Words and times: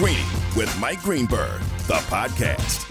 Greeny 0.00 0.24
with 0.56 0.74
Mike 0.80 1.02
Greenberg, 1.02 1.60
the 1.86 2.00
podcast. 2.08 2.90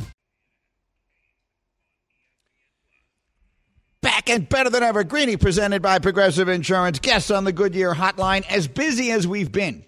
Back 3.99 4.29
and 4.29 4.47
better 4.47 4.69
than 4.69 4.83
ever. 4.83 5.03
Greeny 5.03 5.35
presented 5.35 5.81
by 5.81 5.97
Progressive 5.97 6.49
Insurance. 6.49 6.99
Guests 6.99 7.31
on 7.31 7.45
the 7.45 7.51
Goodyear 7.51 7.95
hotline. 7.95 8.45
As 8.47 8.67
busy 8.67 9.09
as 9.09 9.25
we've 9.25 9.51
been. 9.51 9.83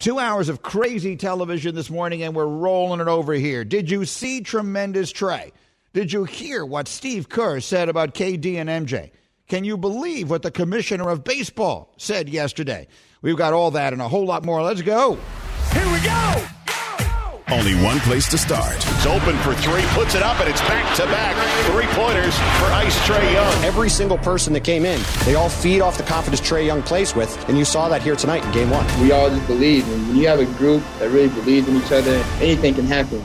Two 0.00 0.18
hours 0.18 0.50
of 0.50 0.60
crazy 0.60 1.16
television 1.16 1.74
this 1.74 1.88
morning, 1.88 2.22
and 2.22 2.36
we're 2.36 2.44
rolling 2.44 3.00
it 3.00 3.08
over 3.08 3.32
here. 3.32 3.64
Did 3.64 3.90
you 3.90 4.04
see 4.04 4.42
Tremendous 4.42 5.14
Trae? 5.14 5.52
Did 5.94 6.12
you 6.12 6.24
hear 6.24 6.62
what 6.66 6.88
Steve 6.88 7.30
Kerr 7.30 7.60
said 7.60 7.88
about 7.88 8.12
KD 8.12 8.56
and 8.56 8.68
MJ? 8.68 9.12
Can 9.48 9.64
you 9.64 9.78
believe 9.78 10.28
what 10.28 10.42
the 10.42 10.50
commissioner 10.50 11.08
of 11.08 11.24
baseball 11.24 11.94
said 11.96 12.28
yesterday? 12.28 12.86
We've 13.22 13.38
got 13.38 13.54
all 13.54 13.70
that 13.70 13.94
and 13.94 14.02
a 14.02 14.08
whole 14.08 14.26
lot 14.26 14.44
more. 14.44 14.60
Let's 14.60 14.82
go. 14.82 15.16
Here 15.72 15.90
we 15.90 16.00
go. 16.04 16.46
Only 17.48 17.76
one 17.76 18.00
place 18.00 18.28
to 18.30 18.38
start. 18.38 18.74
It's 18.74 19.06
open 19.06 19.36
for 19.38 19.54
three, 19.54 19.82
puts 19.90 20.16
it 20.16 20.22
up, 20.22 20.40
and 20.40 20.48
it's 20.48 20.60
back 20.62 20.96
to 20.96 21.04
back. 21.04 21.36
Three 21.70 21.86
pointers 21.94 22.34
for 22.34 22.64
Ice 22.74 22.98
Trae 23.06 23.32
Young. 23.32 23.64
Every 23.64 23.88
single 23.88 24.18
person 24.18 24.52
that 24.54 24.64
came 24.64 24.84
in, 24.84 25.00
they 25.24 25.36
all 25.36 25.48
feed 25.48 25.80
off 25.80 25.96
the 25.96 26.02
confidence 26.02 26.40
Trae 26.40 26.66
Young 26.66 26.82
plays 26.82 27.14
with, 27.14 27.48
and 27.48 27.56
you 27.56 27.64
saw 27.64 27.88
that 27.88 28.02
here 28.02 28.16
tonight 28.16 28.44
in 28.44 28.50
game 28.50 28.70
one. 28.70 28.84
We 29.00 29.12
all 29.12 29.30
just 29.30 29.46
believe, 29.46 29.88
and 29.92 30.08
when 30.08 30.16
you 30.16 30.26
have 30.26 30.40
a 30.40 30.46
group 30.58 30.82
that 30.98 31.08
really 31.10 31.28
believes 31.28 31.68
in 31.68 31.76
each 31.76 31.92
other, 31.92 32.16
anything 32.40 32.74
can 32.74 32.84
happen. 32.84 33.24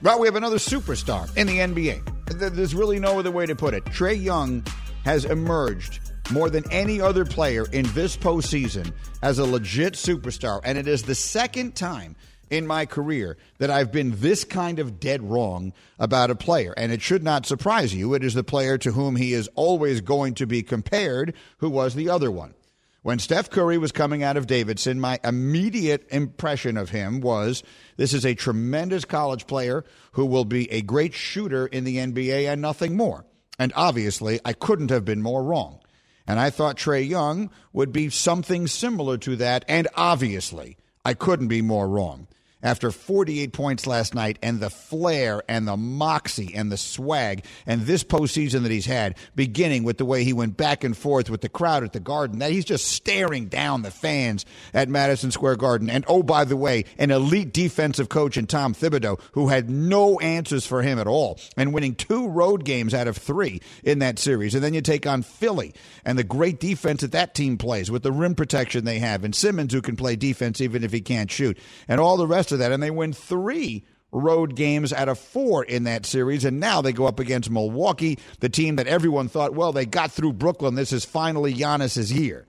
Right, 0.00 0.18
we 0.18 0.26
have 0.26 0.36
another 0.36 0.56
superstar 0.56 1.28
in 1.36 1.46
the 1.46 1.58
NBA. 1.58 2.54
There's 2.54 2.74
really 2.74 2.98
no 2.98 3.18
other 3.18 3.30
way 3.30 3.44
to 3.44 3.54
put 3.54 3.74
it. 3.74 3.84
Trae 3.84 4.18
Young 4.18 4.64
has 5.04 5.26
emerged 5.26 6.00
more 6.30 6.48
than 6.48 6.64
any 6.70 7.02
other 7.02 7.26
player 7.26 7.66
in 7.72 7.84
this 7.92 8.16
postseason 8.16 8.94
as 9.20 9.38
a 9.38 9.44
legit 9.44 9.92
superstar, 9.92 10.60
and 10.64 10.78
it 10.78 10.88
is 10.88 11.02
the 11.02 11.14
second 11.14 11.74
time 11.74 12.16
in 12.50 12.66
my 12.66 12.84
career 12.84 13.38
that 13.58 13.70
I've 13.70 13.92
been 13.92 14.20
this 14.20 14.44
kind 14.44 14.78
of 14.78 15.00
dead 15.00 15.22
wrong 15.22 15.72
about 15.98 16.30
a 16.30 16.34
player. 16.34 16.74
And 16.76 16.92
it 16.92 17.00
should 17.00 17.22
not 17.22 17.46
surprise 17.46 17.94
you. 17.94 18.14
It 18.14 18.24
is 18.24 18.34
the 18.34 18.44
player 18.44 18.76
to 18.78 18.92
whom 18.92 19.16
he 19.16 19.32
is 19.32 19.48
always 19.54 20.00
going 20.00 20.34
to 20.34 20.46
be 20.46 20.62
compared, 20.62 21.34
who 21.58 21.70
was 21.70 21.94
the 21.94 22.10
other 22.10 22.30
one. 22.30 22.54
When 23.02 23.18
Steph 23.18 23.48
Curry 23.48 23.78
was 23.78 23.92
coming 23.92 24.22
out 24.22 24.36
of 24.36 24.46
Davidson, 24.46 25.00
my 25.00 25.18
immediate 25.24 26.06
impression 26.10 26.76
of 26.76 26.90
him 26.90 27.22
was 27.22 27.62
this 27.96 28.12
is 28.12 28.26
a 28.26 28.34
tremendous 28.34 29.06
college 29.06 29.46
player 29.46 29.86
who 30.12 30.26
will 30.26 30.44
be 30.44 30.70
a 30.70 30.82
great 30.82 31.14
shooter 31.14 31.66
in 31.66 31.84
the 31.84 31.96
NBA 31.96 32.52
and 32.52 32.60
nothing 32.60 32.98
more. 32.98 33.24
And 33.58 33.72
obviously, 33.74 34.38
I 34.44 34.52
couldn't 34.52 34.90
have 34.90 35.06
been 35.06 35.22
more 35.22 35.42
wrong. 35.42 35.80
And 36.26 36.38
I 36.38 36.50
thought 36.50 36.76
Trae 36.76 37.08
Young 37.08 37.50
would 37.72 37.90
be 37.90 38.10
something 38.10 38.66
similar 38.66 39.16
to 39.18 39.36
that. 39.36 39.64
And 39.66 39.88
obviously, 39.94 40.76
I 41.04 41.14
couldn't 41.14 41.48
be 41.48 41.62
more 41.62 41.88
wrong 41.88 42.28
after 42.62 42.90
48 42.90 43.52
points 43.52 43.86
last 43.86 44.14
night 44.14 44.38
and 44.42 44.60
the 44.60 44.70
flair 44.70 45.42
and 45.48 45.66
the 45.66 45.76
moxie 45.76 46.54
and 46.54 46.70
the 46.70 46.76
swag 46.76 47.44
and 47.66 47.82
this 47.82 48.04
postseason 48.04 48.62
that 48.62 48.72
he's 48.72 48.86
had, 48.86 49.16
beginning 49.34 49.84
with 49.84 49.98
the 49.98 50.04
way 50.04 50.24
he 50.24 50.32
went 50.32 50.56
back 50.56 50.84
and 50.84 50.96
forth 50.96 51.30
with 51.30 51.40
the 51.40 51.48
crowd 51.48 51.84
at 51.84 51.92
the 51.92 52.00
Garden, 52.00 52.38
that 52.40 52.52
he's 52.52 52.64
just 52.64 52.86
staring 52.86 53.46
down 53.46 53.82
the 53.82 53.90
fans 53.90 54.44
at 54.74 54.88
Madison 54.88 55.30
Square 55.30 55.56
Garden. 55.56 55.90
And 55.90 56.04
oh, 56.08 56.22
by 56.22 56.44
the 56.44 56.56
way, 56.56 56.84
an 56.98 57.10
elite 57.10 57.52
defensive 57.52 58.08
coach 58.08 58.36
in 58.36 58.46
Tom 58.46 58.74
Thibodeau 58.74 59.20
who 59.32 59.48
had 59.48 59.70
no 59.70 60.18
answers 60.20 60.66
for 60.66 60.82
him 60.82 60.98
at 60.98 61.06
all 61.06 61.38
and 61.56 61.72
winning 61.72 61.94
two 61.94 62.28
road 62.28 62.64
games 62.64 62.94
out 62.94 63.08
of 63.08 63.16
three 63.16 63.60
in 63.84 64.00
that 64.00 64.18
series. 64.18 64.54
And 64.54 64.62
then 64.62 64.74
you 64.74 64.80
take 64.80 65.06
on 65.06 65.22
Philly 65.22 65.74
and 66.04 66.18
the 66.18 66.24
great 66.24 66.60
defense 66.60 67.00
that 67.02 67.12
that 67.12 67.34
team 67.34 67.58
plays 67.58 67.90
with 67.90 68.02
the 68.02 68.12
rim 68.12 68.34
protection 68.34 68.84
they 68.84 68.98
have 68.98 69.24
and 69.24 69.34
Simmons 69.34 69.72
who 69.72 69.82
can 69.82 69.96
play 69.96 70.16
defense 70.16 70.60
even 70.60 70.84
if 70.84 70.92
he 70.92 71.00
can't 71.00 71.30
shoot 71.30 71.58
and 71.88 72.00
all 72.00 72.16
the 72.16 72.26
rest 72.26 72.49
of 72.52 72.58
that, 72.60 72.72
and 72.72 72.82
they 72.82 72.90
win 72.90 73.12
three 73.12 73.84
road 74.12 74.56
games 74.56 74.92
out 74.92 75.08
of 75.08 75.18
four 75.18 75.64
in 75.64 75.84
that 75.84 76.04
series. 76.04 76.44
And 76.44 76.60
now 76.60 76.82
they 76.82 76.92
go 76.92 77.06
up 77.06 77.20
against 77.20 77.50
Milwaukee, 77.50 78.18
the 78.40 78.48
team 78.48 78.76
that 78.76 78.86
everyone 78.86 79.28
thought, 79.28 79.54
well, 79.54 79.72
they 79.72 79.86
got 79.86 80.10
through 80.10 80.34
Brooklyn. 80.34 80.74
This 80.74 80.92
is 80.92 81.04
finally 81.04 81.54
Giannis's 81.54 82.12
year. 82.12 82.46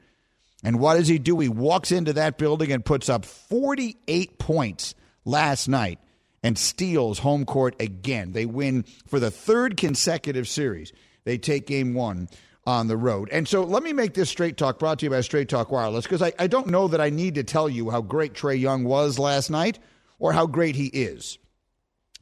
And 0.63 0.79
what 0.79 0.95
does 0.95 1.07
he 1.07 1.17
do? 1.17 1.39
He 1.39 1.49
walks 1.49 1.91
into 1.91 2.13
that 2.13 2.37
building 2.37 2.71
and 2.71 2.85
puts 2.85 3.09
up 3.09 3.25
48 3.25 4.37
points 4.37 4.95
last 5.25 5.67
night 5.67 5.99
and 6.43 6.57
steals 6.57 7.19
home 7.19 7.45
court 7.45 7.75
again. 7.79 8.31
They 8.31 8.45
win 8.45 8.85
for 9.07 9.19
the 9.19 9.31
third 9.31 9.77
consecutive 9.77 10.47
series. 10.47 10.93
They 11.23 11.37
take 11.37 11.67
game 11.67 11.93
one 11.93 12.29
on 12.65 12.87
the 12.87 12.97
road. 12.97 13.29
And 13.31 13.47
so 13.47 13.63
let 13.63 13.83
me 13.83 13.93
make 13.93 14.13
this 14.13 14.29
straight 14.29 14.57
talk 14.57 14.79
brought 14.79 14.99
to 14.99 15.05
you 15.05 15.09
by 15.09 15.21
Straight 15.21 15.49
Talk 15.49 15.71
Wireless 15.71 16.05
because 16.05 16.21
I, 16.21 16.31
I 16.37 16.47
don't 16.47 16.67
know 16.67 16.87
that 16.87 17.01
I 17.01 17.09
need 17.09 17.35
to 17.35 17.43
tell 17.43 17.67
you 17.67 17.89
how 17.89 18.01
great 18.01 18.33
Trae 18.33 18.59
Young 18.59 18.83
was 18.83 19.17
last 19.17 19.49
night 19.49 19.79
or 20.19 20.33
how 20.33 20.45
great 20.45 20.75
he 20.75 20.87
is. 20.87 21.39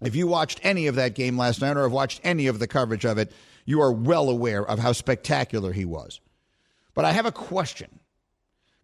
If 0.01 0.15
you 0.15 0.27
watched 0.27 0.61
any 0.63 0.87
of 0.87 0.95
that 0.95 1.13
game 1.13 1.37
last 1.37 1.59
night 1.59 1.75
or 1.75 1.83
have 1.83 1.91
watched 1.91 2.21
any 2.23 2.47
of 2.47 2.59
the 2.59 2.67
coverage 2.67 3.05
of 3.05 3.17
it, 3.17 3.33
you 3.65 3.81
are 3.81 3.91
well 3.91 4.29
aware 4.29 4.65
of 4.65 4.79
how 4.79 4.93
spectacular 4.93 5.73
he 5.73 5.83
was. 5.83 6.21
But 6.93 7.05
I 7.05 7.11
have 7.11 7.25
a 7.25 7.31
question 7.31 7.99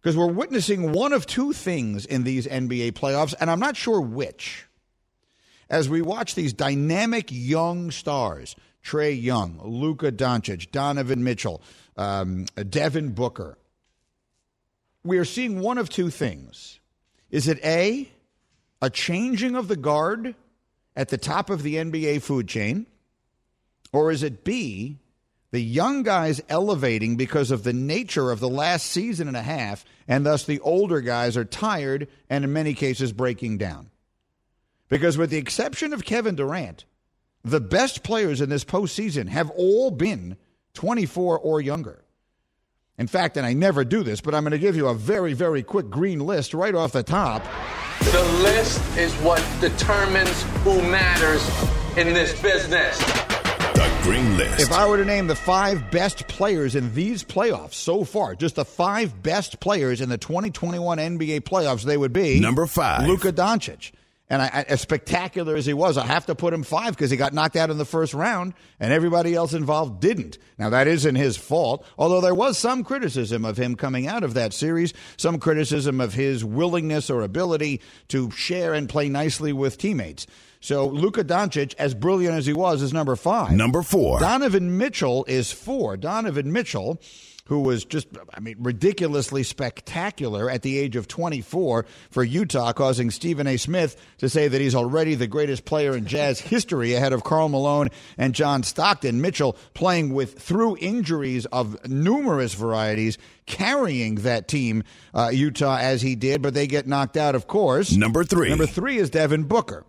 because 0.00 0.16
we're 0.16 0.26
witnessing 0.26 0.92
one 0.92 1.12
of 1.12 1.26
two 1.26 1.52
things 1.52 2.04
in 2.04 2.22
these 2.22 2.46
NBA 2.46 2.92
playoffs, 2.92 3.34
and 3.40 3.50
I'm 3.50 3.58
not 3.58 3.76
sure 3.76 4.00
which. 4.00 4.66
As 5.68 5.88
we 5.88 6.00
watch 6.00 6.34
these 6.36 6.52
dynamic 6.52 7.28
young 7.30 7.90
stars, 7.90 8.54
Trae 8.86 9.20
Young, 9.20 9.58
Luka 9.64 10.12
Doncic, 10.12 10.70
Donovan 10.70 11.24
Mitchell, 11.24 11.60
um, 11.96 12.46
Devin 12.68 13.12
Booker, 13.12 13.58
we 15.02 15.18
are 15.18 15.24
seeing 15.24 15.60
one 15.60 15.78
of 15.78 15.88
two 15.88 16.08
things. 16.08 16.78
Is 17.28 17.48
it 17.48 17.58
A, 17.64 18.08
a 18.80 18.88
changing 18.88 19.56
of 19.56 19.66
the 19.66 19.76
guard 19.76 20.36
at 20.94 21.08
the 21.08 21.18
top 21.18 21.50
of 21.50 21.64
the 21.64 21.74
NBA 21.74 22.22
food 22.22 22.46
chain? 22.46 22.86
Or 23.92 24.12
is 24.12 24.22
it 24.22 24.44
B, 24.44 24.98
the 25.50 25.60
young 25.60 26.04
guys 26.04 26.40
elevating 26.48 27.16
because 27.16 27.50
of 27.50 27.64
the 27.64 27.72
nature 27.72 28.30
of 28.30 28.38
the 28.38 28.48
last 28.48 28.86
season 28.86 29.26
and 29.26 29.36
a 29.36 29.42
half, 29.42 29.84
and 30.06 30.24
thus 30.24 30.44
the 30.44 30.60
older 30.60 31.00
guys 31.00 31.36
are 31.36 31.44
tired 31.44 32.06
and 32.30 32.44
in 32.44 32.52
many 32.52 32.72
cases 32.72 33.12
breaking 33.12 33.58
down? 33.58 33.90
Because 34.88 35.18
with 35.18 35.30
the 35.30 35.38
exception 35.38 35.92
of 35.92 36.04
Kevin 36.04 36.36
Durant, 36.36 36.84
the 37.46 37.60
best 37.60 38.02
players 38.02 38.40
in 38.40 38.48
this 38.48 38.64
postseason 38.64 39.28
have 39.28 39.50
all 39.50 39.90
been 39.92 40.36
24 40.74 41.38
or 41.38 41.60
younger. 41.60 42.04
In 42.98 43.06
fact, 43.06 43.36
and 43.36 43.46
I 43.46 43.52
never 43.52 43.84
do 43.84 44.02
this, 44.02 44.20
but 44.20 44.34
I'm 44.34 44.42
going 44.42 44.52
to 44.52 44.58
give 44.58 44.74
you 44.74 44.88
a 44.88 44.94
very, 44.94 45.32
very 45.32 45.62
quick 45.62 45.88
green 45.88 46.18
list 46.18 46.54
right 46.54 46.74
off 46.74 46.92
the 46.92 47.02
top. 47.02 47.44
The 48.00 48.22
list 48.42 48.80
is 48.96 49.12
what 49.16 49.44
determines 49.60 50.42
who 50.64 50.82
matters 50.82 51.46
in 51.96 52.12
this 52.14 52.40
business. 52.40 52.98
The 52.98 54.00
Green 54.02 54.36
List. 54.38 54.60
If 54.60 54.72
I 54.72 54.88
were 54.88 54.96
to 54.96 55.04
name 55.04 55.26
the 55.26 55.36
five 55.36 55.90
best 55.90 56.26
players 56.26 56.74
in 56.74 56.94
these 56.94 57.22
playoffs 57.22 57.74
so 57.74 58.02
far, 58.04 58.34
just 58.34 58.56
the 58.56 58.64
five 58.64 59.22
best 59.22 59.60
players 59.60 60.00
in 60.00 60.08
the 60.08 60.18
2021 60.18 60.98
NBA 60.98 61.40
playoffs, 61.42 61.84
they 61.84 61.96
would 61.96 62.12
be 62.12 62.40
Number 62.40 62.66
five. 62.66 63.06
Luka 63.06 63.32
Doncic. 63.32 63.92
And 64.28 64.42
I, 64.42 64.64
as 64.68 64.80
spectacular 64.80 65.54
as 65.54 65.66
he 65.66 65.72
was, 65.72 65.96
I 65.96 66.04
have 66.04 66.26
to 66.26 66.34
put 66.34 66.52
him 66.52 66.64
five 66.64 66.96
because 66.96 67.12
he 67.12 67.16
got 67.16 67.32
knocked 67.32 67.54
out 67.54 67.70
in 67.70 67.78
the 67.78 67.84
first 67.84 68.12
round, 68.12 68.54
and 68.80 68.92
everybody 68.92 69.34
else 69.34 69.54
involved 69.54 70.00
didn't. 70.00 70.38
Now 70.58 70.70
that 70.70 70.88
isn't 70.88 71.14
his 71.14 71.36
fault, 71.36 71.86
although 71.96 72.20
there 72.20 72.34
was 72.34 72.58
some 72.58 72.82
criticism 72.82 73.44
of 73.44 73.56
him 73.56 73.76
coming 73.76 74.08
out 74.08 74.24
of 74.24 74.34
that 74.34 74.52
series, 74.52 74.92
some 75.16 75.38
criticism 75.38 76.00
of 76.00 76.14
his 76.14 76.44
willingness 76.44 77.08
or 77.08 77.22
ability 77.22 77.80
to 78.08 78.32
share 78.32 78.74
and 78.74 78.88
play 78.88 79.08
nicely 79.08 79.52
with 79.52 79.78
teammates. 79.78 80.26
So 80.58 80.88
Luka 80.88 81.22
Doncic, 81.22 81.74
as 81.78 81.94
brilliant 81.94 82.36
as 82.36 82.46
he 82.46 82.52
was, 82.52 82.82
is 82.82 82.92
number 82.92 83.14
five. 83.14 83.52
Number 83.52 83.82
four. 83.82 84.18
Donovan 84.18 84.76
Mitchell 84.76 85.24
is 85.28 85.52
four. 85.52 85.96
Donovan 85.96 86.52
Mitchell 86.52 87.00
who 87.46 87.60
was 87.60 87.84
just, 87.84 88.08
I 88.34 88.40
mean, 88.40 88.56
ridiculously 88.58 89.42
spectacular 89.42 90.50
at 90.50 90.62
the 90.62 90.78
age 90.78 90.96
of 90.96 91.08
24 91.08 91.86
for 92.10 92.24
Utah, 92.24 92.72
causing 92.72 93.10
Stephen 93.10 93.46
A. 93.46 93.56
Smith 93.56 93.96
to 94.18 94.28
say 94.28 94.48
that 94.48 94.60
he's 94.60 94.74
already 94.74 95.14
the 95.14 95.26
greatest 95.26 95.64
player 95.64 95.96
in 95.96 96.06
Jazz 96.06 96.40
history 96.40 96.94
ahead 96.94 97.12
of 97.12 97.24
Karl 97.24 97.48
Malone 97.48 97.88
and 98.18 98.34
John 98.34 98.62
Stockton. 98.62 99.20
Mitchell 99.20 99.56
playing 99.74 100.12
with, 100.12 100.38
through 100.38 100.76
injuries 100.80 101.46
of 101.46 101.88
numerous 101.88 102.54
varieties, 102.54 103.18
carrying 103.46 104.16
that 104.16 104.48
team, 104.48 104.82
uh, 105.14 105.30
Utah, 105.32 105.78
as 105.78 106.02
he 106.02 106.16
did, 106.16 106.42
but 106.42 106.54
they 106.54 106.66
get 106.66 106.86
knocked 106.86 107.16
out, 107.16 107.34
of 107.34 107.46
course. 107.46 107.92
Number 107.92 108.24
three. 108.24 108.48
Number 108.48 108.66
three 108.66 108.98
is 108.98 109.10
Devin 109.10 109.44
Booker. 109.44 109.84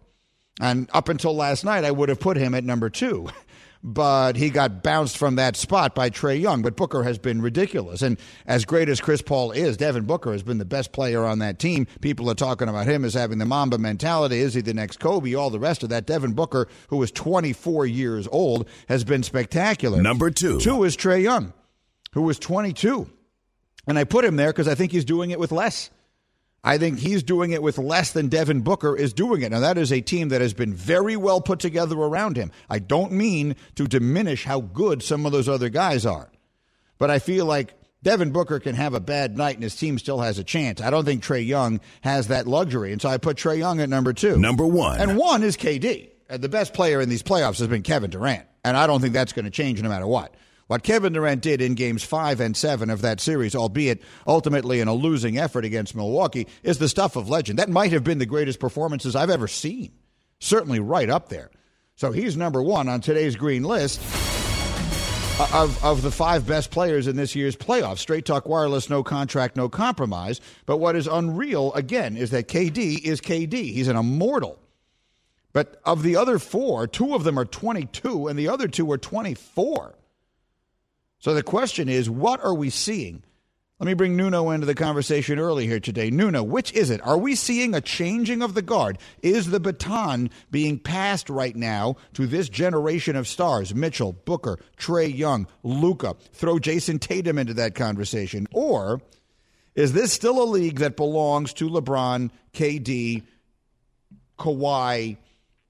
And 0.59 0.89
up 0.93 1.09
until 1.09 1.35
last 1.35 1.63
night, 1.63 1.83
I 1.83 1.91
would 1.91 2.09
have 2.09 2.19
put 2.19 2.37
him 2.37 2.55
at 2.55 2.63
number 2.63 2.89
two. 2.89 3.29
but 3.87 4.35
he 4.35 4.49
got 4.49 4.83
bounced 4.83 5.17
from 5.17 5.35
that 5.35 5.55
spot 5.55 5.95
by 5.95 6.09
Trae 6.09 6.39
Young. 6.39 6.61
But 6.61 6.75
Booker 6.75 7.03
has 7.03 7.17
been 7.17 7.41
ridiculous. 7.41 8.01
And 8.01 8.19
as 8.45 8.65
great 8.65 8.89
as 8.89 8.99
Chris 8.99 9.21
Paul 9.21 9.51
is, 9.51 9.77
Devin 9.77 10.03
Booker 10.03 10.33
has 10.33 10.43
been 10.43 10.57
the 10.57 10.65
best 10.65 10.91
player 10.91 11.23
on 11.23 11.39
that 11.39 11.57
team. 11.57 11.87
People 12.01 12.29
are 12.29 12.35
talking 12.35 12.67
about 12.67 12.85
him 12.85 13.05
as 13.05 13.13
having 13.13 13.37
the 13.37 13.45
Mamba 13.45 13.77
mentality. 13.77 14.39
Is 14.39 14.55
he 14.55 14.61
the 14.61 14.73
next 14.73 14.99
Kobe? 14.99 15.33
All 15.35 15.49
the 15.49 15.59
rest 15.59 15.83
of 15.83 15.89
that. 15.89 16.05
Devin 16.05 16.33
Booker, 16.33 16.67
who 16.89 17.01
is 17.01 17.11
24 17.13 17.85
years 17.85 18.27
old, 18.29 18.67
has 18.89 19.05
been 19.05 19.23
spectacular. 19.23 20.01
Number 20.01 20.31
two. 20.31 20.59
Two 20.59 20.83
is 20.83 20.97
Trae 20.97 21.23
Young, 21.23 21.53
who 22.11 22.23
was 22.23 22.37
22. 22.39 23.09
And 23.87 23.97
I 23.97 24.03
put 24.03 24.25
him 24.25 24.35
there 24.35 24.49
because 24.49 24.67
I 24.67 24.75
think 24.75 24.91
he's 24.91 25.05
doing 25.05 25.31
it 25.31 25.39
with 25.39 25.53
less. 25.53 25.91
I 26.63 26.77
think 26.77 26.99
he's 26.99 27.23
doing 27.23 27.51
it 27.51 27.63
with 27.63 27.77
less 27.77 28.11
than 28.11 28.27
Devin 28.27 28.61
Booker 28.61 28.95
is 28.95 29.13
doing 29.13 29.41
it. 29.41 29.51
Now, 29.51 29.61
that 29.61 29.77
is 29.77 29.91
a 29.91 30.01
team 30.01 30.29
that 30.29 30.41
has 30.41 30.53
been 30.53 30.73
very 30.73 31.15
well 31.15 31.39
put 31.39 31.59
together 31.59 31.95
around 31.95 32.35
him. 32.35 32.51
I 32.69 32.79
don't 32.79 33.13
mean 33.13 33.55
to 33.75 33.87
diminish 33.87 34.43
how 34.43 34.61
good 34.61 35.01
some 35.01 35.25
of 35.25 35.31
those 35.31 35.47
other 35.47 35.69
guys 35.69 36.05
are, 36.05 36.29
but 36.97 37.09
I 37.09 37.19
feel 37.19 37.45
like 37.45 37.73
Devin 38.03 38.31
Booker 38.31 38.59
can 38.59 38.75
have 38.75 38.93
a 38.93 38.99
bad 38.99 39.37
night 39.37 39.55
and 39.55 39.63
his 39.63 39.75
team 39.75 39.97
still 39.97 40.19
has 40.19 40.39
a 40.39 40.43
chance. 40.43 40.81
I 40.81 40.89
don't 40.89 41.05
think 41.05 41.23
Trae 41.23 41.45
Young 41.45 41.79
has 42.01 42.27
that 42.27 42.47
luxury. 42.47 42.91
And 42.91 43.01
so 43.01 43.09
I 43.09 43.17
put 43.17 43.37
Trae 43.37 43.57
Young 43.57 43.79
at 43.81 43.89
number 43.89 44.13
two. 44.13 44.37
Number 44.37 44.65
one. 44.65 44.99
And 44.99 45.17
one 45.17 45.43
is 45.43 45.57
KD. 45.57 46.09
And 46.29 46.41
the 46.41 46.49
best 46.49 46.73
player 46.73 47.01
in 47.01 47.09
these 47.09 47.23
playoffs 47.23 47.59
has 47.59 47.67
been 47.67 47.83
Kevin 47.83 48.09
Durant. 48.09 48.45
And 48.63 48.75
I 48.75 48.87
don't 48.87 49.01
think 49.01 49.13
that's 49.13 49.33
going 49.33 49.45
to 49.45 49.51
change 49.51 49.81
no 49.81 49.89
matter 49.89 50.07
what. 50.07 50.33
What 50.67 50.83
Kevin 50.83 51.13
Durant 51.13 51.41
did 51.41 51.61
in 51.61 51.75
games 51.75 52.03
five 52.03 52.41
and 52.41 52.55
seven 52.55 52.89
of 52.89 53.01
that 53.01 53.21
series, 53.21 53.55
albeit 53.55 54.01
ultimately 54.25 54.81
in 54.81 54.89
a 54.89 54.93
losing 54.93 55.37
effort 55.37 55.63
against 55.63 55.95
Milwaukee, 55.95 56.47
is 56.61 56.77
the 56.77 56.89
stuff 56.89 57.15
of 57.15 57.29
legend. 57.29 57.57
That 57.57 57.69
might 57.69 57.93
have 57.93 58.03
been 58.03 58.19
the 58.19 58.25
greatest 58.25 58.59
performances 58.59 59.15
I've 59.15 59.29
ever 59.29 59.47
seen. 59.47 59.93
Certainly 60.39 60.81
right 60.81 61.09
up 61.09 61.29
there. 61.29 61.49
So 61.95 62.11
he's 62.11 62.35
number 62.35 62.61
one 62.61 62.89
on 62.89 63.01
today's 63.01 63.37
green 63.37 63.63
list 63.63 63.99
of, 65.53 65.83
of 65.83 66.01
the 66.01 66.11
five 66.11 66.45
best 66.45 66.69
players 66.69 67.07
in 67.07 67.15
this 67.15 67.33
year's 67.33 67.55
playoffs. 67.55 67.99
Straight 67.99 68.25
Talk 68.25 68.47
Wireless, 68.47 68.89
no 68.89 69.03
contract, 69.03 69.55
no 69.55 69.69
compromise. 69.69 70.41
But 70.65 70.77
what 70.77 70.95
is 70.95 71.07
unreal, 71.07 71.73
again, 71.73 72.17
is 72.17 72.31
that 72.31 72.49
KD 72.49 73.03
is 73.03 73.21
KD. 73.21 73.53
He's 73.53 73.87
an 73.87 73.95
immortal. 73.95 74.59
But 75.53 75.79
of 75.85 76.03
the 76.03 76.17
other 76.17 76.39
four, 76.39 76.87
two 76.87 77.15
of 77.15 77.23
them 77.23 77.39
are 77.39 77.45
22 77.45 78.27
and 78.27 78.37
the 78.37 78.49
other 78.49 78.67
two 78.67 78.91
are 78.91 78.97
24. 78.97 79.96
So 81.19 81.33
the 81.33 81.43
question 81.43 81.89
is, 81.89 82.09
what 82.09 82.43
are 82.43 82.53
we 82.53 82.69
seeing? 82.69 83.23
Let 83.79 83.85
me 83.85 83.93
bring 83.93 84.15
Nuno 84.15 84.49
into 84.49 84.65
the 84.65 84.73
conversation 84.73 85.37
early 85.37 85.67
here 85.67 85.79
today. 85.79 86.09
Nuno, 86.09 86.41
which 86.41 86.73
is 86.73 86.89
it? 86.89 86.99
Are 87.05 87.17
we 87.17 87.35
seeing 87.35 87.75
a 87.75 87.81
changing 87.81 88.41
of 88.41 88.55
the 88.55 88.63
guard? 88.63 88.97
Is 89.21 89.51
the 89.51 89.59
baton 89.59 90.31
being 90.49 90.79
passed 90.79 91.29
right 91.29 91.55
now 91.55 91.97
to 92.13 92.25
this 92.25 92.49
generation 92.49 93.15
of 93.15 93.27
stars? 93.27 93.75
Mitchell, 93.75 94.13
Booker, 94.13 94.57
Trae 94.77 95.15
Young, 95.15 95.47
Luka. 95.61 96.15
Throw 96.33 96.57
Jayson 96.57 96.97
Tatum 96.97 97.37
into 97.37 97.53
that 97.55 97.75
conversation. 97.75 98.47
Or 98.51 98.99
is 99.75 99.93
this 99.93 100.11
still 100.11 100.41
a 100.41 100.45
league 100.45 100.79
that 100.79 100.97
belongs 100.97 101.53
to 101.53 101.69
LeBron, 101.69 102.31
KD, 102.53 103.23
Kawhi, 104.39 105.17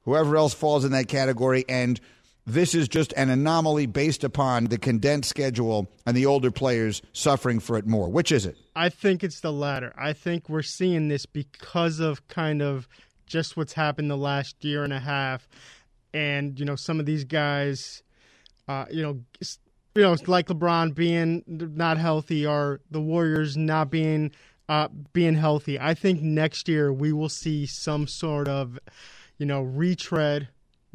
whoever 0.03 0.37
else 0.37 0.53
falls 0.53 0.85
in 0.85 0.91
that 0.91 1.07
category, 1.07 1.65
and– 1.67 1.99
this 2.47 2.73
is 2.73 2.87
just 2.87 3.13
an 3.13 3.29
anomaly 3.29 3.85
based 3.85 4.23
upon 4.23 4.65
the 4.65 4.77
condensed 4.77 5.29
schedule 5.29 5.87
and 6.05 6.15
the 6.15 6.25
older 6.25 6.49
players 6.49 7.01
suffering 7.11 7.59
for 7.59 7.77
it 7.77 7.85
more. 7.85 8.09
Which 8.09 8.31
is 8.31 8.45
it? 8.45 8.55
I 8.75 8.87
think 8.87 9.23
it's 9.23 9.41
the 9.41 9.51
latter. 9.51 9.93
I 9.97 10.13
think 10.13 10.47
we're 10.47 10.61
seeing 10.61 11.09
this 11.09 11.25
because 11.25 11.99
of 11.99 12.25
kind 12.29 12.61
of 12.61 12.87
just 13.27 13.57
what's 13.57 13.73
happened 13.73 14.09
the 14.09 14.17
last 14.17 14.63
year 14.63 14.85
and 14.85 14.93
a 14.93 14.99
half, 14.99 15.47
and 16.13 16.57
you 16.57 16.65
know 16.65 16.77
some 16.77 17.01
of 17.01 17.05
these 17.05 17.25
guys, 17.25 18.01
uh, 18.69 18.85
you 18.89 19.03
know, 19.03 19.19
you 19.95 20.01
know, 20.01 20.15
like 20.25 20.47
LeBron 20.47 20.95
being 20.95 21.43
not 21.47 21.97
healthy 21.97 22.47
or 22.47 22.79
the 22.89 23.01
Warriors 23.01 23.57
not 23.57 23.89
being 23.89 24.31
uh, 24.69 24.87
being 25.11 25.35
healthy. 25.35 25.77
I 25.77 25.93
think 25.93 26.21
next 26.21 26.69
year 26.69 26.93
we 26.93 27.11
will 27.11 27.29
see 27.29 27.65
some 27.65 28.07
sort 28.07 28.47
of, 28.47 28.79
you 29.37 29.45
know, 29.45 29.61
retread 29.61 30.47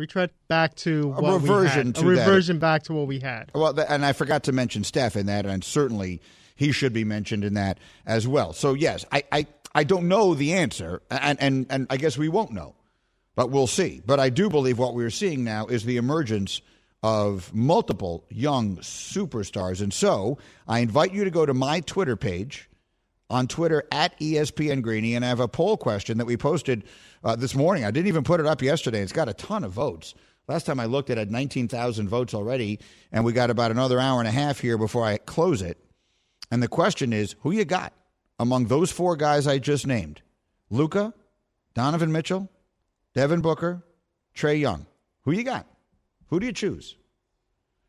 retread 0.02 0.31
back 0.49 0.75
to 0.75 1.14
a 1.16 1.32
reversion 1.32 1.93
a 1.96 2.00
reversion 2.00 2.58
back 2.58 2.82
to 2.84 2.93
what 2.93 3.06
we 3.06 3.20
had. 3.20 3.50
Well, 3.54 3.78
and 3.81 4.04
I 4.04 4.12
forgot 4.12 4.44
to 4.44 4.52
mention 4.52 4.82
Steph 4.84 5.16
in 5.16 5.26
that, 5.26 5.46
and 5.46 5.62
certainly 5.62 6.20
he 6.56 6.72
should 6.72 6.93
be 6.93 7.04
mentioned 7.04 7.44
in 7.44 7.54
that 7.54 7.78
as 8.04 8.26
well. 8.26 8.52
So 8.52 8.75
yes, 8.75 9.06
I 9.12 9.22
I, 9.31 9.46
I 9.75 9.84
don't 9.84 10.08
know 10.08 10.34
the 10.34 10.54
answer, 10.54 11.02
and, 11.10 11.40
and 11.40 11.66
and 11.70 11.87
I 11.88 11.96
guess 11.96 12.19
we 12.19 12.28
won't 12.28 12.50
know, 12.50 12.75
but 13.37 13.50
we'll 13.50 13.69
see. 13.69 14.02
But 14.04 14.19
I 14.19 14.28
do 14.28 14.50
believe 14.50 14.78
what 14.78 14.94
we're 14.94 15.10
seeing 15.10 15.44
now 15.44 15.66
is 15.66 15.84
the 15.84 15.96
emergence 15.96 16.60
of 17.04 17.54
multiple 17.54 18.25
young 18.28 18.78
superstars, 18.78 19.81
and 19.81 19.94
so 19.94 20.38
I 20.66 20.81
invite 20.81 21.12
you 21.12 21.22
to 21.25 21.31
go 21.31 21.46
to 21.46 21.54
my 21.54 21.81
Twitter 21.81 22.16
page 22.16 22.69
on 23.32 23.49
Twitter 23.49 23.82
at 23.90 24.17
ESPN 24.20 24.82
Greeny, 24.82 25.14
and 25.14 25.25
I 25.25 25.29
have 25.29 25.40
a 25.40 25.49
poll 25.49 25.79
question 25.79 26.19
that 26.19 26.26
we 26.26 26.37
posted 26.37 26.84
uh, 27.25 27.34
this 27.34 27.55
morning. 27.55 27.84
I 27.84 27.90
didn't 27.90 28.08
even 28.08 28.25
put 28.25 28.40
it 28.40 28.46
up 28.46 28.61
yesterday. 28.61 29.00
It's 29.00 29.11
got 29.11 29.29
a 29.29 29.32
ton 29.32 29.64
of 29.64 29.73
votes. 29.73 30.14
Last 30.49 30.67
time 30.67 30.79
I 30.79 30.84
looked, 30.84 31.08
it 31.08 31.17
had 31.17 31.31
19,000 31.31 32.08
votes 32.08 32.34
already, 32.34 32.79
and 33.11 33.25
we 33.25 33.32
got 33.32 33.49
about 33.49 33.70
another 33.70 33.99
hour 33.99 34.20
and 34.20 34.29
a 34.29 34.32
half 34.32 34.61
here 34.61 34.76
before 34.76 35.05
I 35.06 35.17
close 35.17 35.62
it. 35.62 35.79
And 36.50 36.62
the 36.62 36.69
question 36.69 37.14
is, 37.14 37.34
who 37.40 37.52
you 37.52 37.64
got 37.64 37.94
among 38.38 38.67
those 38.67 38.93
four 38.93 39.17
guys 39.17 39.46
I 39.46 39.58
just 39.58 39.87
named? 39.87 40.20
Luka, 40.69 41.14
Donovan 41.75 42.12
Mitchell, 42.12 42.50
Devin 43.14 43.40
Booker, 43.40 43.82
Trae 44.37 44.61
Young. 44.61 44.85
Who 45.23 45.32
you 45.32 45.43
got? 45.43 45.67
Who 46.26 46.38
do 46.38 46.44
you 46.44 46.52
choose? 46.52 46.96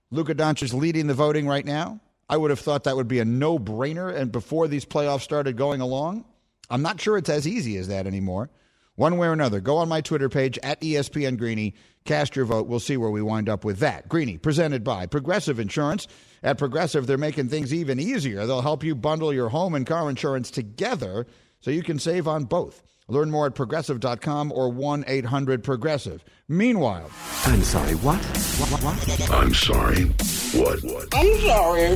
Luka 0.10 0.36
Doncic 0.36 0.64
is 0.64 0.74
leading 0.74 1.08
the 1.08 1.14
voting 1.14 1.48
right 1.48 1.66
now. 1.66 2.00
I 2.30 2.38
would 2.38 2.50
have 2.50 2.60
thought 2.60 2.86
that 2.86 2.96
would 2.96 3.08
be 3.08 3.20
a 3.20 3.26
no-brainer, 3.26 4.16
and 4.16 4.32
before 4.32 4.68
these 4.68 4.86
playoffs 4.86 5.22
started 5.22 5.58
going 5.58 5.82
along, 5.82 6.26
I'm 6.70 6.82
not 6.82 7.00
sure 7.00 7.18
it's 7.18 7.30
as 7.30 7.48
easy 7.48 7.78
as 7.78 7.90
that 7.90 8.08
anymore 8.08 8.50
one 8.96 9.18
way 9.18 9.28
or 9.28 9.34
another. 9.34 9.60
Go 9.60 9.78
on 9.78 9.90
my 9.90 10.02
Twitter 10.02 10.30
page 10.30 10.60
at 10.62 10.82
ESPN 10.82 11.38
Greeny. 11.38 11.74
Cast 12.06 12.36
your 12.36 12.46
vote. 12.46 12.68
We'll 12.68 12.80
see 12.80 12.98
where 12.98 13.10
we 13.10 13.22
wind 13.22 13.50
up 13.50 13.66
with 13.66 13.80
that. 13.80 14.08
Greeny, 14.08 14.38
presented 14.38 14.84
by 14.84 15.06
Progressive 15.06 15.60
Insurance. 15.60 16.08
At 16.44 16.58
Progressive, 16.58 17.08
they're 17.08 17.18
making 17.18 17.50
things 17.50 17.74
even 17.74 18.00
easier. 18.00 18.46
They'll 18.46 18.62
help 18.62 18.84
you 18.84 18.96
bundle 18.96 19.34
your 19.34 19.50
home 19.50 19.74
and 19.74 19.88
car 19.88 20.10
insurance 20.10 20.52
together 20.52 21.26
so 21.62 21.72
you 21.72 21.84
can 21.84 21.98
save 21.98 22.28
on 22.28 22.44
both. 22.44 22.84
Learn 23.10 23.30
more 23.32 23.48
at 23.48 23.56
progressive.com 23.56 24.52
or 24.52 24.70
1 24.70 25.04
800 25.08 25.64
Progressive. 25.64 26.24
Meanwhile, 26.48 27.10
I'm 27.46 27.62
sorry, 27.62 27.96
what? 27.96 28.18
What? 28.24 28.72
What? 28.72 28.84
what? 28.84 29.32
I'm 29.32 29.54
sorry, 29.54 30.06
what? 30.06 30.80
What? 30.84 31.08
I'm 31.14 31.40
sorry, 31.40 31.96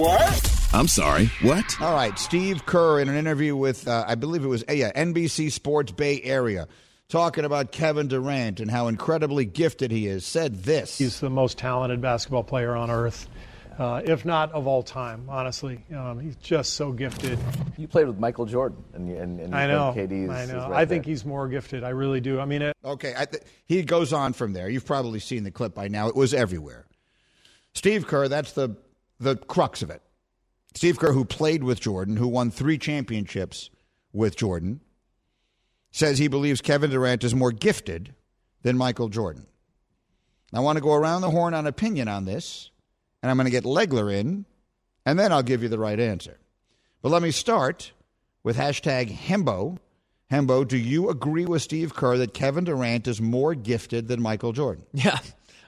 what? 0.00 0.70
I'm 0.72 0.88
sorry, 0.88 1.26
what? 1.42 1.80
All 1.80 1.94
right, 1.94 2.18
Steve 2.18 2.66
Kerr 2.66 3.00
in 3.00 3.08
an 3.08 3.16
interview 3.16 3.54
with, 3.54 3.86
uh, 3.86 4.04
I 4.06 4.16
believe 4.16 4.44
it 4.44 4.48
was 4.48 4.64
uh, 4.68 4.72
yeah, 4.72 4.92
NBC 4.92 5.52
Sports 5.52 5.92
Bay 5.92 6.20
Area, 6.22 6.66
talking 7.08 7.44
about 7.44 7.70
Kevin 7.70 8.08
Durant 8.08 8.58
and 8.58 8.70
how 8.70 8.88
incredibly 8.88 9.44
gifted 9.44 9.92
he 9.92 10.08
is, 10.08 10.26
said 10.26 10.64
this. 10.64 10.98
He's 10.98 11.20
the 11.20 11.30
most 11.30 11.56
talented 11.56 12.00
basketball 12.00 12.42
player 12.44 12.74
on 12.74 12.90
earth. 12.90 13.28
Uh, 13.78 14.02
if 14.04 14.24
not 14.24 14.50
of 14.50 14.66
all 14.66 14.82
time, 14.82 15.24
honestly. 15.28 15.84
Um, 15.94 16.18
he's 16.18 16.34
just 16.36 16.74
so 16.74 16.90
gifted. 16.90 17.38
You 17.76 17.86
played 17.86 18.08
with 18.08 18.18
Michael 18.18 18.44
Jordan, 18.44 18.82
and, 18.92 19.08
and, 19.10 19.38
and 19.40 19.54
I 19.54 19.68
know. 19.68 19.94
KD's 19.96 20.30
I 20.30 20.46
know. 20.46 20.68
Right 20.68 20.80
I 20.80 20.84
think 20.84 21.04
there. 21.04 21.12
he's 21.12 21.24
more 21.24 21.46
gifted. 21.46 21.84
I 21.84 21.90
really 21.90 22.20
do. 22.20 22.40
I 22.40 22.44
mean, 22.44 22.62
it, 22.62 22.76
okay. 22.84 23.14
Th- 23.30 23.42
he 23.66 23.82
goes 23.84 24.12
on 24.12 24.32
from 24.32 24.52
there. 24.52 24.68
You've 24.68 24.84
probably 24.84 25.20
seen 25.20 25.44
the 25.44 25.52
clip 25.52 25.76
by 25.76 25.86
now. 25.86 26.08
It 26.08 26.16
was 26.16 26.34
everywhere. 26.34 26.86
Steve 27.72 28.08
Kerr. 28.08 28.26
That's 28.26 28.52
the 28.52 28.76
the 29.20 29.36
crux 29.36 29.82
of 29.82 29.90
it. 29.90 30.02
Steve 30.74 30.98
Kerr, 30.98 31.12
who 31.12 31.24
played 31.24 31.62
with 31.62 31.80
Jordan, 31.80 32.16
who 32.16 32.26
won 32.28 32.50
three 32.50 32.78
championships 32.78 33.70
with 34.12 34.36
Jordan, 34.36 34.80
says 35.92 36.18
he 36.18 36.28
believes 36.28 36.60
Kevin 36.60 36.90
Durant 36.90 37.22
is 37.24 37.34
more 37.34 37.52
gifted 37.52 38.14
than 38.62 38.76
Michael 38.76 39.08
Jordan. 39.08 39.46
I 40.52 40.60
want 40.60 40.76
to 40.76 40.82
go 40.82 40.94
around 40.94 41.20
the 41.20 41.30
horn 41.30 41.54
on 41.54 41.66
opinion 41.66 42.08
on 42.08 42.24
this, 42.24 42.70
and 43.22 43.30
I'm 43.30 43.36
going 43.36 43.46
to 43.46 43.50
get 43.50 43.64
Legler 43.64 44.12
in, 44.12 44.44
and 45.04 45.18
then 45.18 45.32
I'll 45.32 45.42
give 45.42 45.62
you 45.62 45.68
the 45.68 45.78
right 45.78 45.98
answer. 45.98 46.38
But 47.02 47.10
let 47.10 47.22
me 47.22 47.30
start 47.30 47.92
with 48.42 48.56
hashtag 48.56 49.16
Hembo. 49.16 49.78
Hembo, 50.30 50.66
do 50.66 50.76
you 50.76 51.08
agree 51.08 51.46
with 51.46 51.62
Steve 51.62 51.94
Kerr 51.94 52.18
that 52.18 52.34
Kevin 52.34 52.64
Durant 52.64 53.06
is 53.08 53.20
more 53.20 53.54
gifted 53.54 54.08
than 54.08 54.20
Michael 54.20 54.52
Jordan? 54.52 54.84
Yeah, 54.92 55.18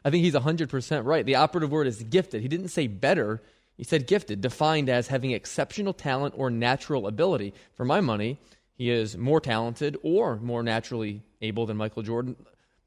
I 0.04 0.10
think 0.10 0.24
he's 0.24 0.34
100% 0.34 1.04
right. 1.04 1.24
The 1.24 1.36
operative 1.36 1.70
word 1.70 1.86
is 1.86 2.02
gifted. 2.02 2.42
He 2.42 2.48
didn't 2.48 2.68
say 2.68 2.86
better. 2.86 3.42
He 3.76 3.84
said 3.84 4.06
gifted, 4.06 4.40
defined 4.40 4.88
as 4.88 5.08
having 5.08 5.30
exceptional 5.30 5.92
talent 5.92 6.34
or 6.36 6.50
natural 6.50 7.06
ability. 7.06 7.54
For 7.74 7.84
my 7.84 8.00
money, 8.00 8.38
he 8.74 8.90
is 8.90 9.16
more 9.16 9.40
talented 9.40 9.96
or 10.02 10.36
more 10.36 10.62
naturally 10.62 11.22
able 11.42 11.66
than 11.66 11.76
Michael 11.76 12.02
Jordan. 12.02 12.36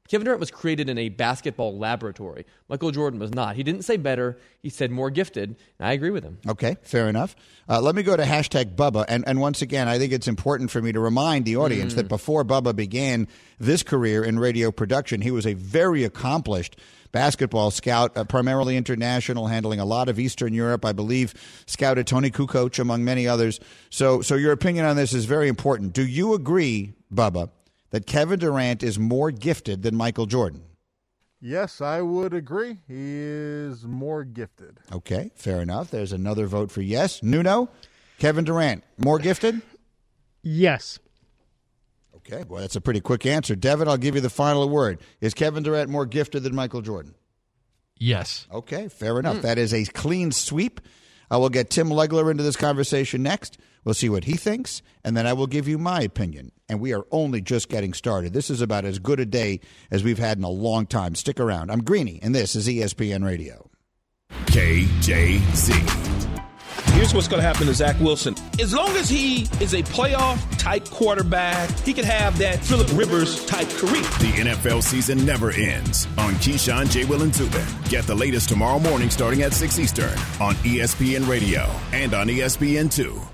Kevin 0.06 0.26
Durant 0.26 0.40
was 0.40 0.50
created 0.50 0.90
in 0.90 0.98
a 0.98 1.08
basketball 1.08 1.78
laboratory. 1.78 2.44
Michael 2.68 2.90
Jordan 2.90 3.18
was 3.18 3.32
not. 3.32 3.56
He 3.56 3.62
didn't 3.62 3.86
say 3.86 3.96
better. 3.96 4.38
He 4.62 4.68
said 4.68 4.90
more 4.90 5.08
gifted. 5.08 5.56
I 5.80 5.94
agree 5.94 6.10
with 6.10 6.22
him. 6.22 6.38
Okay, 6.46 6.76
fair 6.82 7.08
enough. 7.08 7.34
Uh, 7.70 7.80
let 7.80 7.94
me 7.94 8.02
go 8.02 8.14
to 8.14 8.22
hashtag 8.22 8.76
Bubba. 8.76 9.06
And, 9.08 9.24
and 9.26 9.40
once 9.40 9.62
again, 9.62 9.88
I 9.88 9.98
think 9.98 10.12
it's 10.12 10.28
important 10.28 10.70
for 10.70 10.82
me 10.82 10.92
to 10.92 11.00
remind 11.00 11.46
the 11.46 11.56
audience 11.56 11.94
mm. 11.94 11.96
that 11.96 12.08
before 12.08 12.44
Bubba 12.44 12.76
began 12.76 13.28
this 13.58 13.82
career 13.82 14.22
in 14.22 14.38
radio 14.38 14.70
production, 14.70 15.22
he 15.22 15.30
was 15.30 15.46
a 15.46 15.54
very 15.54 16.04
accomplished 16.04 16.76
basketball 17.10 17.70
scout, 17.70 18.14
uh, 18.14 18.24
primarily 18.24 18.76
international, 18.76 19.46
handling 19.46 19.80
a 19.80 19.86
lot 19.86 20.10
of 20.10 20.18
Eastern 20.18 20.52
Europe. 20.52 20.84
I 20.84 20.92
believe 20.92 21.32
scouted 21.64 22.06
Toni 22.06 22.30
Kukoc 22.30 22.78
among 22.78 23.04
many 23.04 23.26
others. 23.26 23.58
So, 23.88 24.20
so 24.20 24.34
your 24.34 24.52
opinion 24.52 24.84
on 24.84 24.96
this 24.96 25.14
is 25.14 25.24
very 25.24 25.48
important. 25.48 25.94
Do 25.94 26.04
you 26.04 26.34
agree, 26.34 26.92
Bubba, 27.10 27.48
that 27.94 28.06
Kevin 28.06 28.40
Durant 28.40 28.82
is 28.82 28.98
more 28.98 29.30
gifted 29.30 29.84
than 29.84 29.94
Michael 29.94 30.26
Jordan? 30.26 30.64
Yes, 31.40 31.80
I 31.80 32.02
would 32.02 32.34
agree. 32.34 32.78
He 32.88 32.96
is 32.96 33.84
more 33.84 34.24
gifted. 34.24 34.80
Okay, 34.90 35.30
fair 35.36 35.62
enough. 35.62 35.92
There's 35.92 36.12
another 36.12 36.48
vote 36.48 36.72
for 36.72 36.82
yes. 36.82 37.22
Nuno, 37.22 37.68
Kevin 38.18 38.44
Durant, 38.44 38.82
more 38.98 39.20
gifted? 39.20 39.62
Yes. 40.42 40.98
Okay, 42.16 42.42
well, 42.48 42.62
that's 42.62 42.74
a 42.74 42.80
pretty 42.80 43.00
quick 43.00 43.26
answer. 43.26 43.54
Devin, 43.54 43.86
I'll 43.86 43.96
give 43.96 44.16
you 44.16 44.20
the 44.20 44.28
final 44.28 44.68
word. 44.68 44.98
Is 45.20 45.32
Kevin 45.32 45.62
Durant 45.62 45.88
more 45.88 46.04
gifted 46.04 46.42
than 46.42 46.52
Michael 46.52 46.82
Jordan? 46.82 47.14
Yes. 47.96 48.48
Okay, 48.52 48.88
fair 48.88 49.20
enough. 49.20 49.36
Mm. 49.36 49.42
That 49.42 49.58
is 49.58 49.72
a 49.72 49.84
clean 49.84 50.32
sweep. 50.32 50.80
I 51.30 51.36
will 51.36 51.48
get 51.48 51.70
Tim 51.70 51.88
Legler 51.88 52.30
into 52.30 52.42
this 52.42 52.56
conversation 52.56 53.22
next. 53.22 53.58
We'll 53.84 53.94
see 53.94 54.08
what 54.08 54.24
he 54.24 54.34
thinks, 54.34 54.82
and 55.04 55.16
then 55.16 55.26
I 55.26 55.32
will 55.34 55.46
give 55.46 55.68
you 55.68 55.78
my 55.78 56.00
opinion. 56.00 56.52
And 56.68 56.80
we 56.80 56.94
are 56.94 57.04
only 57.10 57.40
just 57.40 57.68
getting 57.68 57.92
started. 57.92 58.32
This 58.32 58.50
is 58.50 58.60
about 58.60 58.84
as 58.84 58.98
good 58.98 59.20
a 59.20 59.26
day 59.26 59.60
as 59.90 60.02
we've 60.02 60.18
had 60.18 60.38
in 60.38 60.44
a 60.44 60.50
long 60.50 60.86
time. 60.86 61.14
Stick 61.14 61.38
around. 61.38 61.70
I'm 61.70 61.82
Greeny, 61.82 62.20
and 62.22 62.34
this 62.34 62.56
is 62.56 62.66
ESPN 62.66 63.24
Radio. 63.24 63.70
KJZ. 64.46 65.74
Here's 66.92 67.12
what's 67.12 67.28
going 67.28 67.42
to 67.42 67.46
happen 67.46 67.66
to 67.66 67.74
Zach 67.74 67.98
Wilson. 68.00 68.34
As 68.60 68.72
long 68.72 68.90
as 68.90 69.08
he 69.08 69.42
is 69.60 69.74
a 69.74 69.82
playoff 69.82 70.38
type 70.58 70.88
quarterback, 70.88 71.68
he 71.80 71.92
could 71.92 72.04
have 72.04 72.38
that 72.38 72.64
Philip 72.64 72.88
Rivers 72.94 73.44
type 73.46 73.68
career. 73.70 74.02
The 74.02 74.32
NFL 74.44 74.82
season 74.82 75.24
never 75.26 75.50
ends 75.50 76.06
on 76.16 76.34
Keyshawn, 76.34 76.88
J. 76.90 77.04
Will, 77.04 77.22
and 77.22 77.34
Zubin. 77.34 77.66
Get 77.88 78.04
the 78.04 78.14
latest 78.14 78.48
tomorrow 78.48 78.78
morning 78.78 79.10
starting 79.10 79.42
at 79.42 79.52
6 79.52 79.78
Eastern 79.78 80.18
on 80.40 80.54
ESPN 80.62 81.28
Radio 81.28 81.68
and 81.92 82.14
on 82.14 82.28
ESPN2. 82.28 83.33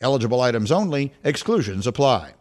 Eligible 0.00 0.40
items 0.40 0.70
only, 0.70 1.12
exclusions 1.22 1.86
apply. 1.86 2.34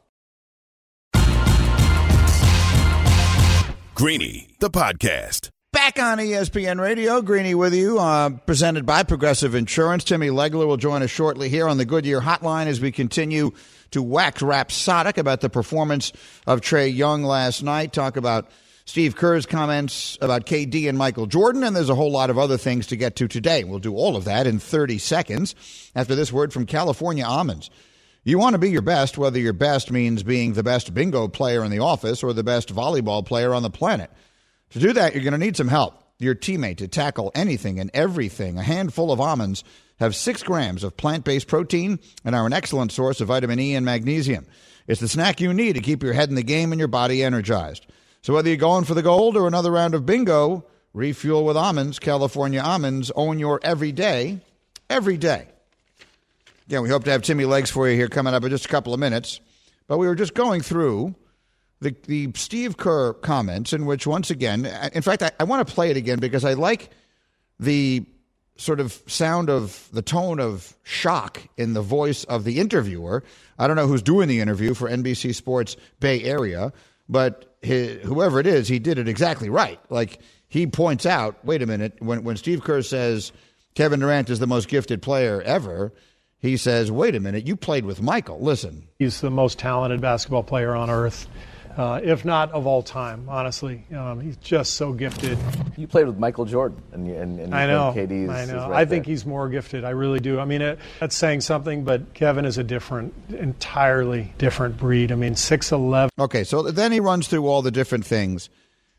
Greeny, 3.96 4.50
the 4.60 4.70
podcast. 4.70 5.50
Back 5.72 5.98
on 5.98 6.18
ESPN 6.18 6.80
Radio, 6.80 7.22
Greeny 7.22 7.56
with 7.56 7.74
you, 7.74 8.00
uh, 8.00 8.30
presented 8.30 8.86
by 8.86 9.04
Progressive 9.04 9.56
Insurance. 9.56 10.04
Timmy 10.04 10.28
Legler 10.28 10.68
will 10.68 10.78
join 10.78 11.02
us 11.02 11.10
shortly 11.10 11.50
here 11.50 11.68
on 11.68 11.78
the 11.78 11.86
Goodyear 11.86 12.22
Hotline 12.22 12.68
as 12.68 12.82
we 12.82 12.92
continue 12.92 13.52
to 13.92 14.04
wax 14.04 14.42
rhapsodic 14.42 15.18
about 15.18 15.42
the 15.42 15.50
performance 15.50 16.12
of 16.46 16.62
Trey 16.62 16.90
Young 16.90 17.24
last 17.24 17.64
night, 17.64 17.94
talk 17.94 18.18
about 18.18 18.50
Steve 18.86 19.16
Kerr's 19.16 19.46
comments 19.46 20.18
about 20.20 20.46
KD 20.46 20.90
and 20.90 20.98
Michael 20.98 21.26
Jordan, 21.26 21.64
and 21.64 21.74
there's 21.76 21.90
a 21.90 21.96
whole 21.96 22.12
lot 22.12 22.30
of 22.30 22.38
other 22.38 22.58
things 22.58 22.88
to 22.88 22.98
get 22.98 23.16
to 23.16 23.30
today. 23.30 23.64
We'll 23.64 23.80
do 23.80 23.96
all 23.96 24.18
of 24.18 24.26
that 24.26 24.46
in 24.46 24.60
30 24.60 24.98
seconds 24.98 25.56
after 25.96 26.16
this 26.16 26.34
word 26.34 26.52
from 26.52 26.66
California 26.66 27.24
Almonds. 27.24 27.70
You 28.26 28.38
want 28.38 28.56
to 28.56 28.60
be 28.60 28.72
your 28.72 28.82
best, 28.82 29.18
whether 29.18 29.40
your 29.40 29.54
best 29.54 29.90
means 29.90 30.22
being 30.22 30.54
the 30.54 30.64
best 30.64 30.94
bingo 30.94 31.30
player 31.30 31.64
in 31.64 31.72
the 31.72 31.80
office 31.80 32.24
or 32.24 32.34
the 32.34 32.44
best 32.44 32.74
volleyball 32.74 33.26
player 33.26 33.54
on 33.54 33.64
the 33.64 33.70
planet. 33.70 34.12
To 34.72 34.80
do 34.80 34.92
that, 34.94 35.14
you're 35.14 35.24
going 35.24 35.34
to 35.34 35.38
need 35.38 35.58
some 35.58 35.70
help. 35.70 36.04
Your 36.20 36.36
teammate 36.36 36.78
to 36.78 36.88
tackle 36.88 37.32
anything 37.36 37.80
and 37.80 37.90
everything. 37.94 38.58
A 38.58 38.64
handful 38.64 39.12
of 39.12 39.20
almonds 39.20 39.64
have 40.00 40.16
six 40.16 40.44
grams 40.44 40.84
of 40.84 40.98
plant 40.98 41.24
based 41.26 41.48
protein 41.48 42.00
and 42.26 42.36
are 42.36 42.46
an 42.46 42.54
excellent 42.54 42.92
source 42.92 43.22
of 43.22 43.30
vitamin 43.30 43.60
E 43.60 43.76
and 43.76 43.86
magnesium. 43.86 44.46
It's 44.88 45.02
the 45.02 45.08
snack 45.08 45.40
you 45.40 45.54
need 45.54 45.74
to 45.74 45.82
keep 45.82 46.04
your 46.04 46.14
head 46.14 46.30
in 46.30 46.36
the 46.36 46.44
game 46.44 46.72
and 46.72 46.80
your 46.80 46.90
body 46.90 47.24
energized. 47.24 47.86
So 48.24 48.34
whether 48.34 48.48
you're 48.48 48.58
going 48.58 48.86
for 48.86 48.94
the 48.94 49.02
gold 49.02 49.36
or 49.36 49.48
another 49.48 49.70
round 49.70 49.94
of 49.94 50.06
bingo, 50.06 50.66
refuel 50.94 51.44
with 51.44 51.58
almonds. 51.58 52.00
California 52.00 52.62
almonds 52.62 53.12
own 53.18 53.38
your 53.38 53.60
every 53.64 53.92
day, 53.92 54.40
every 54.90 55.18
day. 55.18 55.46
Again, 56.68 56.84
we 56.84 56.90
hope 56.90 57.04
to 57.04 57.12
have 57.12 57.22
Timmy 57.22 57.44
Legs 57.44 57.70
for 57.70 57.90
you 57.90 57.98
here 57.98 58.08
coming 58.08 58.34
up 58.34 58.42
in 58.46 58.50
just 58.50 58.66
a 58.66 58.70
couple 58.70 58.94
of 58.94 59.00
minutes. 59.02 59.42
But 59.88 59.98
we 59.98 60.08
were 60.08 60.16
just 60.16 60.34
going 60.36 60.62
through 60.62 61.16
the, 61.82 61.94
the 62.08 62.32
Steve 62.36 62.78
Kerr 62.78 63.12
comments, 63.12 63.74
in 63.74 63.86
which, 63.86 64.08
once 64.08 64.32
again, 64.32 64.66
in 64.94 65.02
fact, 65.02 65.22
I, 65.22 65.32
I 65.38 65.44
want 65.44 65.68
to 65.68 65.74
play 65.74 65.92
it 65.92 65.98
again 65.98 66.20
because 66.20 66.46
I 66.46 66.54
like 66.54 66.92
the 67.60 68.06
sort 68.56 68.80
of 68.80 69.04
sound 69.06 69.50
of 69.50 69.90
the 69.92 70.02
tone 70.02 70.40
of 70.40 70.78
shock 70.84 71.42
in 71.58 71.74
the 71.74 71.82
voice 71.82 72.24
of 72.24 72.46
the 72.46 72.62
interviewer. 72.62 73.26
I 73.60 73.68
don't 73.68 73.76
know 73.76 73.88
who's 73.88 74.02
doing 74.02 74.30
the 74.30 74.40
interview 74.40 74.74
for 74.74 74.90
NBC 74.90 75.36
Sports 75.36 75.76
Bay 76.00 76.24
Area, 76.24 76.72
but 77.10 77.53
his, 77.64 78.02
whoever 78.04 78.40
it 78.40 78.48
is, 78.48 78.68
he 78.68 78.80
did 78.80 78.98
it 79.00 79.08
exactly 79.08 79.50
right. 79.50 79.80
Like 79.90 80.20
he 80.48 80.68
points 80.68 81.06
out, 81.06 81.44
wait 81.44 81.62
a 81.62 81.66
minute, 81.66 81.96
when 82.00 82.24
when 82.24 82.38
Steve 82.38 82.64
Kerr 82.64 82.82
says 82.82 83.32
Kevin 83.76 84.00
Durant 84.00 84.30
is 84.30 84.40
the 84.40 84.48
most 84.48 84.68
gifted 84.68 85.02
player 85.02 85.42
ever, 85.42 85.94
he 86.40 86.58
says, 86.58 86.92
wait 86.92 87.16
a 87.16 87.20
minute, 87.20 87.48
you 87.48 87.56
played 87.56 87.86
with 87.86 88.02
Michael. 88.02 88.40
Listen, 88.40 88.88
he's 89.00 89.22
the 89.22 89.32
most 89.32 89.58
talented 89.60 90.02
basketball 90.02 90.44
player 90.44 90.76
on 90.76 90.90
earth 90.90 91.28
uh, 91.78 92.00
if 92.04 92.24
not 92.26 92.52
of 92.52 92.68
all 92.68 92.84
time. 92.84 93.28
Honestly, 93.28 93.84
um, 93.96 94.20
he's 94.20 94.38
just 94.38 94.76
so 94.76 94.94
gifted. 94.94 95.38
You 95.78 95.88
played 95.88 96.08
with 96.08 96.18
Michael 96.18 96.46
Jordan, 96.46 96.82
and, 96.92 97.10
and, 97.10 97.40
and 97.40 97.56
I 97.56 97.66
know. 97.66 97.94
KD's, 97.96 98.30
I 98.30 98.46
know. 98.46 98.70
Right 98.70 98.82
I 98.82 98.86
think 98.86 99.06
there. 99.06 99.12
he's 99.12 99.26
more 99.26 99.50
gifted. 99.50 99.84
I 99.84 99.92
really 99.92 100.20
do. 100.20 100.40
I 100.40 100.46
mean, 100.46 100.62
it, 100.62 100.80
that's 101.00 101.16
saying 101.16 101.42
something, 101.42 101.84
but 101.84 102.14
Kevin 102.14 102.46
is 102.46 102.58
a 102.58 102.64
different, 102.64 103.14
entirely 103.30 104.34
different 104.38 104.78
breed. 104.78 105.12
I 105.12 105.16
mean, 105.16 105.36
six 105.36 105.72
eleven. 105.72 106.12
Okay, 106.20 106.44
so 106.44 106.64
then 106.64 106.92
he 106.92 107.00
runs 107.00 107.28
through 107.28 107.48
all 107.48 107.62
the 107.62 107.72
different 107.72 108.06
things, 108.06 108.50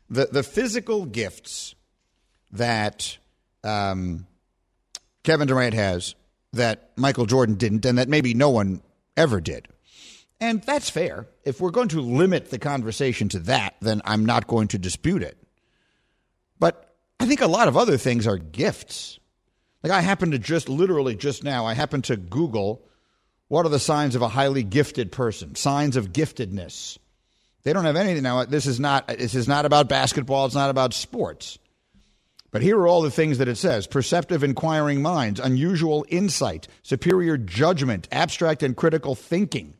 the 0.09 0.27
the 0.31 0.43
physical 0.43 1.05
gifts 1.05 1.75
that 2.51 3.17
um, 3.63 4.27
Kevin 5.23 5.47
Durant 5.47 5.73
has 5.73 6.15
that 6.53 6.91
Michael 6.95 7.25
Jordan 7.25 7.55
didn't, 7.55 7.85
and 7.85 7.97
that 7.97 8.09
maybe 8.09 8.33
no 8.33 8.49
one 8.49 8.81
ever 9.17 9.41
did. 9.41 9.67
And 10.39 10.61
that's 10.63 10.89
fair. 10.89 11.27
If 11.43 11.61
we're 11.61 11.71
going 11.71 11.89
to 11.89 12.01
limit 12.01 12.49
the 12.49 12.59
conversation 12.59 13.29
to 13.29 13.39
that, 13.39 13.75
then 13.81 14.01
I'm 14.05 14.25
not 14.25 14.47
going 14.47 14.67
to 14.69 14.77
dispute 14.77 15.23
it. 15.23 15.37
But 16.59 16.93
I 17.19 17.25
think 17.25 17.41
a 17.41 17.47
lot 17.47 17.67
of 17.67 17.77
other 17.77 17.97
things 17.97 18.27
are 18.27 18.37
gifts. 18.37 19.19
Like 19.83 19.93
I 19.93 20.01
happen 20.01 20.31
to 20.31 20.39
just 20.39 20.67
literally 20.67 21.15
just 21.15 21.43
now, 21.43 21.65
I 21.65 21.73
happen 21.73 22.01
to 22.03 22.17
Google 22.17 22.85
what 23.47 23.65
are 23.65 23.69
the 23.69 23.79
signs 23.79 24.15
of 24.15 24.21
a 24.21 24.27
highly 24.27 24.63
gifted 24.63 25.11
person, 25.11 25.55
signs 25.55 25.95
of 25.95 26.11
giftedness. 26.11 26.97
They 27.63 27.73
don't 27.73 27.85
have 27.85 27.95
anything 27.95 28.23
now. 28.23 28.45
This 28.45 28.65
is 28.65 28.79
not 28.79 29.07
this 29.07 29.35
is 29.35 29.47
not 29.47 29.65
about 29.65 29.89
basketball, 29.89 30.45
it's 30.45 30.55
not 30.55 30.69
about 30.69 30.93
sports. 30.93 31.57
But 32.51 32.61
here 32.61 32.77
are 32.79 32.87
all 32.87 33.01
the 33.01 33.11
things 33.11 33.39
that 33.39 33.47
it 33.47 33.57
says 33.57 33.85
perceptive, 33.85 34.43
inquiring 34.43 35.01
minds, 35.01 35.39
unusual 35.39 36.05
insight, 36.09 36.67
superior 36.83 37.37
judgment, 37.37 38.07
abstract 38.11 38.63
and 38.63 38.75
critical 38.75 39.13
thinking. 39.13 39.75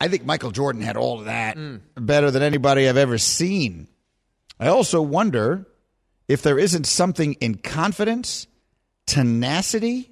I 0.00 0.08
think 0.08 0.24
Michael 0.24 0.50
Jordan 0.50 0.82
had 0.82 0.96
all 0.96 1.18
of 1.18 1.26
that 1.26 1.56
mm. 1.56 1.80
better 1.96 2.30
than 2.30 2.42
anybody 2.42 2.88
I've 2.88 2.96
ever 2.96 3.18
seen. 3.18 3.88
I 4.60 4.68
also 4.68 5.02
wonder 5.02 5.66
if 6.28 6.42
there 6.42 6.58
isn't 6.58 6.84
something 6.84 7.34
in 7.34 7.56
confidence, 7.56 8.46
tenacity, 9.06 10.10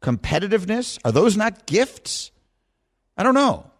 competitiveness. 0.00 0.98
Are 1.04 1.12
those 1.12 1.36
not 1.36 1.66
gifts? 1.66 2.30
I 3.16 3.22
don't 3.22 3.34
know. 3.34 3.70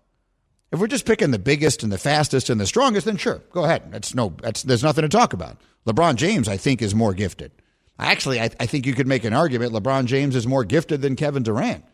If 0.70 0.80
we're 0.80 0.86
just 0.86 1.04
picking 1.04 1.32
the 1.32 1.38
biggest 1.38 1.82
and 1.82 1.92
the 1.92 1.98
fastest 1.98 2.48
and 2.48 2.58
the 2.58 2.66
strongest, 2.66 3.04
then 3.04 3.18
sure, 3.18 3.42
go 3.52 3.64
ahead. 3.64 3.92
That's 3.92 4.14
no, 4.14 4.34
that's, 4.40 4.62
there's 4.62 4.82
nothing 4.82 5.02
to 5.02 5.08
talk 5.08 5.34
about. 5.34 5.58
LeBron 5.86 6.14
James, 6.16 6.48
I 6.48 6.56
think, 6.56 6.80
is 6.80 6.94
more 6.94 7.12
gifted. 7.12 7.52
Actually, 7.98 8.40
I, 8.40 8.50
I 8.58 8.66
think 8.66 8.86
you 8.86 8.94
could 8.94 9.06
make 9.06 9.24
an 9.24 9.34
argument 9.34 9.72
LeBron 9.72 10.06
James 10.06 10.34
is 10.34 10.46
more 10.46 10.64
gifted 10.64 11.02
than 11.02 11.14
Kevin 11.14 11.42
Durant. 11.42 11.84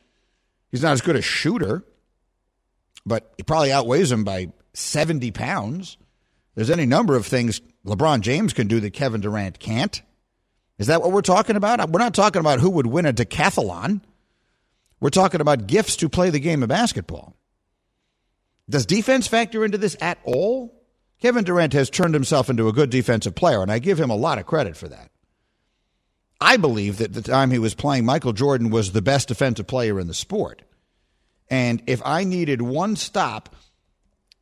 He's 0.71 0.83
not 0.83 0.93
as 0.93 1.00
good 1.00 1.17
a 1.17 1.23
shooter, 1.23 1.83
but 3.09 3.33
he 3.37 3.43
probably 3.43 3.73
outweighs 3.73 4.12
him 4.12 4.25
by 4.25 4.53
70 4.75 5.31
pounds. 5.33 5.97
There's 6.55 6.71
any 6.71 6.87
number 6.87 7.17
of 7.17 7.27
things 7.27 7.61
LeBron 7.85 8.21
James 8.21 8.53
can 8.53 8.69
do 8.69 8.81
that 8.81 8.93
Kevin 8.93 9.21
Durant 9.21 9.59
can't. 9.59 10.00
Is 10.79 10.87
that 10.87 11.03
what 11.03 11.12
we're 11.12 11.23
talking 11.23 11.57
about? 11.57 11.91
We're 11.91 11.99
not 11.99 12.15
talking 12.15 12.41
about 12.41 12.61
who 12.61 12.71
would 12.71 12.87
win 12.87 13.07
a 13.07 13.12
decathlon. 13.12 14.00
We're 15.00 15.11
talking 15.11 15.41
about 15.41 15.67
gifts 15.67 15.97
to 15.97 16.09
play 16.09 16.31
the 16.31 16.41
game 16.41 16.62
of 16.62 16.69
basketball. 16.69 17.37
Does 18.69 18.87
defense 18.87 19.27
factor 19.27 19.65
into 19.65 19.79
this 19.79 19.97
at 20.00 20.19
all? 20.25 20.75
Kevin 21.21 21.45
Durant 21.45 21.73
has 21.73 21.91
turned 21.91 22.15
himself 22.15 22.49
into 22.49 22.69
a 22.69 22.73
good 22.73 22.91
defensive 22.91 23.35
player, 23.35 23.62
and 23.62 23.73
I 23.73 23.79
give 23.79 23.99
him 23.99 24.11
a 24.11 24.17
lot 24.17 24.38
of 24.38 24.47
credit 24.47 24.77
for 24.77 24.88
that. 24.88 25.11
I 26.41 26.57
believe 26.57 26.99
that 26.99 27.12
the 27.12 27.23
time 27.23 27.50
he 27.50 27.59
was 27.59 27.75
playing, 27.75 28.05
Michael 28.05 28.33
Jordan 28.33 28.71
was 28.71 28.93
the 28.93 29.03
best 29.03 29.29
defensive 29.29 29.67
player 29.67 29.99
in 29.99 30.07
the 30.07 30.15
sport. 30.15 30.62
And 31.50 31.83
if 31.87 32.02
I 32.05 32.25
needed 32.25 32.62
one 32.62 32.97
stop 32.97 33.55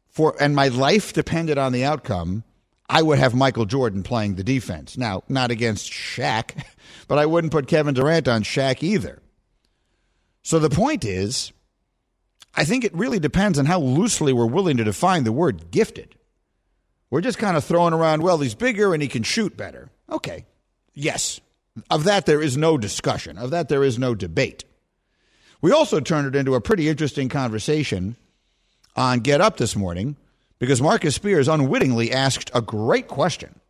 for, 0.09 0.35
and 0.41 0.55
my 0.57 0.69
life 0.69 1.13
depended 1.13 1.59
on 1.59 1.73
the 1.73 1.85
outcome, 1.85 2.45
I 2.89 3.03
would 3.03 3.19
have 3.19 3.35
Michael 3.35 3.65
Jordan 3.67 4.03
playing 4.03 4.35
the 4.35 4.45
defense. 4.45 4.97
Now, 4.97 5.23
not 5.29 5.51
against 5.51 5.91
Shaq, 5.91 6.65
but 7.09 7.19
I 7.19 7.27
wouldn't 7.27 7.53
put 7.53 7.67
Kevin 7.67 7.95
Durant 7.95 8.29
on 8.29 8.43
Shaq 8.43 8.83
either. 8.83 9.21
So 10.43 10.59
the 10.59 10.71
point 10.71 11.05
is, 11.05 11.53
I 12.55 12.65
think 12.65 12.85
it 12.85 12.95
really 12.95 13.19
depends 13.19 13.59
on 13.59 13.67
how 13.67 13.81
loosely 13.81 14.33
we're 14.33 14.47
willing 14.47 14.77
to 14.77 14.85
define 14.85 15.25
the 15.25 15.33
word 15.33 15.71
gifted. 15.71 16.15
We're 17.11 17.21
just 17.21 17.39
kind 17.39 17.57
of 17.57 17.65
throwing 17.65 17.93
around, 17.93 18.23
well, 18.23 18.39
he's 18.39 18.55
bigger 18.55 18.95
and 18.95 19.03
he 19.03 19.09
can 19.09 19.23
shoot 19.23 19.57
better. 19.57 19.91
Okay. 20.11 20.47
Yes. 20.95 21.41
Of 21.91 22.05
that, 22.05 22.27
there 22.27 22.41
is 22.41 22.57
no 22.57 22.79
discussion. 22.79 23.39
Of 23.39 23.51
that, 23.51 23.69
there 23.69 23.85
is 23.85 23.99
no 23.99 24.15
debate. 24.15 24.65
We 25.61 25.73
also 25.73 26.01
turned 26.01 26.27
it 26.29 26.39
into 26.39 26.55
a 26.55 26.61
pretty 26.61 26.89
interesting 26.89 27.29
conversation 27.29 28.17
on 28.95 29.21
Get 29.21 29.41
Up 29.41 29.57
this 29.57 29.77
morning 29.77 30.17
because 30.59 30.83
Marcus 30.83 31.15
Spears 31.15 31.49
unwittingly 31.49 32.13
asked 32.13 32.51
a 32.55 32.63
great 32.63 33.09
question, 33.09 33.61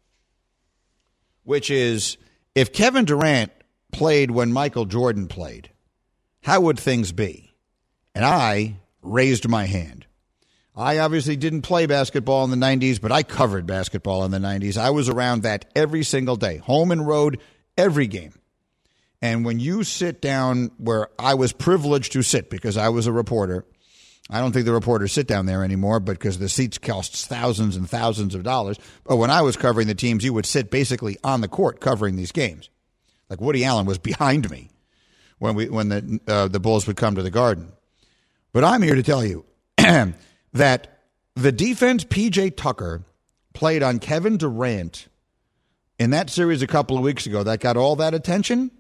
which 1.45 1.71
is 1.71 2.17
if 2.55 2.73
Kevin 2.73 3.05
Durant 3.05 3.53
played 3.93 4.31
when 4.31 4.53
Michael 4.53 4.85
Jordan 4.85 5.29
played, 5.29 5.71
how 6.43 6.61
would 6.61 6.79
things 6.79 7.13
be? 7.13 7.55
And 8.15 8.25
I 8.25 8.77
raised 9.03 9.49
my 9.49 9.67
hand. 9.67 10.07
I 10.75 10.99
obviously 10.99 11.37
didn't 11.37 11.63
play 11.63 11.87
basketball 11.87 12.45
in 12.45 12.51
the 12.51 12.57
90s, 12.57 13.01
but 13.01 13.11
I 13.11 13.23
covered 13.23 13.67
basketball 13.67 14.25
in 14.25 14.31
the 14.31 14.39
90s. 14.39 14.77
I 14.77 14.91
was 14.91 15.09
around 15.09 15.43
that 15.43 15.65
every 15.75 16.03
single 16.03 16.37
day, 16.37 16.59
home 16.59 16.91
and 16.91 17.07
road, 17.07 17.41
every 17.79 18.07
game. 18.07 18.35
And 19.23 19.45
when 19.45 19.59
you 19.59 19.83
sit 19.83 20.21
down 20.21 20.71
where 20.79 21.09
I 21.19 21.35
was 21.35 21.53
privileged 21.53 22.13
to 22.13 22.23
sit 22.23 22.51
because 22.51 22.77
I 22.77 22.91
was 22.91 23.07
a 23.07 23.13
reporter, 23.13 23.65
I 24.29 24.41
don't 24.41 24.53
think 24.53 24.67
the 24.67 24.73
reporters 24.73 25.13
sit 25.13 25.27
down 25.27 25.47
there 25.47 25.63
anymore 25.63 26.01
because 26.01 26.39
the 26.39 26.49
seats 26.49 26.79
cost 26.79 27.27
thousands 27.27 27.77
and 27.77 27.89
thousands 27.89 28.35
of 28.35 28.43
dollars. 28.43 28.77
But 29.05 29.17
when 29.17 29.31
I 29.31 29.43
was 29.43 29.57
covering 29.57 29.87
the 29.87 29.95
teams, 29.95 30.25
you 30.25 30.33
would 30.33 30.47
sit 30.47 30.71
basically 30.71 31.17
on 31.23 31.41
the 31.41 31.49
court 31.49 31.81
covering 31.81 32.17
these 32.17 32.33
games. 32.33 32.69
Like 33.31 33.41
Woody 33.41 33.65
Allen 33.65 33.87
was 33.87 33.99
behind 33.99 34.51
me 34.51 34.71
when 35.39 35.55
we 35.55 35.69
when 35.69 35.89
the 35.89 36.21
uh, 36.27 36.49
the 36.49 36.61
Bulls 36.61 36.87
would 36.87 36.97
come 36.97 37.15
to 37.15 37.23
the 37.23 37.31
Garden. 37.31 37.73
But 38.53 38.65
I'm 38.65 38.83
here 38.83 38.95
to 38.95 39.03
tell 39.03 39.25
you 39.25 39.45
that 39.77 41.03
the 41.35 41.53
defense 41.53 42.05
PJ 42.05 42.57
Tucker 42.57 43.05
played 43.53 43.83
on 43.83 43.99
Kevin 43.99 44.39
Durant 44.39 45.09
in 45.99 46.11
that 46.11 46.31
series 46.31 46.63
a 46.63 46.67
couple 46.67 46.97
of 46.97 47.03
weeks 47.03 47.27
ago 47.27 47.43
that 47.43 47.61
got 47.61 47.77
all 47.77 47.97
that 47.97 48.13
attention 48.13 48.71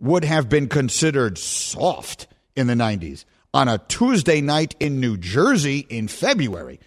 would 0.00 0.24
have 0.24 0.48
been 0.48 0.68
considered 0.68 1.38
soft 1.38 2.26
in 2.54 2.66
the 2.66 2.74
90s 2.74 3.24
on 3.52 3.68
a 3.68 3.78
Tuesday 3.78 4.40
night 4.40 4.74
in 4.78 5.00
New 5.00 5.16
Jersey 5.16 5.86
in 5.88 6.08
February, 6.08 6.80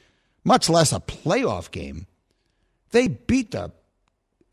much 0.43 0.69
less 0.69 0.91
a 0.91 0.99
playoff 0.99 1.71
game. 1.71 2.07
They 2.91 3.07
beat 3.07 3.51
the 3.51 3.71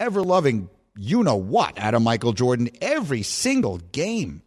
ever 0.01 0.23
loving 0.23 0.71
you 0.97 1.23
know 1.23 1.37
what 1.37 1.79
out 1.79 1.94
of 1.94 2.03
Michael 2.03 2.33
Jordan 2.33 2.71
every 2.81 3.23
single 3.23 3.79
game. 3.79 4.42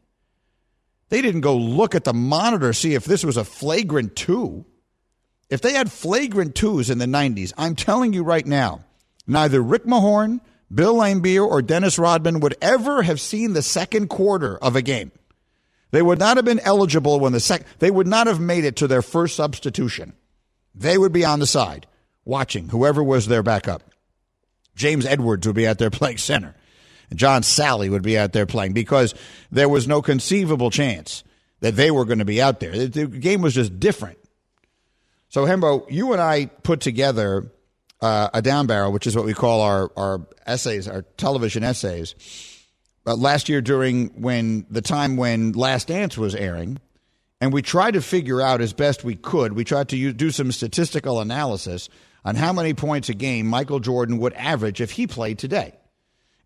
They 1.09 1.21
didn't 1.21 1.41
go 1.41 1.55
look 1.55 1.95
at 1.95 2.03
the 2.03 2.13
monitor, 2.13 2.73
see 2.73 2.93
if 2.93 3.05
this 3.05 3.23
was 3.23 3.37
a 3.37 3.43
flagrant 3.43 4.15
two. 4.15 4.65
If 5.49 5.61
they 5.61 5.73
had 5.73 5.91
flagrant 5.91 6.55
twos 6.55 6.89
in 6.89 6.97
the 6.97 7.05
90s, 7.05 7.51
I'm 7.57 7.75
telling 7.75 8.13
you 8.13 8.23
right 8.23 8.45
now, 8.45 8.85
neither 9.27 9.61
Rick 9.61 9.85
Mahorn, 9.85 10.39
Bill 10.73 10.95
Laimbeer, 10.95 11.45
or 11.45 11.61
Dennis 11.61 11.99
Rodman 11.99 12.39
would 12.39 12.55
ever 12.61 13.01
have 13.01 13.19
seen 13.19 13.53
the 13.53 13.61
second 13.61 14.07
quarter 14.07 14.57
of 14.57 14.75
a 14.75 14.81
game. 14.81 15.11
They 15.91 16.01
would 16.01 16.19
not 16.19 16.37
have 16.37 16.45
been 16.45 16.61
eligible 16.61 17.19
when 17.19 17.33
the 17.33 17.39
sec- 17.39 17.65
they 17.79 17.91
would 17.91 18.07
not 18.07 18.27
have 18.27 18.39
made 18.39 18.63
it 18.63 18.77
to 18.77 18.87
their 18.87 19.01
first 19.01 19.35
substitution. 19.35 20.13
They 20.73 20.97
would 20.97 21.11
be 21.11 21.25
on 21.25 21.39
the 21.39 21.47
side 21.47 21.87
watching 22.23 22.69
whoever 22.69 23.03
was 23.03 23.27
their 23.27 23.43
backup. 23.43 23.83
James 24.75 25.05
Edwards 25.05 25.45
would 25.45 25.55
be 25.55 25.67
out 25.67 25.77
there 25.77 25.89
playing 25.91 26.17
center. 26.17 26.55
And 27.09 27.19
John 27.19 27.41
Salley 27.41 27.89
would 27.89 28.03
be 28.03 28.17
out 28.17 28.31
there 28.31 28.45
playing 28.45 28.71
because 28.71 29.13
there 29.51 29.67
was 29.67 29.87
no 29.87 30.01
conceivable 30.01 30.71
chance 30.71 31.25
that 31.59 31.75
they 31.75 31.91
were 31.91 32.05
going 32.05 32.19
to 32.19 32.25
be 32.25 32.41
out 32.41 32.61
there. 32.61 32.87
The 32.87 33.05
game 33.07 33.41
was 33.41 33.53
just 33.53 33.79
different. 33.79 34.17
So, 35.27 35.45
Hembo, 35.45 35.89
you 35.89 36.13
and 36.13 36.21
I 36.21 36.45
put 36.45 36.79
together 36.79 37.51
uh, 38.01 38.29
a 38.33 38.41
down 38.41 38.67
barrel, 38.67 38.91
which 38.91 39.07
is 39.07 39.15
what 39.15 39.25
we 39.25 39.33
call 39.33 39.61
our, 39.61 39.91
our 39.95 40.27
essays, 40.45 40.87
our 40.87 41.03
television 41.17 41.63
essays. 41.63 42.15
Uh, 43.05 43.15
last 43.15 43.49
year, 43.49 43.61
during 43.61 44.09
when 44.21 44.65
the 44.69 44.81
time 44.81 45.17
when 45.17 45.53
Last 45.53 45.87
Dance 45.87 46.17
was 46.17 46.35
airing, 46.35 46.79
and 47.39 47.51
we 47.51 47.61
tried 47.61 47.95
to 47.95 48.01
figure 48.01 48.41
out 48.41 48.61
as 48.61 48.73
best 48.73 49.03
we 49.03 49.15
could. 49.15 49.53
We 49.53 49.63
tried 49.63 49.89
to 49.89 49.97
use, 49.97 50.13
do 50.13 50.29
some 50.29 50.51
statistical 50.51 51.19
analysis 51.19 51.89
on 52.23 52.35
how 52.35 52.53
many 52.53 52.75
points 52.75 53.09
a 53.09 53.15
game 53.15 53.47
Michael 53.47 53.79
Jordan 53.79 54.19
would 54.19 54.33
average 54.33 54.79
if 54.79 54.91
he 54.91 55.07
played 55.07 55.39
today 55.39 55.73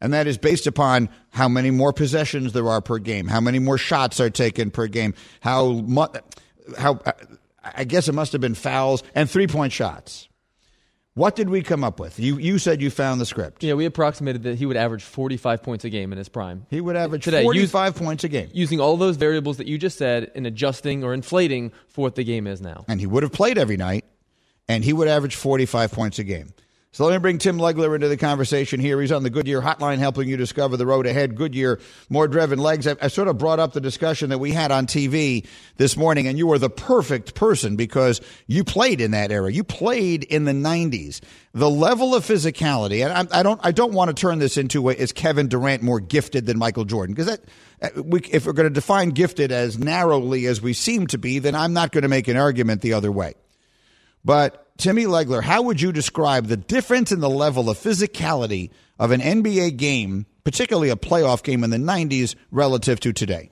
and 0.02 0.14
that 0.14 0.28
is 0.28 0.38
based 0.38 0.68
upon 0.68 1.10
how 1.30 1.48
many 1.48 1.72
more 1.72 1.94
possessions 1.94 2.54
there 2.54 2.68
are 2.70 2.82
per 2.82 3.00
game, 3.00 3.28
how 3.28 3.40
many 3.40 3.60
more 3.60 3.78
shots 3.78 4.20
are 4.20 4.30
taken 4.30 4.72
per 4.72 4.88
game, 4.88 5.14
how 5.40 5.72
much, 5.72 6.16
how 6.78 7.00
I 7.64 7.86
guess 7.86 8.08
it 8.08 8.14
must 8.14 8.32
have 8.34 8.42
been 8.42 8.56
fouls 8.56 9.04
and 9.14 9.30
three 9.30 9.48
point 9.48 9.74
shots. 9.74 10.28
What 11.18 11.38
did 11.38 11.50
we 11.50 11.62
come 11.62 11.86
up 11.86 11.98
with? 11.98 12.20
You 12.20 12.38
you 12.38 12.60
said 12.60 12.82
you 12.82 12.90
found 12.90 13.22
the 13.22 13.26
script. 13.26 13.64
Yeah, 13.64 13.76
we 13.76 13.86
approximated 13.86 14.44
that 14.44 14.56
he 14.56 14.66
would 14.66 14.76
average 14.76 15.02
45 15.02 15.64
points 15.64 15.86
a 15.86 15.90
game 15.90 16.12
in 16.12 16.18
his 16.18 16.28
prime. 16.28 16.66
He 16.70 16.82
would 16.82 16.98
average 16.98 17.24
Today, 17.24 17.42
45 17.42 17.94
use, 17.94 18.02
points 18.02 18.24
a 18.26 18.28
game. 18.28 18.50
Using 18.52 18.82
all 18.82 18.98
those 18.98 19.16
variables 19.16 19.56
that 19.56 19.68
you 19.68 19.78
just 19.78 19.98
said 19.98 20.30
and 20.36 20.46
adjusting 20.46 21.06
or 21.06 21.14
inflating 21.14 21.72
for 21.88 22.02
what 22.02 22.16
the 22.16 22.26
game 22.26 22.48
is 22.48 22.60
now. 22.60 22.84
And 22.90 23.00
he 23.00 23.08
would 23.08 23.24
have 23.24 23.32
played 23.32 23.58
every 23.58 23.78
night 23.78 24.04
and 24.68 24.84
he 24.84 24.92
would 24.92 25.08
average 25.08 25.38
45 25.38 25.94
points 25.94 26.20
a 26.20 26.26
game. 26.26 26.50
So 26.96 27.04
let 27.04 27.12
me 27.12 27.20
bring 27.20 27.40
Tim 27.40 27.58
Legler 27.58 27.94
into 27.94 28.08
the 28.08 28.16
conversation 28.16 28.80
here. 28.80 29.02
He's 29.02 29.12
on 29.12 29.24
the 29.24 29.30
Goodyear 29.30 29.62
hotline 29.62 29.98
helping 29.98 30.30
you 30.30 30.38
discover 30.38 30.78
the 30.78 30.86
road 30.86 31.06
ahead. 31.06 31.36
Goodyear, 31.36 31.82
more 32.08 32.26
driven 32.26 32.58
legs. 32.58 32.88
I, 32.88 32.96
I, 33.02 33.10
sort 33.10 33.28
of 33.28 33.38
brought 33.38 33.60
up 33.60 33.74
the 33.74 33.82
discussion 33.82 34.30
that 34.30 34.38
we 34.38 34.54
had 34.54 34.72
on 34.72 34.88
TV 34.88 35.46
this 35.76 35.98
morning, 35.98 36.26
and 36.26 36.38
you 36.38 36.48
were 36.48 36.58
the 36.58 36.70
perfect 36.70 37.36
person 37.36 37.76
because 37.76 38.22
you 38.48 38.64
played 38.64 39.02
in 39.02 39.12
that 39.12 39.30
era. 39.30 39.52
You 39.52 39.66
played 39.66 40.24
in 40.24 40.46
the 40.46 40.54
90s. 40.54 41.20
The 41.54 41.70
level 41.70 42.16
of 42.16 42.24
physicality, 42.24 43.04
and 43.04 43.30
I, 43.30 43.40
I 43.40 43.44
don't, 43.44 43.60
I 43.62 43.74
don't 43.74 43.92
want 43.92 44.08
to 44.08 44.14
turn 44.14 44.40
this 44.40 44.56
into 44.56 44.90
a, 44.90 44.94
is 44.94 45.12
Kevin 45.12 45.50
Durant 45.50 45.84
more 45.84 46.00
gifted 46.00 46.46
than 46.46 46.58
Michael 46.58 46.86
Jordan? 46.86 47.14
Because 47.14 47.26
that, 47.26 47.42
uh, 47.82 48.04
we, 48.04 48.22
if 48.32 48.46
we're 48.46 48.54
going 48.54 48.70
to 48.70 48.74
define 48.74 49.10
gifted 49.10 49.52
as 49.52 49.78
narrowly 49.78 50.46
as 50.46 50.62
we 50.62 50.72
seem 50.72 51.08
to 51.08 51.18
be, 51.18 51.40
then 51.40 51.56
I'm 51.56 51.74
not 51.74 51.92
going 51.92 52.04
to 52.04 52.08
make 52.08 52.30
an 52.30 52.38
argument 52.38 52.80
the 52.80 52.94
other 52.94 53.12
way. 53.12 53.34
But 54.24 54.65
Timmy 54.78 55.06
Legler, 55.06 55.42
how 55.42 55.62
would 55.64 55.82
you 55.82 55.92
describe 55.92 56.48
the 56.48 56.58
difference 56.58 57.12
in 57.12 57.20
the 57.20 57.30
level 57.30 57.70
of 57.70 57.78
physicality 57.78 58.72
of 59.00 59.12
an 59.12 59.22
NBA 59.22 59.78
game, 59.78 60.26
particularly 60.44 60.90
a 60.90 60.96
playoff 60.96 61.44
game 61.44 61.64
in 61.64 61.70
the 61.70 61.78
90s, 61.78 62.36
relative 62.52 63.00
to 63.02 63.14
today? 63.14 63.52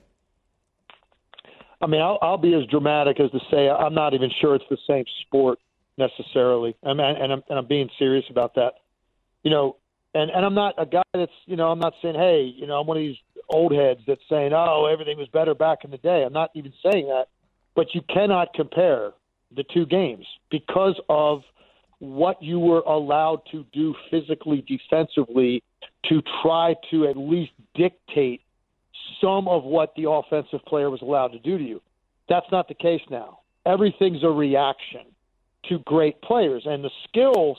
I 1.80 1.86
mean, 1.86 2.00
I'll, 2.00 2.18
I'll 2.22 2.38
be 2.38 2.54
as 2.54 2.66
dramatic 2.70 3.20
as 3.20 3.30
to 3.30 3.40
say 3.50 3.68
I'm 3.68 3.94
not 3.94 4.14
even 4.14 4.30
sure 4.40 4.54
it's 4.54 4.64
the 4.70 4.78
same 4.86 5.04
sport 5.26 5.58
necessarily. 5.98 6.76
I 6.82 6.94
mean, 6.94 7.00
and 7.00 7.32
I'm, 7.32 7.42
and 7.48 7.58
I'm 7.58 7.66
being 7.66 7.90
serious 7.98 8.24
about 8.30 8.54
that. 8.54 8.74
You 9.42 9.50
know, 9.50 9.76
and 10.14 10.30
and 10.30 10.44
I'm 10.44 10.54
not 10.54 10.74
a 10.78 10.86
guy 10.86 11.02
that's 11.12 11.32
you 11.46 11.56
know 11.56 11.68
I'm 11.68 11.78
not 11.78 11.94
saying 12.00 12.14
hey 12.14 12.52
you 12.56 12.66
know 12.66 12.80
I'm 12.80 12.86
one 12.86 12.96
of 12.96 13.02
these 13.02 13.16
old 13.48 13.74
heads 13.74 14.00
that's 14.06 14.22
saying 14.30 14.52
oh 14.54 14.88
everything 14.90 15.18
was 15.18 15.28
better 15.28 15.54
back 15.54 15.84
in 15.84 15.90
the 15.90 15.98
day. 15.98 16.22
I'm 16.24 16.32
not 16.32 16.50
even 16.54 16.72
saying 16.82 17.08
that, 17.08 17.26
but 17.74 17.94
you 17.94 18.00
cannot 18.08 18.54
compare 18.54 19.12
the 19.56 19.64
two 19.72 19.86
games 19.86 20.26
because 20.50 20.98
of 21.08 21.42
what 21.98 22.42
you 22.42 22.58
were 22.58 22.80
allowed 22.80 23.40
to 23.50 23.64
do 23.72 23.94
physically 24.10 24.64
defensively 24.68 25.62
to 26.08 26.22
try 26.42 26.74
to 26.90 27.06
at 27.06 27.16
least 27.16 27.52
dictate 27.74 28.42
some 29.20 29.48
of 29.48 29.64
what 29.64 29.92
the 29.96 30.08
offensive 30.08 30.64
player 30.66 30.90
was 30.90 31.00
allowed 31.02 31.28
to 31.28 31.38
do 31.38 31.56
to 31.56 31.64
you. 31.64 31.80
That's 32.28 32.46
not 32.50 32.68
the 32.68 32.74
case 32.74 33.00
now. 33.10 33.40
Everything's 33.66 34.22
a 34.22 34.28
reaction 34.28 35.02
to 35.68 35.78
great 35.80 36.20
players, 36.20 36.64
and 36.66 36.84
the 36.84 36.90
skills 37.08 37.56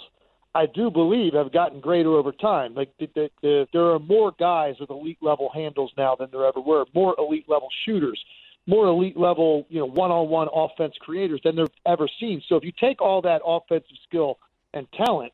I 0.53 0.67
do 0.67 0.89
believe 0.89 1.33
have 1.33 1.51
gotten 1.51 1.79
greater 1.81 2.11
over 2.11 2.31
time. 2.31 2.75
Like 2.75 2.89
the, 2.99 3.09
the, 3.13 3.29
the, 3.41 3.67
there 3.73 3.91
are 3.91 3.99
more 3.99 4.31
guys 4.39 4.75
with 4.79 4.89
elite 4.89 5.17
level 5.21 5.49
handles 5.53 5.91
now 5.97 6.15
than 6.15 6.29
there 6.31 6.45
ever 6.45 6.61
were. 6.61 6.85
More 6.93 7.15
elite 7.17 7.45
level 7.49 7.67
shooters, 7.85 8.23
more 8.67 8.87
elite 8.87 9.17
level, 9.17 9.65
you 9.69 9.79
know, 9.79 9.85
one-on-one 9.85 10.47
offense 10.53 10.95
creators 10.99 11.41
than 11.43 11.55
they've 11.55 11.67
ever 11.85 12.07
seen. 12.19 12.41
So 12.47 12.55
if 12.55 12.63
you 12.63 12.71
take 12.79 13.01
all 13.01 13.21
that 13.21 13.41
offensive 13.45 13.97
skill 14.07 14.39
and 14.73 14.87
talent, 14.93 15.33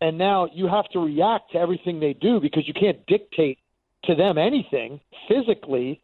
and 0.00 0.18
now 0.18 0.48
you 0.52 0.66
have 0.68 0.88
to 0.90 0.98
react 0.98 1.52
to 1.52 1.58
everything 1.58 2.00
they 2.00 2.12
do 2.12 2.38
because 2.40 2.68
you 2.68 2.74
can't 2.74 3.04
dictate 3.06 3.58
to 4.04 4.14
them 4.14 4.36
anything 4.36 5.00
physically. 5.28 6.02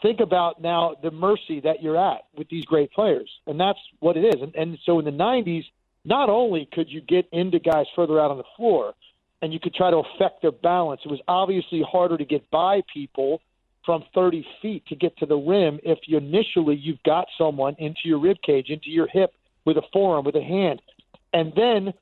Think 0.00 0.20
about 0.20 0.62
now 0.62 0.96
the 1.02 1.10
mercy 1.10 1.60
that 1.60 1.82
you're 1.82 1.98
at 1.98 2.22
with 2.34 2.48
these 2.48 2.64
great 2.64 2.92
players, 2.92 3.30
and 3.46 3.60
that's 3.60 3.78
what 3.98 4.16
it 4.16 4.24
is. 4.24 4.40
And, 4.40 4.54
and 4.54 4.78
so 4.86 4.98
in 5.00 5.04
the 5.04 5.10
'90s, 5.10 5.64
not 6.04 6.30
only 6.30 6.66
could 6.72 6.88
you 6.88 7.00
get 7.00 7.28
into 7.32 7.58
guys 7.58 7.86
further 7.94 8.20
out 8.20 8.30
on 8.30 8.38
the 8.38 8.44
floor, 8.56 8.94
and 9.42 9.52
you 9.52 9.60
could 9.60 9.74
try 9.74 9.90
to 9.90 9.98
affect 9.98 10.42
their 10.42 10.52
balance. 10.52 11.00
It 11.04 11.10
was 11.10 11.20
obviously 11.26 11.82
harder 11.82 12.16
to 12.16 12.24
get 12.24 12.48
by 12.50 12.82
people 12.92 13.40
from 13.84 14.04
30 14.14 14.46
feet 14.60 14.86
to 14.86 14.96
get 14.96 15.16
to 15.18 15.26
the 15.26 15.36
rim 15.36 15.78
if 15.82 15.98
you 16.06 16.18
initially 16.18 16.76
you've 16.76 17.02
got 17.04 17.26
someone 17.38 17.74
into 17.78 18.00
your 18.04 18.18
rib 18.18 18.36
cage, 18.44 18.68
into 18.68 18.90
your 18.90 19.08
hip 19.08 19.32
with 19.64 19.76
a 19.76 19.82
forearm, 19.92 20.24
with 20.24 20.36
a 20.36 20.42
hand, 20.42 20.80
and 21.32 21.52
then 21.56 21.92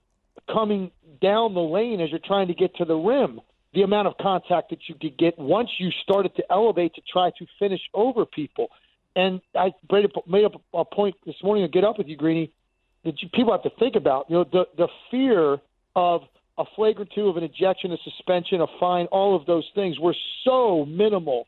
coming 0.52 0.90
down 1.20 1.54
the 1.54 1.60
lane 1.60 2.00
as 2.00 2.10
you're 2.10 2.20
trying 2.24 2.48
to 2.48 2.54
get 2.54 2.74
to 2.76 2.84
the 2.84 2.94
rim. 2.94 3.40
The 3.74 3.82
amount 3.82 4.08
of 4.08 4.14
contact 4.18 4.70
that 4.70 4.78
you 4.88 4.94
could 4.94 5.18
get 5.18 5.38
once 5.38 5.68
you 5.78 5.90
started 6.02 6.34
to 6.36 6.44
elevate 6.50 6.94
to 6.94 7.02
try 7.12 7.30
to 7.38 7.46
finish 7.58 7.80
over 7.92 8.24
people. 8.24 8.68
And 9.14 9.40
I 9.54 9.72
made 10.26 10.44
up 10.44 10.52
a 10.72 10.84
point 10.84 11.16
this 11.26 11.34
morning 11.42 11.64
to 11.64 11.70
get 11.70 11.84
up 11.84 11.98
with 11.98 12.06
you, 12.06 12.16
Greeny, 12.16 12.50
that 13.04 13.20
you, 13.20 13.28
people 13.28 13.52
have 13.52 13.62
to 13.64 13.70
think 13.78 13.94
about. 13.94 14.26
You 14.30 14.36
know, 14.36 14.44
the 14.50 14.64
the 14.76 14.88
fear 15.10 15.58
of 15.94 16.22
a 16.56 16.64
flagrant 16.76 17.10
two 17.14 17.28
of 17.28 17.36
an 17.36 17.44
ejection, 17.44 17.92
a 17.92 17.96
suspension, 18.04 18.60
a 18.60 18.66
fine, 18.80 19.06
all 19.06 19.36
of 19.36 19.46
those 19.46 19.64
things 19.74 19.98
were 19.98 20.14
so 20.44 20.84
minimal 20.86 21.46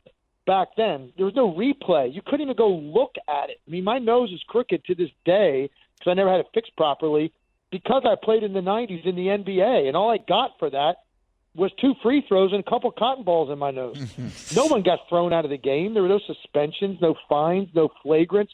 back 0.51 0.75
then. 0.75 1.13
There 1.15 1.25
was 1.25 1.33
no 1.33 1.53
replay. 1.53 2.13
You 2.13 2.21
couldn't 2.21 2.41
even 2.41 2.57
go 2.57 2.67
look 2.67 3.15
at 3.29 3.49
it. 3.49 3.61
I 3.65 3.71
mean, 3.71 3.85
my 3.85 3.99
nose 3.99 4.33
is 4.33 4.43
crooked 4.49 4.83
to 4.83 4.95
this 4.95 5.09
day 5.23 5.69
because 5.97 6.11
I 6.11 6.13
never 6.13 6.29
had 6.29 6.41
it 6.41 6.47
fixed 6.53 6.75
properly 6.75 7.31
because 7.71 8.03
I 8.05 8.15
played 8.21 8.43
in 8.43 8.51
the 8.51 8.59
90s 8.59 9.05
in 9.05 9.15
the 9.15 9.27
NBA, 9.27 9.87
and 9.87 9.95
all 9.95 10.11
I 10.11 10.17
got 10.17 10.59
for 10.59 10.69
that 10.69 10.95
was 11.55 11.71
two 11.79 11.93
free 12.03 12.25
throws 12.27 12.51
and 12.51 12.59
a 12.59 12.69
couple 12.69 12.91
cotton 12.91 13.23
balls 13.23 13.49
in 13.49 13.59
my 13.59 13.71
nose. 13.71 14.13
no 14.53 14.65
one 14.65 14.83
got 14.83 14.99
thrown 15.07 15.31
out 15.31 15.45
of 15.45 15.51
the 15.51 15.57
game. 15.57 15.93
There 15.93 16.03
were 16.03 16.09
no 16.09 16.19
suspensions, 16.27 16.99
no 17.01 17.15
fines, 17.29 17.69
no 17.73 17.87
flagrants. 18.05 18.51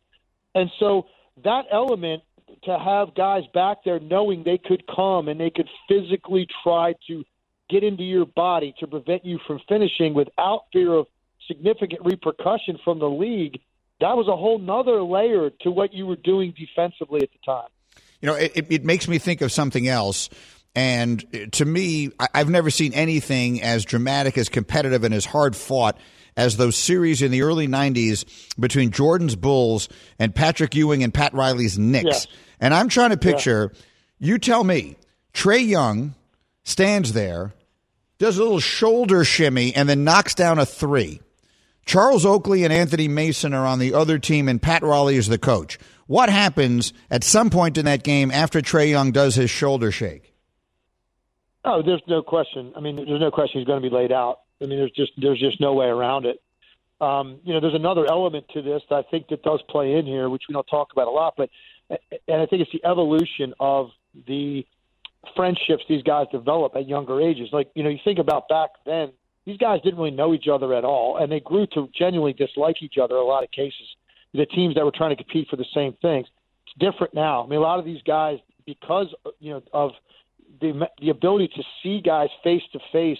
And 0.53 0.69
so 0.79 1.07
that 1.43 1.65
element 1.71 2.21
to 2.65 2.77
have 2.77 3.15
guys 3.15 3.41
back 3.55 3.77
there 3.85 3.99
knowing 3.99 4.43
they 4.43 4.59
could 4.59 4.83
come 4.85 5.29
and 5.29 5.39
they 5.39 5.49
could 5.49 5.69
physically 5.87 6.47
try 6.63 6.93
to 7.07 7.23
get 7.71 7.83
into 7.83 8.03
your 8.03 8.27
body 8.27 8.75
to 8.81 8.85
prevent 8.85 9.25
you 9.25 9.39
from 9.47 9.59
finishing 9.67 10.13
without 10.13 10.65
fear 10.71 10.93
of 10.93 11.07
significant 11.47 12.01
repercussion 12.03 12.79
from 12.83 12.99
the 12.99 13.09
league, 13.09 13.59
that 13.99 14.15
was 14.15 14.27
a 14.27 14.35
whole 14.35 14.59
nother 14.59 15.01
layer 15.01 15.49
to 15.61 15.71
what 15.71 15.93
you 15.93 16.05
were 16.05 16.17
doing 16.17 16.53
defensively 16.57 17.21
at 17.21 17.29
the 17.31 17.39
time. 17.45 17.69
You 18.21 18.27
know, 18.27 18.35
it, 18.35 18.67
it 18.69 18.85
makes 18.85 19.07
me 19.07 19.17
think 19.17 19.41
of 19.41 19.51
something 19.51 19.87
else. 19.87 20.29
And 20.75 21.51
to 21.53 21.65
me, 21.65 22.11
I've 22.33 22.49
never 22.49 22.69
seen 22.69 22.93
anything 22.93 23.61
as 23.63 23.83
dramatic, 23.85 24.37
as 24.37 24.49
competitive, 24.49 25.03
and 25.03 25.13
as 25.13 25.25
hard 25.25 25.55
fought 25.55 25.97
as 26.35 26.55
those 26.57 26.75
series 26.75 27.23
in 27.23 27.31
the 27.31 27.41
early 27.41 27.67
90s 27.67 28.25
between 28.59 28.91
Jordan's 28.91 29.35
Bulls 29.35 29.89
and 30.19 30.33
Patrick 30.33 30.75
Ewing 30.75 31.03
and 31.03 31.11
Pat 31.11 31.33
Riley's 31.33 31.79
Knicks. 31.79 32.27
And 32.59 32.73
I'm 32.73 32.89
trying 32.89 33.09
to 33.09 33.17
picture, 33.17 33.71
yeah. 33.73 33.79
you 34.19 34.37
tell 34.37 34.63
me, 34.63 34.97
Trae 35.33 35.67
Young 35.67 36.13
stands 36.63 37.13
there, 37.13 37.53
does 38.19 38.37
a 38.37 38.43
little 38.43 38.59
shoulder 38.59 39.23
shimmy, 39.23 39.75
and 39.75 39.89
then 39.89 40.03
knocks 40.03 40.35
down 40.35 40.59
a 40.59 40.65
three. 40.65 41.21
Charles 41.87 42.25
Oakley 42.25 42.65
and 42.65 42.73
Anthony 42.73 43.07
Mason 43.07 43.53
are 43.53 43.65
on 43.65 43.79
the 43.79 43.93
other 43.93 44.19
team, 44.19 44.49
and 44.49 44.61
Pat 44.61 44.83
Riley 44.83 45.15
is 45.15 45.27
the 45.27 45.37
coach. 45.37 45.79
What 46.05 46.29
happens 46.29 46.91
at 47.09 47.23
some 47.23 47.49
point 47.49 47.77
in 47.77 47.85
that 47.85 48.03
game 48.03 48.29
after 48.29 48.59
Trae 48.59 48.89
Young 48.89 49.11
does 49.11 49.35
his 49.35 49.49
shoulder 49.49 49.89
shake? 49.89 50.33
Oh, 51.63 51.81
there's 51.81 52.01
no 52.07 52.21
question. 52.21 52.73
I 52.75 52.81
mean, 52.81 52.97
there's 52.97 53.21
no 53.21 53.31
question 53.31 53.61
he's 53.61 53.67
going 53.67 53.81
to 53.81 53.89
be 53.89 53.93
laid 53.93 54.11
out. 54.11 54.41
I 54.61 54.65
mean, 54.65 54.79
there's 54.79 54.91
just 54.91 55.13
there's 55.17 55.39
just 55.39 55.61
no 55.61 55.73
way 55.73 55.85
around 55.85 56.25
it. 56.25 56.41
Um, 56.99 57.39
you 57.43 57.53
know, 57.53 57.61
there's 57.61 57.75
another 57.75 58.05
element 58.09 58.47
to 58.53 58.61
this 58.61 58.81
that 58.89 58.95
I 58.95 59.03
think 59.09 59.29
that 59.29 59.43
does 59.43 59.61
play 59.69 59.93
in 59.93 60.05
here, 60.05 60.29
which 60.29 60.43
we 60.49 60.53
don't 60.53 60.67
talk 60.67 60.91
about 60.91 61.07
a 61.07 61.11
lot, 61.11 61.35
but 61.37 61.49
and 61.89 62.41
I 62.41 62.45
think 62.47 62.63
it's 62.63 62.71
the 62.71 62.85
evolution 62.85 63.53
of 63.61 63.91
the 64.27 64.65
friendships 65.35 65.83
these 65.87 66.03
guys 66.03 66.27
develop 66.31 66.75
at 66.75 66.87
younger 66.87 67.21
ages. 67.21 67.49
Like 67.53 67.69
you 67.75 67.83
know, 67.83 67.89
you 67.89 67.99
think 68.03 68.19
about 68.19 68.49
back 68.49 68.71
then, 68.85 69.11
these 69.47 69.57
guys 69.57 69.79
didn't 69.81 69.97
really 69.97 70.11
know 70.11 70.33
each 70.33 70.49
other 70.51 70.73
at 70.73 70.83
all, 70.83 71.17
and 71.17 71.31
they 71.31 71.39
grew 71.39 71.65
to 71.67 71.89
genuinely 71.97 72.33
dislike 72.33 72.83
each 72.83 72.97
other. 73.01 73.15
A 73.15 73.23
lot 73.23 73.45
of 73.45 73.51
cases, 73.51 73.87
the 74.33 74.45
teams 74.45 74.75
that 74.75 74.83
were 74.83 74.91
trying 74.91 75.15
to 75.15 75.23
compete 75.23 75.47
for 75.49 75.55
the 75.55 75.65
same 75.73 75.93
things. 76.01 76.27
It's 76.65 76.77
different 76.77 77.13
now. 77.13 77.45
I 77.45 77.47
mean, 77.47 77.57
a 77.57 77.61
lot 77.61 77.79
of 77.79 77.85
these 77.85 78.01
guys, 78.05 78.39
because 78.65 79.07
you 79.39 79.51
know 79.51 79.63
of 79.71 79.91
the 80.59 80.89
the 80.99 81.11
ability 81.11 81.47
to 81.55 81.63
see 81.81 82.01
guys 82.01 82.27
face 82.43 82.61
to 82.73 82.79
face 82.91 83.17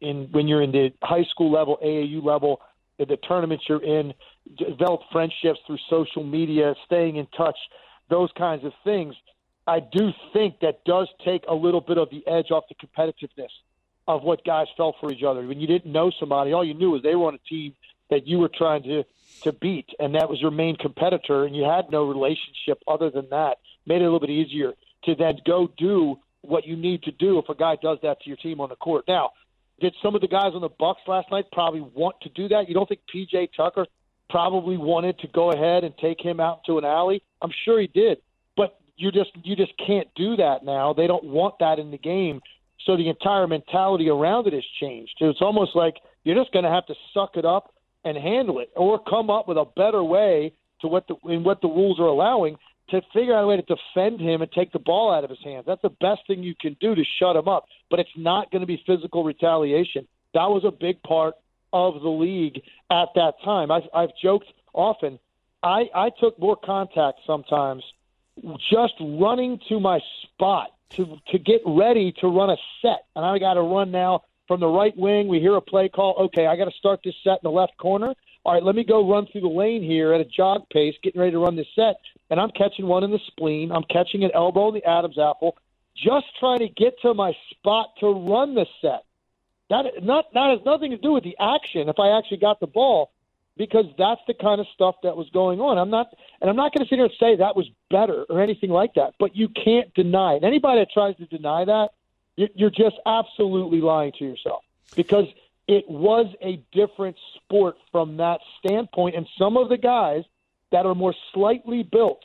in 0.00 0.28
when 0.32 0.48
you're 0.48 0.62
in 0.62 0.72
the 0.72 0.94
high 1.02 1.24
school 1.24 1.52
level, 1.52 1.78
AAU 1.84 2.24
level, 2.24 2.62
the 2.98 3.18
tournaments 3.28 3.64
you're 3.68 3.84
in, 3.84 4.14
develop 4.56 5.02
friendships 5.12 5.60
through 5.66 5.78
social 5.90 6.24
media, 6.24 6.74
staying 6.86 7.16
in 7.16 7.26
touch, 7.36 7.58
those 8.08 8.30
kinds 8.34 8.64
of 8.64 8.72
things. 8.82 9.14
I 9.66 9.80
do 9.80 10.10
think 10.32 10.60
that 10.60 10.86
does 10.86 11.08
take 11.22 11.44
a 11.48 11.54
little 11.54 11.82
bit 11.82 11.98
of 11.98 12.08
the 12.08 12.26
edge 12.26 12.50
off 12.50 12.64
the 12.70 12.74
competitiveness 12.74 13.50
of 14.16 14.22
what 14.22 14.44
guys 14.44 14.66
felt 14.76 14.96
for 15.00 15.12
each 15.12 15.22
other. 15.22 15.46
When 15.46 15.60
you 15.60 15.66
didn't 15.66 15.92
know 15.92 16.10
somebody, 16.18 16.52
all 16.52 16.64
you 16.64 16.74
knew 16.74 16.90
was 16.90 17.02
they 17.02 17.14
were 17.14 17.26
on 17.26 17.34
a 17.34 17.48
team 17.48 17.74
that 18.10 18.26
you 18.26 18.38
were 18.38 18.50
trying 18.54 18.82
to 18.84 19.04
to 19.42 19.52
beat, 19.52 19.88
and 19.98 20.14
that 20.14 20.28
was 20.28 20.40
your 20.40 20.50
main 20.50 20.76
competitor, 20.76 21.44
and 21.44 21.56
you 21.56 21.64
had 21.64 21.90
no 21.90 22.04
relationship 22.04 22.82
other 22.86 23.10
than 23.10 23.28
that. 23.30 23.58
Made 23.86 24.02
it 24.02 24.04
a 24.04 24.04
little 24.04 24.20
bit 24.20 24.30
easier 24.30 24.74
to 25.04 25.14
then 25.14 25.38
go 25.46 25.70
do 25.78 26.18
what 26.42 26.66
you 26.66 26.76
need 26.76 27.02
to 27.04 27.12
do 27.12 27.38
if 27.38 27.48
a 27.48 27.54
guy 27.54 27.76
does 27.80 27.98
that 28.02 28.20
to 28.20 28.28
your 28.28 28.36
team 28.36 28.60
on 28.60 28.68
the 28.68 28.76
court. 28.76 29.04
Now, 29.08 29.30
did 29.80 29.94
some 30.02 30.14
of 30.14 30.20
the 30.20 30.28
guys 30.28 30.52
on 30.54 30.60
the 30.60 30.68
Bucks 30.68 31.00
last 31.06 31.30
night 31.30 31.46
probably 31.52 31.80
want 31.80 32.16
to 32.22 32.28
do 32.30 32.48
that? 32.48 32.68
You 32.68 32.74
don't 32.74 32.88
think 32.88 33.00
PJ 33.14 33.50
Tucker 33.56 33.86
probably 34.28 34.76
wanted 34.76 35.18
to 35.20 35.28
go 35.28 35.52
ahead 35.52 35.84
and 35.84 35.96
take 35.98 36.20
him 36.20 36.38
out 36.38 36.64
to 36.66 36.78
an 36.78 36.84
alley? 36.84 37.22
I'm 37.40 37.52
sure 37.64 37.80
he 37.80 37.86
did, 37.86 38.18
but 38.56 38.78
you 38.96 39.10
just 39.10 39.30
you 39.42 39.56
just 39.56 39.72
can't 39.78 40.08
do 40.14 40.36
that 40.36 40.64
now. 40.64 40.92
They 40.92 41.06
don't 41.06 41.24
want 41.24 41.58
that 41.60 41.78
in 41.78 41.90
the 41.90 41.98
game, 41.98 42.42
so 42.86 42.96
the 42.96 43.08
entire 43.08 43.46
mentality 43.46 44.08
around 44.08 44.46
it 44.46 44.52
has 44.52 44.64
changed. 44.80 45.14
It's 45.20 45.42
almost 45.42 45.74
like 45.74 45.96
you're 46.24 46.36
just 46.36 46.52
going 46.52 46.64
to 46.64 46.70
have 46.70 46.86
to 46.86 46.94
suck 47.14 47.36
it 47.36 47.44
up 47.44 47.74
and 48.04 48.16
handle 48.16 48.60
it, 48.60 48.70
or 48.76 48.98
come 48.98 49.28
up 49.28 49.46
with 49.46 49.58
a 49.58 49.66
better 49.76 50.02
way 50.02 50.52
to 50.80 50.88
what 50.88 51.06
the 51.06 51.16
in 51.30 51.44
what 51.44 51.60
the 51.60 51.68
rules 51.68 52.00
are 52.00 52.06
allowing 52.06 52.56
to 52.90 53.00
figure 53.12 53.36
out 53.36 53.44
a 53.44 53.46
way 53.46 53.56
to 53.56 53.62
defend 53.62 54.20
him 54.20 54.42
and 54.42 54.50
take 54.52 54.72
the 54.72 54.78
ball 54.78 55.12
out 55.12 55.22
of 55.22 55.30
his 55.30 55.38
hands. 55.44 55.64
That's 55.66 55.82
the 55.82 55.90
best 56.00 56.22
thing 56.26 56.42
you 56.42 56.54
can 56.60 56.76
do 56.80 56.94
to 56.94 57.02
shut 57.18 57.36
him 57.36 57.48
up. 57.48 57.66
But 57.88 58.00
it's 58.00 58.10
not 58.16 58.50
going 58.50 58.60
to 58.60 58.66
be 58.66 58.82
physical 58.86 59.22
retaliation. 59.22 60.08
That 60.34 60.46
was 60.46 60.64
a 60.64 60.70
big 60.70 61.02
part 61.02 61.34
of 61.72 62.02
the 62.02 62.08
league 62.08 62.60
at 62.90 63.08
that 63.14 63.34
time. 63.44 63.70
I've, 63.70 63.84
I've 63.94 64.10
joked 64.20 64.46
often. 64.72 65.18
I, 65.62 65.84
I 65.94 66.10
took 66.18 66.38
more 66.38 66.56
contact 66.56 67.20
sometimes 67.26 67.84
just 68.70 68.94
running 69.00 69.60
to 69.68 69.78
my 69.78 70.00
spot 70.22 70.70
to 70.96 71.18
to 71.28 71.38
get 71.38 71.62
ready 71.66 72.12
to 72.20 72.28
run 72.28 72.50
a 72.50 72.56
set. 72.82 73.06
And 73.16 73.24
I 73.24 73.38
got 73.38 73.54
to 73.54 73.62
run 73.62 73.90
now 73.90 74.24
from 74.48 74.60
the 74.60 74.68
right 74.68 74.96
wing. 74.96 75.28
We 75.28 75.40
hear 75.40 75.54
a 75.56 75.60
play 75.60 75.88
call. 75.88 76.14
Okay, 76.26 76.46
I 76.46 76.56
got 76.56 76.66
to 76.66 76.76
start 76.78 77.00
this 77.04 77.14
set 77.22 77.34
in 77.34 77.44
the 77.44 77.50
left 77.50 77.76
corner. 77.78 78.14
All 78.44 78.54
right, 78.54 78.62
let 78.62 78.74
me 78.74 78.84
go 78.84 79.08
run 79.08 79.26
through 79.26 79.42
the 79.42 79.48
lane 79.48 79.82
here 79.82 80.14
at 80.14 80.20
a 80.20 80.24
jog 80.24 80.62
pace, 80.70 80.94
getting 81.02 81.20
ready 81.20 81.32
to 81.32 81.38
run 81.38 81.56
this 81.56 81.68
set 81.74 81.96
and 82.30 82.40
I'm 82.40 82.50
catching 82.50 82.86
one 82.86 83.04
in 83.04 83.10
the 83.10 83.18
spleen. 83.26 83.72
I'm 83.72 83.82
catching 83.90 84.24
an 84.24 84.30
elbow 84.32 84.68
in 84.68 84.74
the 84.74 84.84
Adam's 84.88 85.18
apple, 85.18 85.56
just 85.96 86.26
trying 86.38 86.60
to 86.60 86.68
get 86.68 87.00
to 87.02 87.12
my 87.12 87.36
spot 87.50 87.90
to 87.98 88.06
run 88.06 88.54
the 88.54 88.66
set. 88.80 89.04
That 89.68 90.02
not 90.02 90.32
that 90.34 90.50
has 90.50 90.60
nothing 90.64 90.92
to 90.92 90.96
do 90.96 91.12
with 91.12 91.24
the 91.24 91.36
action. 91.38 91.88
If 91.88 91.98
I 91.98 92.16
actually 92.16 92.38
got 92.38 92.60
the 92.60 92.66
ball, 92.66 93.10
because 93.56 93.86
that's 93.98 94.20
the 94.26 94.34
kind 94.34 94.60
of 94.60 94.66
stuff 94.74 94.96
that 95.02 95.16
was 95.16 95.28
going 95.30 95.60
on. 95.60 95.78
I'm 95.78 95.90
not, 95.90 96.08
and 96.40 96.48
I'm 96.48 96.56
not 96.56 96.72
going 96.72 96.84
to 96.84 96.88
sit 96.88 96.96
here 96.96 97.04
and 97.04 97.14
say 97.20 97.36
that 97.36 97.56
was 97.56 97.68
better 97.90 98.24
or 98.28 98.40
anything 98.40 98.70
like 98.70 98.94
that. 98.94 99.14
But 99.18 99.36
you 99.36 99.48
can't 99.48 99.92
deny 99.94 100.34
it. 100.34 100.44
Anybody 100.44 100.80
that 100.80 100.90
tries 100.92 101.16
to 101.16 101.26
deny 101.26 101.64
that, 101.64 101.90
you're 102.36 102.70
just 102.70 102.96
absolutely 103.04 103.80
lying 103.80 104.12
to 104.18 104.24
yourself 104.24 104.64
because 104.96 105.26
it 105.68 105.88
was 105.88 106.26
a 106.42 106.62
different 106.72 107.16
sport 107.36 107.76
from 107.92 108.16
that 108.16 108.40
standpoint. 108.58 109.14
And 109.14 109.26
some 109.38 109.56
of 109.56 109.68
the 109.68 109.76
guys 109.76 110.24
that 110.72 110.86
are 110.86 110.94
more 110.94 111.14
slightly 111.34 111.82
built 111.82 112.22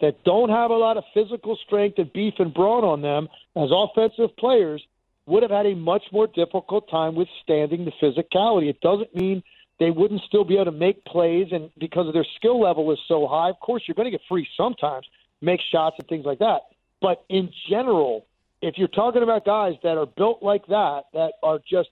that 0.00 0.24
don't 0.24 0.48
have 0.48 0.70
a 0.70 0.76
lot 0.76 0.96
of 0.96 1.04
physical 1.14 1.56
strength 1.64 1.98
and 1.98 2.12
beef 2.12 2.34
and 2.38 2.52
brawn 2.52 2.84
on 2.84 3.02
them 3.02 3.28
as 3.54 3.70
offensive 3.72 4.36
players 4.36 4.82
would 5.26 5.42
have 5.42 5.52
had 5.52 5.66
a 5.66 5.74
much 5.74 6.02
more 6.10 6.26
difficult 6.26 6.90
time 6.90 7.14
withstanding 7.14 7.84
the 7.84 7.92
physicality. 8.02 8.68
It 8.68 8.80
doesn't 8.80 9.14
mean 9.14 9.42
they 9.80 9.90
wouldn't 9.90 10.20
still 10.28 10.44
be 10.44 10.54
able 10.54 10.66
to 10.66 10.72
make 10.72 11.04
plays, 11.06 11.48
and 11.50 11.70
because 11.78 12.06
of 12.06 12.12
their 12.12 12.26
skill 12.36 12.60
level 12.60 12.92
is 12.92 12.98
so 13.08 13.26
high, 13.26 13.48
of 13.48 13.58
course 13.58 13.82
you're 13.88 13.94
going 13.94 14.04
to 14.04 14.10
get 14.10 14.20
free 14.28 14.46
sometimes, 14.56 15.06
make 15.40 15.58
shots 15.72 15.96
and 15.98 16.06
things 16.06 16.26
like 16.26 16.38
that. 16.38 16.60
But 17.00 17.24
in 17.30 17.50
general, 17.68 18.26
if 18.60 18.74
you're 18.76 18.88
talking 18.88 19.22
about 19.22 19.46
guys 19.46 19.74
that 19.82 19.96
are 19.96 20.06
built 20.06 20.42
like 20.42 20.66
that, 20.66 21.04
that 21.14 21.32
are 21.42 21.58
just 21.68 21.88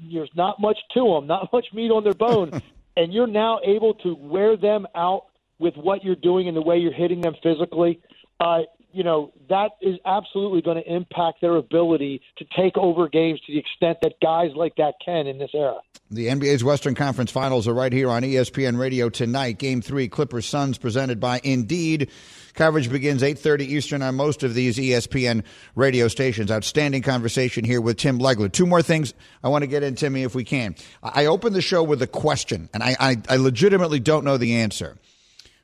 there's 0.00 0.30
not 0.36 0.60
much 0.60 0.78
to 0.94 1.00
them, 1.00 1.26
not 1.26 1.52
much 1.52 1.66
meat 1.74 1.90
on 1.90 2.04
their 2.04 2.14
bone, 2.14 2.62
and 2.96 3.12
you're 3.12 3.26
now 3.26 3.58
able 3.64 3.94
to 3.94 4.14
wear 4.14 4.56
them 4.56 4.86
out 4.94 5.24
with 5.58 5.76
what 5.76 6.04
you're 6.04 6.14
doing 6.14 6.46
and 6.46 6.56
the 6.56 6.62
way 6.62 6.78
you're 6.78 6.92
hitting 6.92 7.20
them 7.20 7.34
physically, 7.42 8.00
uh, 8.38 8.60
you 8.92 9.04
know, 9.04 9.32
that 9.48 9.72
is 9.80 9.98
absolutely 10.04 10.62
going 10.62 10.82
to 10.82 10.92
impact 10.92 11.40
their 11.40 11.56
ability 11.56 12.20
to 12.38 12.44
take 12.56 12.76
over 12.76 13.08
games 13.08 13.40
to 13.46 13.52
the 13.52 13.58
extent 13.58 13.98
that 14.02 14.14
guys 14.20 14.50
like 14.54 14.76
that 14.76 14.94
can 15.04 15.26
in 15.26 15.38
this 15.38 15.50
era. 15.54 15.78
The 16.10 16.26
NBA's 16.26 16.62
Western 16.62 16.94
Conference 16.94 17.30
Finals 17.30 17.66
are 17.66 17.72
right 17.72 17.92
here 17.92 18.10
on 18.10 18.22
ESPN 18.22 18.78
Radio 18.78 19.08
tonight. 19.08 19.58
Game 19.58 19.80
three, 19.80 20.08
Clippers 20.08 20.44
Suns, 20.44 20.76
presented 20.76 21.20
by 21.20 21.40
Indeed. 21.42 22.10
Coverage 22.52 22.90
begins 22.90 23.22
8:30 23.22 23.62
Eastern 23.62 24.02
on 24.02 24.14
most 24.14 24.42
of 24.42 24.52
these 24.52 24.76
ESPN 24.76 25.42
radio 25.74 26.08
stations. 26.08 26.50
Outstanding 26.50 27.00
conversation 27.00 27.64
here 27.64 27.80
with 27.80 27.96
Tim 27.96 28.18
Legler. 28.18 28.52
Two 28.52 28.66
more 28.66 28.82
things 28.82 29.14
I 29.42 29.48
want 29.48 29.62
to 29.62 29.66
get 29.66 29.82
in, 29.82 29.94
Timmy, 29.94 30.22
if 30.22 30.34
we 30.34 30.44
can. 30.44 30.74
I 31.02 31.24
opened 31.24 31.56
the 31.56 31.62
show 31.62 31.82
with 31.82 32.02
a 32.02 32.06
question, 32.06 32.68
and 32.74 32.82
I, 32.82 32.94
I, 33.00 33.16
I 33.30 33.36
legitimately 33.36 34.00
don't 34.00 34.24
know 34.24 34.36
the 34.36 34.56
answer 34.56 34.98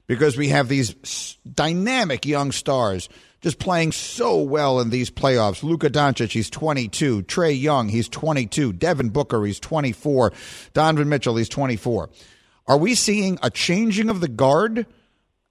because 0.09 0.37
we 0.37 0.49
have 0.49 0.67
these 0.67 1.37
dynamic 1.55 2.27
young 2.27 2.51
stars 2.51 3.09
just 3.41 3.61
playing 3.61 3.93
so 3.93 4.43
well 4.43 4.81
in 4.81 4.91
these 4.91 5.11
playoffs. 5.11 5.63
Luka 5.63 5.89
Doncic, 5.89 6.31
he's 6.31 6.51
22. 6.51 7.23
Trae 7.23 7.59
Young, 7.59 7.89
he's 7.89 8.09
22. 8.09 8.73
Devin 8.73 9.11
Booker, 9.11 9.45
he's 9.45 9.61
24. 9.61 10.33
Donovan 10.73 11.09
Mitchell, 11.09 11.37
he's 11.37 11.49
24. 11.49 12.11
Are 12.67 12.77
we 12.77 12.97
seeing 12.97 13.39
a 13.43 13.51
changing 13.51 14.11
of 14.11 14.21
the 14.21 14.29
guard 14.29 14.87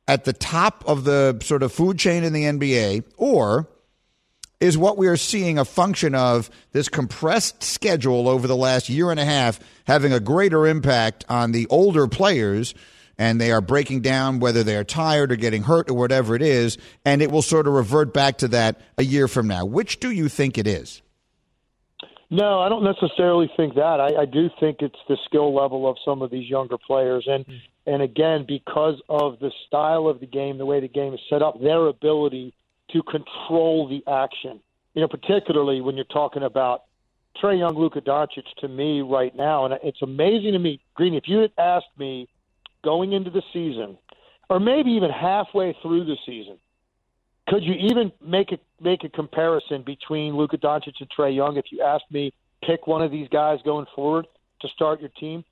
at 0.07 0.25
the 0.25 0.33
top 0.33 0.83
of 0.87 1.03
the 1.03 1.39
sort 1.41 1.63
of 1.63 1.71
food 1.71 1.97
chain 1.97 2.23
in 2.23 2.33
the 2.33 2.43
NBA, 2.43 3.03
or 3.17 3.67
is 4.59 4.77
what 4.77 4.97
we 4.97 5.07
are 5.07 5.17
seeing 5.17 5.59
a 5.59 5.65
function 5.65 6.15
of 6.15 6.49
this 6.71 6.89
compressed 6.89 7.63
schedule 7.63 8.27
over 8.27 8.47
the 8.47 8.55
last 8.55 8.89
year 8.89 9.11
and 9.11 9.19
a 9.19 9.25
half 9.25 9.59
having 9.85 10.13
a 10.13 10.19
greater 10.19 10.65
impact 10.65 11.25
on 11.29 11.51
the 11.51 11.67
older 11.67 12.07
players? 12.07 12.73
And 13.17 13.41
they 13.41 13.51
are 13.51 13.61
breaking 13.61 14.01
down 14.01 14.39
whether 14.39 14.63
they 14.63 14.75
are 14.75 14.83
tired 14.83 15.31
or 15.31 15.35
getting 15.35 15.63
hurt 15.63 15.89
or 15.89 15.95
whatever 15.95 16.35
it 16.35 16.41
is, 16.41 16.77
and 17.03 17.21
it 17.21 17.31
will 17.31 17.41
sort 17.41 17.67
of 17.67 17.73
revert 17.73 18.13
back 18.13 18.37
to 18.39 18.47
that 18.49 18.79
a 18.97 19.03
year 19.03 19.27
from 19.27 19.47
now. 19.47 19.65
Which 19.65 19.99
do 19.99 20.11
you 20.11 20.29
think 20.29 20.57
it 20.57 20.67
is? 20.67 21.01
No, 22.29 22.59
I 22.59 22.67
don't 22.67 22.83
necessarily 22.83 23.49
think 23.55 23.75
that. 23.75 24.01
I, 24.01 24.21
I 24.21 24.25
do 24.25 24.49
think 24.59 24.81
it's 24.81 24.99
the 25.07 25.17
skill 25.25 25.55
level 25.55 25.89
of 25.89 25.95
some 26.03 26.21
of 26.21 26.29
these 26.29 26.49
younger 26.49 26.77
players, 26.77 27.25
and 27.27 27.45
and 27.85 28.01
again 28.01 28.45
because 28.45 29.01
of 29.07 29.39
the 29.39 29.51
style 29.65 30.07
of 30.07 30.19
the 30.19 30.25
game, 30.25 30.57
the 30.57 30.65
way 30.65 30.81
the 30.81 30.89
game 30.89 31.13
is 31.13 31.21
set 31.29 31.41
up, 31.41 31.61
their 31.61 31.87
ability 31.87 32.53
to 32.91 33.01
control 33.03 33.87
the 33.87 34.03
action. 34.11 34.59
You 34.93 35.01
know, 35.01 35.07
particularly 35.07 35.79
when 35.79 35.95
you're 35.95 36.05
talking 36.05 36.43
about 36.43 36.83
Trae 37.41 37.59
Young, 37.59 37.77
Luka 37.77 38.01
Doncic. 38.01 38.43
To 38.59 38.67
me, 38.67 39.01
right 39.01 39.33
now, 39.33 39.63
and 39.63 39.75
it's 39.81 40.01
amazing 40.01 40.51
to 40.51 40.59
me, 40.59 40.81
Green. 40.95 41.13
If 41.13 41.27
you 41.27 41.37
had 41.37 41.51
asked 41.57 41.97
me 41.97 42.27
going 42.83 43.13
into 43.13 43.29
the 43.29 43.43
season, 43.53 43.97
or 44.49 44.59
maybe 44.59 44.91
even 44.91 45.09
halfway 45.09 45.75
through 45.81 46.05
the 46.05 46.17
season, 46.25 46.57
could 47.47 47.63
you 47.63 47.73
even 47.73 48.11
make 48.25 48.51
a 48.51 48.59
make 48.81 49.03
a 49.03 49.09
comparison 49.09 49.83
between 49.83 50.35
Luka 50.35 50.57
Doncic 50.57 50.95
and 50.99 51.09
Trae 51.09 51.35
Young 51.35 51.57
if 51.57 51.65
you 51.71 51.81
asked 51.81 52.11
me 52.11 52.33
pick 52.65 52.87
one 52.87 53.01
of 53.01 53.11
these 53.11 53.27
guys 53.29 53.59
going 53.63 53.85
forward 53.95 54.27
to 54.61 54.67
start 54.69 54.99
your 54.99 55.09
team? 55.09 55.43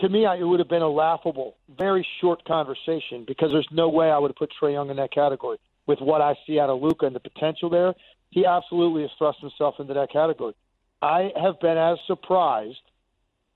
To 0.00 0.08
me, 0.08 0.26
it 0.26 0.44
would 0.44 0.60
have 0.60 0.68
been 0.68 0.82
a 0.82 0.88
laughable, 0.88 1.56
very 1.76 2.06
short 2.20 2.44
conversation 2.44 3.24
because 3.26 3.50
there's 3.50 3.68
no 3.72 3.88
way 3.88 4.10
I 4.10 4.18
would 4.18 4.30
have 4.30 4.36
put 4.36 4.52
Trae 4.60 4.72
Young 4.72 4.90
in 4.90 4.96
that 4.96 5.12
category 5.12 5.58
with 5.88 6.00
what 6.00 6.20
I 6.20 6.36
see 6.46 6.60
out 6.60 6.70
of 6.70 6.80
Luka 6.80 7.06
and 7.06 7.16
the 7.16 7.20
potential 7.20 7.68
there. 7.68 7.94
He 8.30 8.46
absolutely 8.46 9.02
has 9.02 9.10
thrust 9.18 9.40
himself 9.40 9.76
into 9.80 9.94
that 9.94 10.12
category. 10.12 10.54
I 11.02 11.32
have 11.40 11.58
been 11.60 11.78
as 11.78 11.98
surprised 12.06 12.78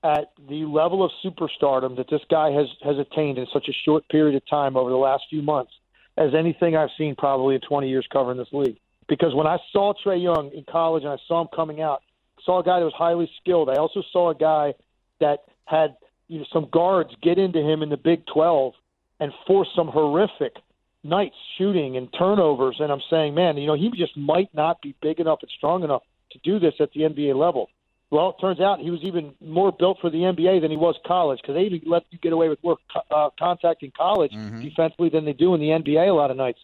at 0.03 0.33
the 0.49 0.65
level 0.65 1.03
of 1.03 1.11
superstardom 1.23 1.95
that 1.95 2.09
this 2.09 2.21
guy 2.29 2.51
has 2.51 2.67
has 2.83 2.97
attained 2.97 3.37
in 3.37 3.47
such 3.53 3.67
a 3.69 3.73
short 3.85 4.07
period 4.09 4.35
of 4.35 4.45
time 4.47 4.75
over 4.75 4.89
the 4.89 4.97
last 4.97 5.23
few 5.29 5.41
months 5.41 5.71
as 6.17 6.33
anything 6.37 6.75
I've 6.75 6.89
seen 6.97 7.15
probably 7.15 7.55
in 7.55 7.61
20 7.61 7.89
years 7.89 8.05
covering 8.11 8.37
this 8.37 8.51
league. 8.51 8.77
Because 9.07 9.33
when 9.33 9.47
I 9.47 9.57
saw 9.71 9.93
Trae 9.93 10.21
Young 10.21 10.51
in 10.53 10.63
college 10.69 11.03
and 11.03 11.11
I 11.11 11.17
saw 11.27 11.41
him 11.41 11.47
coming 11.55 11.81
out, 11.81 12.01
saw 12.45 12.59
a 12.59 12.63
guy 12.63 12.79
that 12.79 12.85
was 12.85 12.93
highly 12.95 13.29
skilled. 13.41 13.69
I 13.69 13.75
also 13.75 14.03
saw 14.11 14.29
a 14.29 14.35
guy 14.35 14.73
that 15.19 15.45
had 15.65 15.95
you 16.27 16.39
know 16.39 16.45
some 16.51 16.67
guards 16.71 17.11
get 17.21 17.37
into 17.37 17.59
him 17.59 17.81
in 17.81 17.89
the 17.89 17.97
Big 17.97 18.25
12 18.27 18.73
and 19.19 19.31
force 19.47 19.69
some 19.75 19.87
horrific 19.87 20.57
nights 21.03 21.35
shooting 21.57 21.97
and 21.97 22.09
turnovers. 22.17 22.77
And 22.79 22.91
I'm 22.91 23.01
saying, 23.09 23.33
man, 23.35 23.57
you 23.57 23.67
know, 23.67 23.75
he 23.75 23.89
just 23.95 24.17
might 24.17 24.53
not 24.53 24.81
be 24.81 24.95
big 25.01 25.19
enough 25.19 25.39
and 25.41 25.51
strong 25.57 25.83
enough 25.83 26.03
to 26.31 26.39
do 26.43 26.59
this 26.59 26.73
at 26.79 26.91
the 26.91 27.01
NBA 27.01 27.35
level. 27.35 27.69
Well, 28.13 28.29
it 28.29 28.39
turns 28.39 28.59
out 28.59 28.79
he 28.79 28.91
was 28.91 28.99
even 29.01 29.33
more 29.41 29.71
built 29.71 29.97
for 29.99 30.11
the 30.11 30.19
NBA 30.19 30.61
than 30.61 30.69
he 30.69 30.77
was 30.77 30.93
college 31.03 31.39
because 31.41 31.55
they 31.55 31.63
even 31.63 31.81
let 31.87 32.03
you 32.11 32.19
get 32.19 32.31
away 32.31 32.47
with 32.47 32.59
more 32.63 32.77
uh, 33.09 33.31
contact 33.39 33.81
in 33.81 33.91
college 33.97 34.31
mm-hmm. 34.31 34.61
defensively 34.61 35.09
than 35.09 35.25
they 35.25 35.33
do 35.33 35.55
in 35.55 35.59
the 35.59 35.69
NBA 35.69 36.09
a 36.09 36.13
lot 36.13 36.29
of 36.29 36.37
nights. 36.37 36.59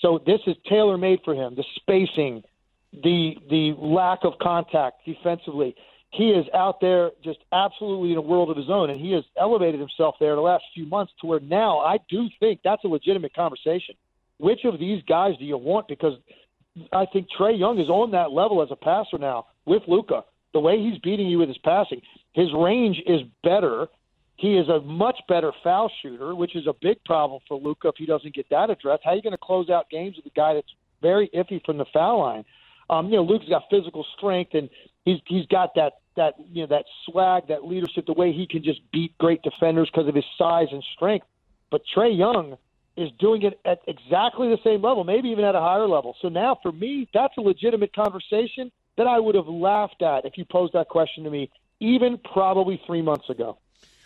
So 0.00 0.20
this 0.24 0.38
is 0.46 0.54
tailor 0.68 0.96
made 0.96 1.18
for 1.24 1.34
him. 1.34 1.56
The 1.56 1.64
spacing, 1.74 2.44
the 2.92 3.34
the 3.50 3.74
lack 3.76 4.20
of 4.22 4.34
contact 4.40 5.04
defensively. 5.04 5.74
He 6.10 6.30
is 6.30 6.46
out 6.54 6.80
there 6.80 7.10
just 7.24 7.40
absolutely 7.52 8.12
in 8.12 8.18
a 8.18 8.22
world 8.22 8.50
of 8.50 8.56
his 8.56 8.70
own, 8.70 8.88
and 8.88 9.00
he 9.00 9.10
has 9.14 9.24
elevated 9.36 9.80
himself 9.80 10.14
there 10.20 10.36
the 10.36 10.40
last 10.40 10.62
few 10.72 10.86
months 10.86 11.12
to 11.20 11.26
where 11.26 11.40
now 11.40 11.80
I 11.80 11.98
do 12.08 12.28
think 12.38 12.60
that's 12.62 12.84
a 12.84 12.88
legitimate 12.88 13.34
conversation. 13.34 13.96
Which 14.38 14.64
of 14.64 14.78
these 14.78 15.02
guys 15.08 15.36
do 15.36 15.46
you 15.46 15.56
want? 15.56 15.88
Because 15.88 16.16
I 16.92 17.06
think 17.06 17.26
Trae 17.36 17.58
Young 17.58 17.80
is 17.80 17.88
on 17.88 18.12
that 18.12 18.30
level 18.30 18.62
as 18.62 18.68
a 18.70 18.76
passer 18.76 19.18
now 19.18 19.46
with 19.64 19.82
Luka 19.88 20.22
the 20.52 20.60
way 20.60 20.78
he's 20.78 20.98
beating 20.98 21.26
you 21.26 21.38
with 21.38 21.48
his 21.48 21.58
passing, 21.58 22.00
his 22.32 22.48
range 22.56 23.00
is 23.06 23.20
better. 23.42 23.88
He 24.36 24.56
is 24.56 24.68
a 24.68 24.80
much 24.80 25.18
better 25.28 25.52
foul 25.62 25.90
shooter, 26.02 26.34
which 26.34 26.56
is 26.56 26.66
a 26.66 26.74
big 26.80 27.02
problem 27.04 27.40
for 27.46 27.58
Luka 27.58 27.88
if 27.88 27.94
he 27.96 28.06
doesn't 28.06 28.34
get 28.34 28.48
that 28.50 28.70
addressed. 28.70 29.02
How 29.04 29.10
are 29.10 29.16
you 29.16 29.22
going 29.22 29.32
to 29.32 29.38
close 29.38 29.70
out 29.70 29.88
games 29.90 30.16
with 30.16 30.26
a 30.26 30.34
guy 30.34 30.54
that's 30.54 30.74
very 31.00 31.30
iffy 31.34 31.64
from 31.64 31.78
the 31.78 31.86
foul 31.92 32.20
line? 32.20 32.44
Um, 32.90 33.08
you 33.08 33.16
know, 33.16 33.22
Luka's 33.22 33.48
got 33.48 33.64
physical 33.70 34.04
strength 34.16 34.54
and 34.54 34.68
he's 35.04 35.18
he's 35.26 35.46
got 35.46 35.74
that 35.76 35.94
that 36.16 36.34
you 36.50 36.62
know 36.62 36.66
that 36.68 36.84
swag, 37.06 37.48
that 37.48 37.64
leadership, 37.64 38.06
the 38.06 38.12
way 38.12 38.32
he 38.32 38.46
can 38.46 38.62
just 38.62 38.80
beat 38.92 39.16
great 39.18 39.42
defenders 39.42 39.88
because 39.90 40.08
of 40.08 40.14
his 40.14 40.24
size 40.36 40.68
and 40.72 40.84
strength. 40.94 41.26
But 41.70 41.82
Trae 41.94 42.16
Young 42.16 42.56
is 42.96 43.10
doing 43.18 43.42
it 43.42 43.58
at 43.64 43.80
exactly 43.86 44.48
the 44.48 44.58
same 44.62 44.82
level, 44.82 45.04
maybe 45.04 45.28
even 45.30 45.44
at 45.44 45.54
a 45.54 45.60
higher 45.60 45.88
level. 45.88 46.14
So 46.20 46.28
now, 46.28 46.58
for 46.62 46.72
me, 46.72 47.08
that's 47.14 47.34
a 47.38 47.40
legitimate 47.40 47.94
conversation 47.94 48.70
that 48.96 49.06
I 49.06 49.18
would 49.18 49.34
have 49.34 49.48
laughed 49.48 50.02
at 50.02 50.24
if 50.24 50.36
you 50.36 50.44
posed 50.44 50.74
that 50.74 50.88
question 50.88 51.24
to 51.24 51.30
me, 51.30 51.50
even 51.80 52.18
probably 52.18 52.80
three 52.86 53.02
months 53.02 53.28
ago. 53.28 53.58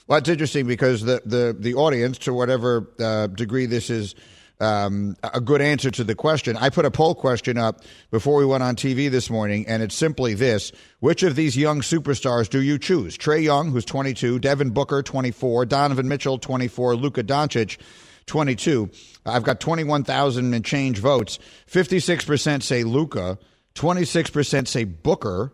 Well, 0.06 0.18
it's 0.18 0.28
interesting 0.28 0.66
because 0.66 1.02
the 1.02 1.20
the, 1.24 1.56
the 1.58 1.74
audience, 1.74 2.18
to 2.18 2.32
whatever 2.32 2.88
uh, 3.00 3.26
degree 3.26 3.66
this 3.66 3.90
is 3.90 4.14
um, 4.60 5.16
a 5.22 5.40
good 5.40 5.60
answer 5.60 5.90
to 5.90 6.04
the 6.04 6.14
question, 6.14 6.56
I 6.56 6.70
put 6.70 6.84
a 6.84 6.90
poll 6.90 7.14
question 7.14 7.58
up 7.58 7.82
before 8.10 8.36
we 8.36 8.46
went 8.46 8.62
on 8.62 8.76
TV 8.76 9.10
this 9.10 9.28
morning, 9.28 9.66
and 9.66 9.82
it's 9.82 9.96
simply 9.96 10.34
this: 10.34 10.70
Which 11.00 11.22
of 11.24 11.34
these 11.34 11.56
young 11.56 11.80
superstars 11.80 12.48
do 12.48 12.62
you 12.62 12.78
choose? 12.78 13.18
Trae 13.18 13.42
Young, 13.42 13.72
who's 13.72 13.84
22, 13.84 14.38
Devin 14.38 14.70
Booker, 14.70 15.02
24, 15.02 15.66
Donovan 15.66 16.08
Mitchell, 16.08 16.38
24, 16.38 16.96
Luka 16.96 17.22
Doncic. 17.24 17.78
22. 18.26 18.90
I've 19.24 19.44
got 19.44 19.60
21,000 19.60 20.52
and 20.52 20.64
change 20.64 20.98
votes. 20.98 21.38
56% 21.70 22.60
say 22.64 22.82
Luka, 22.82 23.38
26% 23.76 24.66
say 24.66 24.84
Booker, 24.84 25.52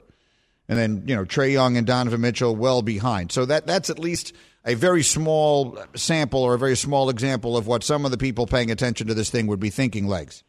and 0.69 0.79
then, 0.79 1.05
you 1.07 1.15
know, 1.15 1.25
Trae 1.25 1.53
Young 1.53 1.77
and 1.77 1.87
Donovan 1.87 2.21
Mitchell 2.21 2.57
well 2.57 2.81
behind. 2.81 3.33
So 3.33 3.45
that 3.47 3.67
that's 3.67 3.91
at 3.91 3.99
least 3.99 4.33
a 4.65 4.75
very 4.75 5.03
small 5.03 5.77
sample 5.95 6.43
or 6.43 6.55
a 6.55 6.59
very 6.59 6.77
small 6.77 7.11
example 7.11 7.57
of 7.57 7.67
what 7.67 7.83
some 7.83 8.05
of 8.05 8.11
the 8.11 8.17
people 8.17 8.47
paying 8.47 8.71
attention 8.71 9.09
to 9.09 9.15
this 9.15 9.29
thing 9.29 9.49
would 9.49 9.61
be 9.61 9.71
thinking 9.71 10.07
legs. 10.07 10.45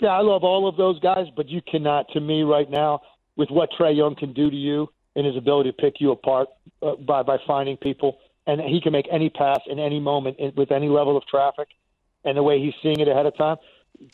Yeah, 0.00 0.10
I 0.10 0.20
love 0.22 0.44
all 0.44 0.68
of 0.68 0.76
those 0.76 0.98
guys, 1.00 1.26
but 1.36 1.48
you 1.48 1.60
cannot, 1.62 2.06
to 2.12 2.20
me 2.20 2.42
right 2.42 2.70
now, 2.70 3.00
with 3.36 3.50
what 3.50 3.70
Trae 3.78 3.96
Young 3.96 4.14
can 4.14 4.32
do 4.32 4.50
to 4.50 4.56
you 4.56 4.88
and 5.14 5.26
his 5.26 5.36
ability 5.36 5.70
to 5.70 5.76
pick 5.76 5.94
you 6.00 6.10
apart 6.12 6.48
uh, 6.80 6.94
by 6.96 7.22
by 7.22 7.38
finding 7.46 7.76
people, 7.76 8.18
and 8.46 8.60
he 8.60 8.80
can 8.80 8.92
make 8.92 9.06
any 9.10 9.30
pass 9.30 9.60
in 9.66 9.78
any 9.78 10.00
moment 10.00 10.38
in, 10.38 10.52
with 10.56 10.72
any 10.72 10.88
level 10.88 11.16
of 11.16 11.26
traffic, 11.26 11.68
and 12.24 12.36
the 12.36 12.42
way 12.42 12.60
he's 12.60 12.74
seeing 12.82 13.00
it 13.00 13.08
ahead 13.08 13.26
of 13.26 13.36
time 13.36 13.56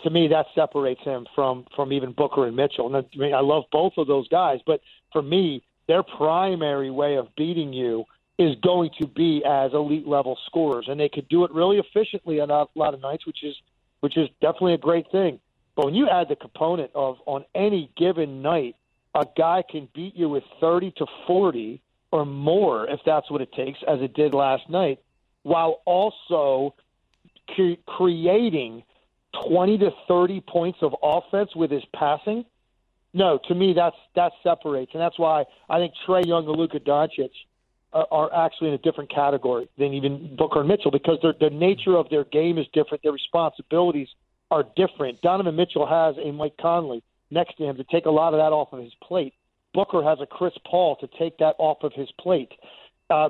to 0.03 0.11
me, 0.11 0.29
that 0.29 0.47
separates 0.55 1.03
him 1.03 1.27
from 1.35 1.67
from 1.75 1.93
even 1.93 2.13
Booker 2.13 2.47
and 2.47 2.57
Mitchell. 2.57 2.87
And 2.87 2.97
I, 2.97 3.17
mean, 3.17 3.35
I 3.35 3.41
love 3.41 3.65
both 3.73 3.95
of 3.97 4.07
those 4.07 4.29
guys, 4.29 4.61
but 4.67 4.81
for 5.13 5.23
me, 5.23 5.63
their 5.87 6.03
primary 6.03 6.91
way 6.91 7.17
of 7.17 7.35
beating 7.37 7.73
you 7.73 8.05
is 8.39 8.55
going 8.63 8.91
to 9.01 9.07
be 9.07 9.43
as 9.45 9.73
elite 9.73 10.07
level 10.07 10.39
scorers, 10.47 10.87
and 10.89 10.99
they 10.99 11.09
could 11.09 11.29
do 11.29 11.45
it 11.45 11.51
really 11.53 11.79
efficiently 11.79 12.41
on 12.41 12.51
a 12.51 12.67
lot 12.77 12.95
of 12.95 13.01
nights, 13.01 13.27
which 13.27 13.43
is 13.43 13.57
which 14.01 14.17
is 14.17 14.29
definitely 14.41 14.75
a 14.75 14.79
great 14.79 15.11
thing. 15.11 15.41
But 15.75 15.87
when 15.87 15.95
you 15.95 16.09
add 16.09 16.29
the 16.29 16.37
component 16.37 16.91
of 16.95 17.17
on 17.27 17.45
any 17.55 17.91
given 17.97 18.43
night, 18.43 18.77
a 19.15 19.27
guy 19.37 19.63
can 19.69 19.89
beat 19.95 20.17
you 20.17 20.29
with 20.29 20.45
30 20.61 20.93
to 20.99 21.07
40 21.27 21.81
or 22.11 22.25
more 22.25 22.89
if 22.89 23.01
that's 23.05 23.31
what 23.31 23.41
it 23.41 23.53
takes, 23.53 23.79
as 23.87 24.01
it 24.01 24.15
did 24.15 24.35
last 24.35 24.69
night, 24.71 25.01
while 25.43 25.83
also 25.85 26.75
cre- 27.55 27.81
creating 27.87 28.83
20 29.49 29.79
to 29.79 29.91
30 30.07 30.41
points 30.49 30.79
of 30.83 30.95
offense 31.03 31.55
with 31.55 31.71
his 31.71 31.83
passing. 31.95 32.45
No, 33.15 33.39
to 33.49 33.55
me 33.55 33.73
that's 33.73 33.97
that 34.17 34.33
separates, 34.43 34.93
and 34.93 35.01
that's 35.01 35.19
why 35.19 35.45
I 35.69 35.79
think 35.79 35.95
Trae 36.07 36.27
Young 36.27 36.47
and 36.47 36.57
Luka 36.57 36.79
Doncic 36.79 37.31
are, 37.93 38.07
are 38.11 38.47
actually 38.47 38.69
in 38.69 38.75
a 38.75 38.79
different 38.79 39.11
category 39.13 39.69
than 39.79 39.95
even 39.95 40.37
Booker 40.37 40.61
and 40.61 40.69
Mitchell 40.69 40.91
because 40.91 41.19
the 41.23 41.51
nature 41.51 41.97
of 41.97 42.09
their 42.11 42.25
game 42.25 42.59
is 42.59 42.67
different. 42.73 43.03
Their 43.03 43.13
responsibilities 43.13 44.09
are 44.51 44.65
different. 44.77 45.21
Donovan 45.23 45.57
Mitchell 45.57 45.87
has 45.87 46.17
a 46.23 46.33
Mike 46.33 46.57
Conley 46.61 47.03
next 47.31 47.57
to 47.59 47.65
him 47.65 47.77
to 47.77 47.85
take 47.85 48.07
a 48.07 48.11
lot 48.11 48.35
of 48.35 48.39
that 48.39 48.53
off 48.53 48.73
of 48.73 48.81
his 48.81 48.93
plate. 49.03 49.35
Booker 49.75 50.03
has 50.03 50.19
a 50.21 50.27
Chris 50.27 50.55
Paul 50.67 50.97
to 50.97 51.09
take 51.19 51.39
that 51.39 51.55
off 51.59 51.79
of 51.83 51.93
his 51.93 52.11
plate. 52.21 52.53
Uh, 53.11 53.29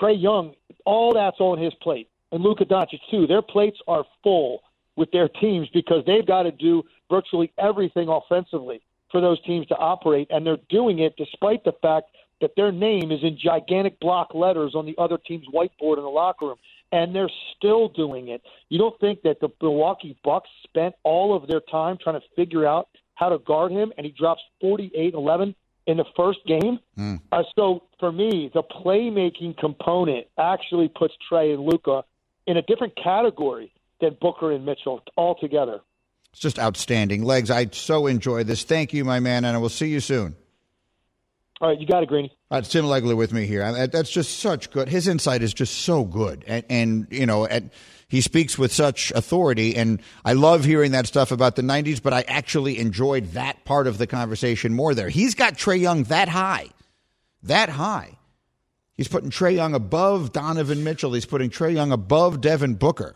Trae 0.00 0.20
Young, 0.20 0.54
all 0.84 1.14
that's 1.14 1.40
on 1.40 1.58
his 1.58 1.72
plate, 1.74 2.08
and 2.32 2.42
Luka 2.42 2.64
Doncic 2.64 3.00
too. 3.10 3.26
Their 3.26 3.42
plates 3.42 3.78
are 3.88 4.04
full 4.22 4.62
with 4.96 5.10
their 5.10 5.28
teams 5.28 5.68
because 5.72 6.02
they've 6.06 6.26
got 6.26 6.44
to 6.44 6.52
do 6.52 6.82
virtually 7.10 7.52
everything 7.58 8.08
offensively 8.08 8.80
for 9.10 9.20
those 9.20 9.40
teams 9.44 9.66
to 9.68 9.76
operate, 9.76 10.26
and 10.30 10.46
they're 10.46 10.58
doing 10.68 10.98
it 10.98 11.14
despite 11.16 11.64
the 11.64 11.72
fact 11.80 12.06
that 12.40 12.50
their 12.56 12.72
name 12.72 13.10
is 13.12 13.20
in 13.22 13.38
gigantic 13.38 13.98
block 14.00 14.34
letters 14.34 14.74
on 14.74 14.84
the 14.84 14.94
other 14.98 15.18
team's 15.18 15.46
whiteboard 15.54 15.96
in 15.96 16.02
the 16.02 16.10
locker 16.10 16.46
room, 16.46 16.56
and 16.92 17.14
they're 17.14 17.30
still 17.56 17.88
doing 17.88 18.28
it. 18.28 18.42
You 18.68 18.78
don't 18.78 18.98
think 19.00 19.22
that 19.22 19.40
the 19.40 19.48
Milwaukee 19.62 20.16
Bucks 20.22 20.48
spent 20.64 20.94
all 21.02 21.34
of 21.34 21.48
their 21.48 21.60
time 21.60 21.98
trying 22.02 22.20
to 22.20 22.26
figure 22.34 22.66
out 22.66 22.88
how 23.14 23.28
to 23.28 23.38
guard 23.38 23.72
him, 23.72 23.92
and 23.96 24.04
he 24.04 24.12
drops 24.12 24.42
48-11 24.62 25.54
in 25.86 25.96
the 25.96 26.04
first 26.16 26.40
game? 26.46 26.78
Mm. 26.98 27.20
Uh, 27.32 27.42
so 27.54 27.84
for 27.98 28.12
me, 28.12 28.50
the 28.52 28.62
playmaking 28.62 29.56
component 29.56 30.26
actually 30.38 30.88
puts 30.88 31.14
Trae 31.30 31.54
and 31.54 31.64
Luka 31.64 32.04
in 32.46 32.56
a 32.56 32.62
different 32.62 32.94
category 33.02 33.72
than 34.00 34.16
Booker 34.20 34.52
and 34.52 34.64
Mitchell 34.64 35.02
altogether. 35.16 35.80
It's 36.32 36.40
just 36.40 36.58
outstanding. 36.58 37.24
Legs, 37.24 37.50
I 37.50 37.68
so 37.72 38.06
enjoy 38.06 38.44
this. 38.44 38.62
Thank 38.62 38.92
you, 38.92 39.04
my 39.04 39.20
man, 39.20 39.44
and 39.44 39.56
I 39.56 39.58
will 39.58 39.68
see 39.68 39.88
you 39.88 40.00
soon. 40.00 40.36
All 41.60 41.70
right, 41.70 41.80
you 41.80 41.86
got 41.86 42.02
it, 42.02 42.08
Greeny. 42.10 42.30
All 42.50 42.58
right, 42.58 42.64
Tim 42.64 42.84
Legler 42.84 43.16
with 43.16 43.32
me 43.32 43.46
here. 43.46 43.62
Uh, 43.62 43.86
that's 43.86 44.10
just 44.10 44.40
such 44.40 44.70
good. 44.70 44.88
His 44.88 45.08
insight 45.08 45.42
is 45.42 45.54
just 45.54 45.78
so 45.78 46.04
good, 46.04 46.44
and, 46.46 46.64
and 46.68 47.06
you 47.10 47.24
know, 47.24 47.46
at, 47.46 47.64
he 48.08 48.20
speaks 48.20 48.58
with 48.58 48.72
such 48.72 49.10
authority. 49.12 49.74
And 49.74 50.02
I 50.24 50.34
love 50.34 50.64
hearing 50.64 50.92
that 50.92 51.06
stuff 51.06 51.32
about 51.32 51.56
the 51.56 51.62
'90s, 51.62 52.02
but 52.02 52.12
I 52.12 52.22
actually 52.28 52.78
enjoyed 52.78 53.32
that 53.32 53.64
part 53.64 53.86
of 53.86 53.96
the 53.96 54.06
conversation 54.06 54.74
more. 54.74 54.94
There, 54.94 55.08
he's 55.08 55.34
got 55.34 55.54
Trae 55.54 55.80
Young 55.80 56.04
that 56.04 56.28
high, 56.28 56.68
that 57.44 57.70
high. 57.70 58.18
He's 58.92 59.08
putting 59.08 59.30
Trae 59.30 59.54
Young 59.54 59.74
above 59.74 60.32
Donovan 60.32 60.84
Mitchell. 60.84 61.14
He's 61.14 61.26
putting 61.26 61.48
Trae 61.48 61.72
Young 61.72 61.90
above 61.90 62.42
Devin 62.42 62.74
Booker. 62.74 63.14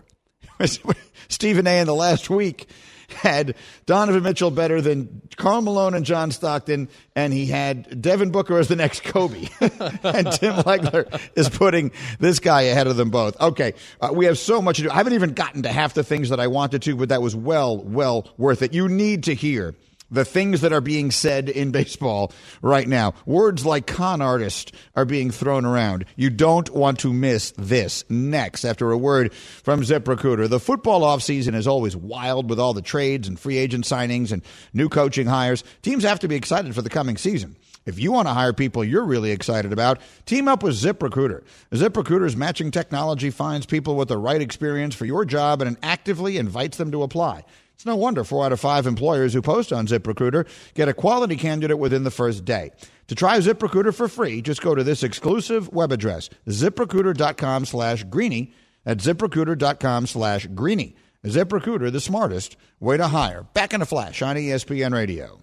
Stephen 1.28 1.66
A. 1.66 1.80
in 1.80 1.86
the 1.86 1.94
last 1.94 2.30
week 2.30 2.68
had 3.14 3.54
Donovan 3.86 4.22
Mitchell 4.22 4.50
better 4.50 4.80
than 4.80 5.22
Karl 5.36 5.62
Malone 5.62 5.94
and 5.94 6.04
John 6.04 6.30
Stockton, 6.30 6.88
and 7.16 7.32
he 7.32 7.46
had 7.46 8.00
Devin 8.00 8.30
Booker 8.30 8.58
as 8.58 8.68
the 8.68 8.76
next 8.76 9.02
Kobe. 9.02 9.48
and 9.60 10.30
Tim 10.32 10.54
Legler 10.62 11.20
is 11.36 11.48
putting 11.48 11.92
this 12.18 12.38
guy 12.38 12.62
ahead 12.62 12.86
of 12.86 12.96
them 12.96 13.10
both. 13.10 13.40
Okay, 13.40 13.74
uh, 14.00 14.10
we 14.12 14.26
have 14.26 14.38
so 14.38 14.62
much 14.62 14.76
to 14.76 14.82
do. 14.84 14.90
I 14.90 14.94
haven't 14.94 15.14
even 15.14 15.32
gotten 15.32 15.62
to 15.64 15.72
half 15.72 15.94
the 15.94 16.04
things 16.04 16.28
that 16.30 16.40
I 16.40 16.46
wanted 16.46 16.82
to, 16.82 16.96
but 16.96 17.08
that 17.08 17.22
was 17.22 17.34
well, 17.34 17.78
well 17.78 18.28
worth 18.36 18.62
it. 18.62 18.72
You 18.72 18.88
need 18.88 19.24
to 19.24 19.34
hear 19.34 19.74
the 20.10 20.24
things 20.24 20.60
that 20.60 20.72
are 20.72 20.80
being 20.80 21.10
said 21.10 21.48
in 21.48 21.70
baseball 21.70 22.32
right 22.62 22.88
now. 22.88 23.14
Words 23.26 23.64
like 23.64 23.86
con 23.86 24.20
artist 24.20 24.72
are 24.96 25.04
being 25.04 25.30
thrown 25.30 25.64
around. 25.64 26.04
You 26.16 26.30
don't 26.30 26.68
want 26.70 27.00
to 27.00 27.12
miss 27.12 27.52
this. 27.56 28.04
Next, 28.08 28.64
after 28.64 28.90
a 28.90 28.98
word 28.98 29.32
from 29.34 29.82
ZipRecruiter, 29.82 30.48
the 30.48 30.60
football 30.60 31.02
offseason 31.02 31.54
is 31.54 31.66
always 31.66 31.96
wild 31.96 32.48
with 32.50 32.58
all 32.58 32.74
the 32.74 32.82
trades 32.82 33.28
and 33.28 33.38
free 33.38 33.58
agent 33.58 33.84
signings 33.84 34.32
and 34.32 34.42
new 34.72 34.88
coaching 34.88 35.26
hires. 35.26 35.64
Teams 35.82 36.04
have 36.04 36.20
to 36.20 36.28
be 36.28 36.36
excited 36.36 36.74
for 36.74 36.82
the 36.82 36.90
coming 36.90 37.16
season. 37.16 37.56
If 37.86 37.98
you 37.98 38.12
want 38.12 38.28
to 38.28 38.34
hire 38.34 38.52
people 38.52 38.84
you're 38.84 39.04
really 39.04 39.30
excited 39.30 39.72
about, 39.72 40.00
team 40.26 40.48
up 40.48 40.62
with 40.62 40.74
ZipRecruiter. 40.74 41.42
ZipRecruiter's 41.72 42.36
matching 42.36 42.70
technology 42.70 43.30
finds 43.30 43.66
people 43.66 43.96
with 43.96 44.08
the 44.08 44.18
right 44.18 44.40
experience 44.40 44.94
for 44.94 45.06
your 45.06 45.24
job 45.24 45.62
and 45.62 45.76
actively 45.82 46.36
invites 46.36 46.76
them 46.76 46.92
to 46.92 47.02
apply. 47.02 47.44
It's 47.80 47.86
no 47.86 47.96
wonder 47.96 48.24
four 48.24 48.44
out 48.44 48.52
of 48.52 48.60
five 48.60 48.86
employers 48.86 49.32
who 49.32 49.40
post 49.40 49.72
on 49.72 49.86
ZipRecruiter 49.86 50.46
get 50.74 50.90
a 50.90 50.92
quality 50.92 51.34
candidate 51.34 51.78
within 51.78 52.04
the 52.04 52.10
first 52.10 52.44
day. 52.44 52.72
To 53.06 53.14
try 53.14 53.38
ZipRecruiter 53.38 53.94
for 53.94 54.06
free, 54.06 54.42
just 54.42 54.60
go 54.60 54.74
to 54.74 54.84
this 54.84 55.02
exclusive 55.02 55.72
web 55.72 55.90
address, 55.90 56.28
ziprecruiter.com 56.46 57.64
slash 57.64 58.04
greeny. 58.04 58.52
At 58.84 58.98
ziprecruiter.com 58.98 60.08
slash 60.08 60.46
greeny. 60.48 60.94
ZipRecruiter, 61.24 61.90
the 61.90 62.02
smartest 62.02 62.58
way 62.80 62.98
to 62.98 63.06
hire. 63.06 63.44
Back 63.54 63.72
in 63.72 63.80
a 63.80 63.86
flash 63.86 64.20
on 64.20 64.36
ESPN 64.36 64.92
Radio. 64.92 65.42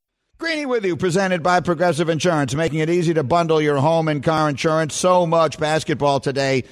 Greeny 0.41 0.65
with 0.65 0.83
you, 0.83 0.97
presented 0.97 1.43
by 1.43 1.59
Progressive 1.59 2.09
Insurance, 2.09 2.55
making 2.55 2.79
it 2.79 2.89
easy 2.89 3.13
to 3.13 3.21
bundle 3.21 3.61
your 3.61 3.77
home 3.77 4.07
and 4.07 4.23
car 4.23 4.49
insurance. 4.49 4.95
So 4.95 5.27
much 5.27 5.59
basketball 5.59 6.19
today. 6.19 6.63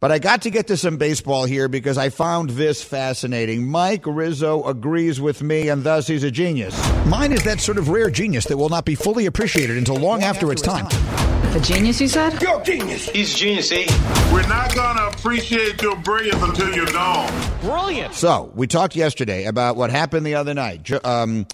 But 0.00 0.12
I 0.12 0.18
got 0.18 0.42
to 0.42 0.50
get 0.50 0.66
to 0.66 0.76
some 0.76 0.98
baseball 0.98 1.46
here 1.46 1.66
because 1.66 1.96
I 1.96 2.10
found 2.10 2.50
this 2.50 2.84
fascinating. 2.84 3.68
Mike 3.68 4.02
Rizzo 4.04 4.64
agrees 4.64 5.18
with 5.18 5.42
me, 5.42 5.70
and 5.70 5.82
thus 5.82 6.06
he's 6.06 6.24
a 6.24 6.30
genius. 6.30 6.76
Mine 7.06 7.32
is 7.32 7.42
that 7.44 7.58
sort 7.58 7.78
of 7.78 7.88
rare 7.88 8.10
genius 8.10 8.44
that 8.48 8.58
will 8.58 8.68
not 8.68 8.84
be 8.84 8.94
fully 8.94 9.24
appreciated 9.24 9.78
until 9.78 9.94
long, 9.94 10.02
long 10.02 10.22
after, 10.22 10.52
after, 10.52 10.52
its 10.52 10.60
time. 10.60 10.86
time. 10.86 11.56
A 11.56 11.60
genius, 11.60 11.98
you 12.02 12.08
said? 12.08 12.38
You're 12.42 12.60
genius. 12.60 13.08
He's 13.08 13.34
genius, 13.34 13.72
eh? 13.72 13.86
We're 14.30 14.46
not 14.46 14.74
going 14.74 14.98
to 14.98 15.06
appreciate 15.06 15.80
your 15.80 15.96
brilliance 15.96 16.42
until 16.42 16.74
you're 16.74 16.84
gone. 16.84 17.32
Brilliant. 17.62 18.12
So, 18.12 18.52
we 18.54 18.66
talked 18.66 18.94
yesterday 18.94 19.46
about 19.46 19.76
what 19.76 19.88
happened 19.88 20.26
the 20.26 20.34
other 20.34 20.52
night. 20.52 20.92
Um, 21.02 21.46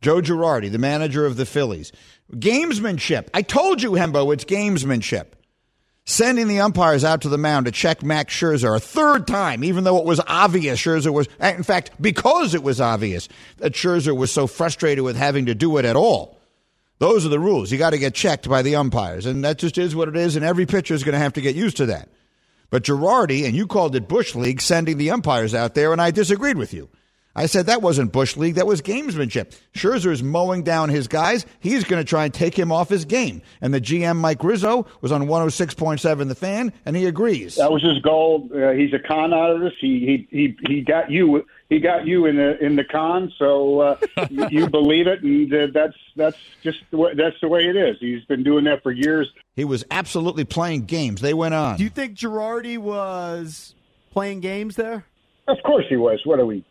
Joe 0.00 0.20
Girardi, 0.20 0.70
the 0.70 0.78
manager 0.78 1.26
of 1.26 1.36
the 1.36 1.46
Phillies. 1.46 1.92
Gamesmanship. 2.32 3.28
I 3.34 3.42
told 3.42 3.82
you, 3.82 3.92
Hembo, 3.92 4.32
it's 4.32 4.44
gamesmanship. 4.44 5.26
sending 6.04 6.48
the 6.48 6.60
umpires 6.60 7.04
out 7.04 7.20
to 7.20 7.28
the 7.28 7.36
mound 7.36 7.66
to 7.66 7.72
check 7.72 8.02
Max 8.02 8.34
Scherzer 8.34 8.74
a 8.74 8.80
third 8.80 9.26
time, 9.26 9.62
even 9.62 9.84
though 9.84 9.98
it 9.98 10.06
was 10.06 10.22
obvious 10.26 10.80
Scherzer 10.80 11.12
was, 11.12 11.28
eh, 11.38 11.54
in 11.54 11.62
fact, 11.62 11.90
because 12.00 12.54
it 12.54 12.62
was 12.62 12.80
obvious 12.80 13.28
that 13.58 13.74
Scherzer 13.74 14.16
was 14.16 14.32
so 14.32 14.46
frustrated 14.46 15.04
with 15.04 15.16
having 15.16 15.46
to 15.46 15.54
do 15.54 15.76
it 15.76 15.84
at 15.84 15.96
all. 15.96 16.38
Those 16.98 17.26
are 17.26 17.28
the 17.28 17.38
rules. 17.38 17.70
You 17.70 17.76
got 17.76 17.90
to 17.90 17.98
get 17.98 18.14
checked 18.14 18.48
by 18.48 18.62
the 18.62 18.76
umpires, 18.76 19.26
and 19.26 19.44
that 19.44 19.58
just 19.58 19.76
is 19.76 19.94
what 19.94 20.08
it 20.08 20.16
is, 20.16 20.34
and 20.34 20.44
every 20.44 20.64
pitcher 20.64 20.94
is 20.94 21.04
going 21.04 21.12
to 21.12 21.18
have 21.18 21.34
to 21.34 21.42
get 21.42 21.54
used 21.54 21.76
to 21.76 21.86
that. 21.86 22.08
But 22.70 22.84
Girardi, 22.84 23.44
and 23.44 23.54
you 23.54 23.66
called 23.66 23.94
it 23.94 24.08
Bush 24.08 24.34
League, 24.34 24.62
sending 24.62 24.96
the 24.96 25.10
umpires 25.10 25.54
out 25.54 25.74
there, 25.74 25.92
and 25.92 26.00
I 26.00 26.10
disagreed 26.10 26.56
with 26.56 26.72
you. 26.72 26.88
I 27.36 27.46
said 27.46 27.66
that 27.66 27.82
wasn't 27.82 28.12
Bush 28.12 28.36
League, 28.36 28.56
that 28.56 28.66
was 28.66 28.82
gamesmanship. 28.82 29.56
Scherzer 29.74 30.10
is 30.10 30.22
mowing 30.22 30.62
down 30.64 30.88
his 30.88 31.06
guys. 31.06 31.46
He's 31.60 31.84
going 31.84 32.04
to 32.04 32.08
try 32.08 32.24
and 32.24 32.34
take 32.34 32.58
him 32.58 32.72
off 32.72 32.88
his 32.88 33.04
game. 33.04 33.42
And 33.60 33.72
the 33.72 33.80
GM, 33.80 34.16
Mike 34.16 34.42
Rizzo, 34.42 34.86
was 35.00 35.12
on 35.12 35.26
106.7 35.26 36.28
The 36.28 36.34
Fan, 36.34 36.72
and 36.84 36.96
he 36.96 37.06
agrees. 37.06 37.56
That 37.56 37.70
was 37.70 37.82
his 37.82 38.00
goal. 38.00 38.48
Uh, 38.52 38.72
he's 38.72 38.92
a 38.92 38.98
con 38.98 39.32
artist. 39.32 39.76
He, 39.80 40.26
he, 40.30 40.36
he, 40.36 40.74
he 40.74 40.80
got 40.80 41.10
you. 41.10 41.44
He 41.68 41.80
got 41.80 42.06
you 42.06 42.24
in 42.24 42.36
the 42.36 42.58
in 42.64 42.76
the 42.76 42.84
con, 42.84 43.30
so 43.38 43.80
uh, 43.80 43.96
you, 44.30 44.48
you 44.50 44.70
believe 44.70 45.06
it, 45.06 45.22
and 45.22 45.52
uh, 45.52 45.66
that's 45.72 45.96
that's 46.16 46.38
just 46.62 46.78
the 46.90 46.96
way, 46.96 47.12
that's 47.14 47.36
the 47.42 47.48
way 47.48 47.68
it 47.68 47.76
is. 47.76 47.96
He's 48.00 48.24
been 48.24 48.42
doing 48.42 48.64
that 48.64 48.82
for 48.82 48.90
years. 48.90 49.30
He 49.54 49.66
was 49.66 49.84
absolutely 49.90 50.44
playing 50.44 50.86
games. 50.86 51.20
They 51.20 51.34
went 51.34 51.52
on. 51.52 51.76
Do 51.76 51.84
you 51.84 51.90
think 51.90 52.16
Girardi 52.16 52.78
was 52.78 53.74
playing 54.12 54.40
games 54.40 54.76
there? 54.76 55.04
Of 55.46 55.58
course 55.62 55.84
he 55.90 55.96
was. 55.96 56.20
What 56.24 56.40
are 56.40 56.46
we, 56.46 56.64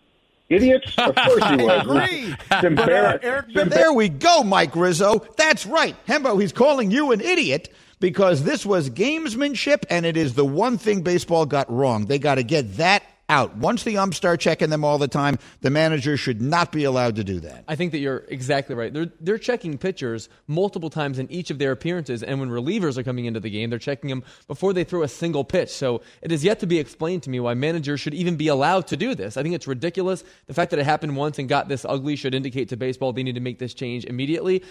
idiots? 0.49 0.93
Of 0.97 1.15
course 1.15 1.43
he 1.49 1.55
was. 1.57 1.81
agree. 1.85 2.33
It's 2.33 2.49
embar- 2.49 3.15
uh, 3.15 3.17
Eric 3.21 3.45
it's 3.49 3.57
embar- 3.57 3.69
There 3.69 3.93
we 3.93 4.09
go, 4.09 4.43
Mike 4.43 4.75
Rizzo. 4.75 5.25
That's 5.37 5.65
right. 5.65 5.95
Hembo, 6.07 6.39
he's 6.41 6.53
calling 6.53 6.91
you 6.91 7.11
an 7.11 7.21
idiot 7.21 7.73
because 7.99 8.43
this 8.43 8.65
was 8.65 8.89
gamesmanship, 8.89 9.83
and 9.89 10.05
it 10.05 10.17
is 10.17 10.35
the 10.35 10.45
one 10.45 10.77
thing 10.77 11.01
baseball 11.01 11.45
got 11.45 11.71
wrong. 11.71 12.05
They 12.05 12.19
got 12.19 12.35
to 12.35 12.43
get 12.43 12.77
that 12.77 13.03
out. 13.29 13.55
Once 13.57 13.83
the 13.83 13.97
umps 13.97 14.17
start 14.17 14.39
checking 14.39 14.69
them 14.69 14.83
all 14.83 14.97
the 14.97 15.07
time, 15.07 15.37
the 15.61 15.69
manager 15.69 16.17
should 16.17 16.41
not 16.41 16.71
be 16.71 16.83
allowed 16.83 17.15
to 17.17 17.23
do 17.23 17.39
that. 17.41 17.63
I 17.67 17.75
think 17.75 17.91
that 17.91 17.99
you're 17.99 18.23
exactly 18.29 18.75
right. 18.75 18.93
They're 18.93 19.11
they're 19.19 19.37
checking 19.37 19.77
pitchers 19.77 20.29
multiple 20.47 20.89
times 20.89 21.19
in 21.19 21.29
each 21.31 21.49
of 21.51 21.59
their 21.59 21.71
appearances, 21.71 22.23
and 22.23 22.39
when 22.39 22.49
relievers 22.49 22.97
are 22.97 23.03
coming 23.03 23.25
into 23.25 23.39
the 23.39 23.49
game, 23.49 23.69
they're 23.69 23.79
checking 23.79 24.09
them 24.09 24.23
before 24.47 24.73
they 24.73 24.83
throw 24.83 25.03
a 25.03 25.07
single 25.07 25.43
pitch. 25.43 25.69
So 25.69 26.01
it 26.21 26.31
is 26.31 26.43
yet 26.43 26.59
to 26.61 26.67
be 26.67 26.79
explained 26.79 27.23
to 27.23 27.29
me 27.29 27.39
why 27.39 27.53
managers 27.53 27.99
should 27.99 28.13
even 28.13 28.35
be 28.35 28.47
allowed 28.47 28.87
to 28.87 28.97
do 28.97 29.15
this. 29.15 29.37
I 29.37 29.43
think 29.43 29.55
it's 29.55 29.67
ridiculous. 29.67 30.23
The 30.47 30.53
fact 30.53 30.71
that 30.71 30.79
it 30.79 30.85
happened 30.85 31.15
once 31.15 31.39
and 31.39 31.49
got 31.49 31.67
this 31.67 31.85
ugly 31.85 32.15
should 32.15 32.33
indicate 32.33 32.69
to 32.69 32.77
baseball 32.77 33.13
they 33.13 33.23
need 33.23 33.35
to 33.35 33.41
make 33.41 33.59
this 33.59 33.73
change 33.73 34.05
immediately. 34.05 34.63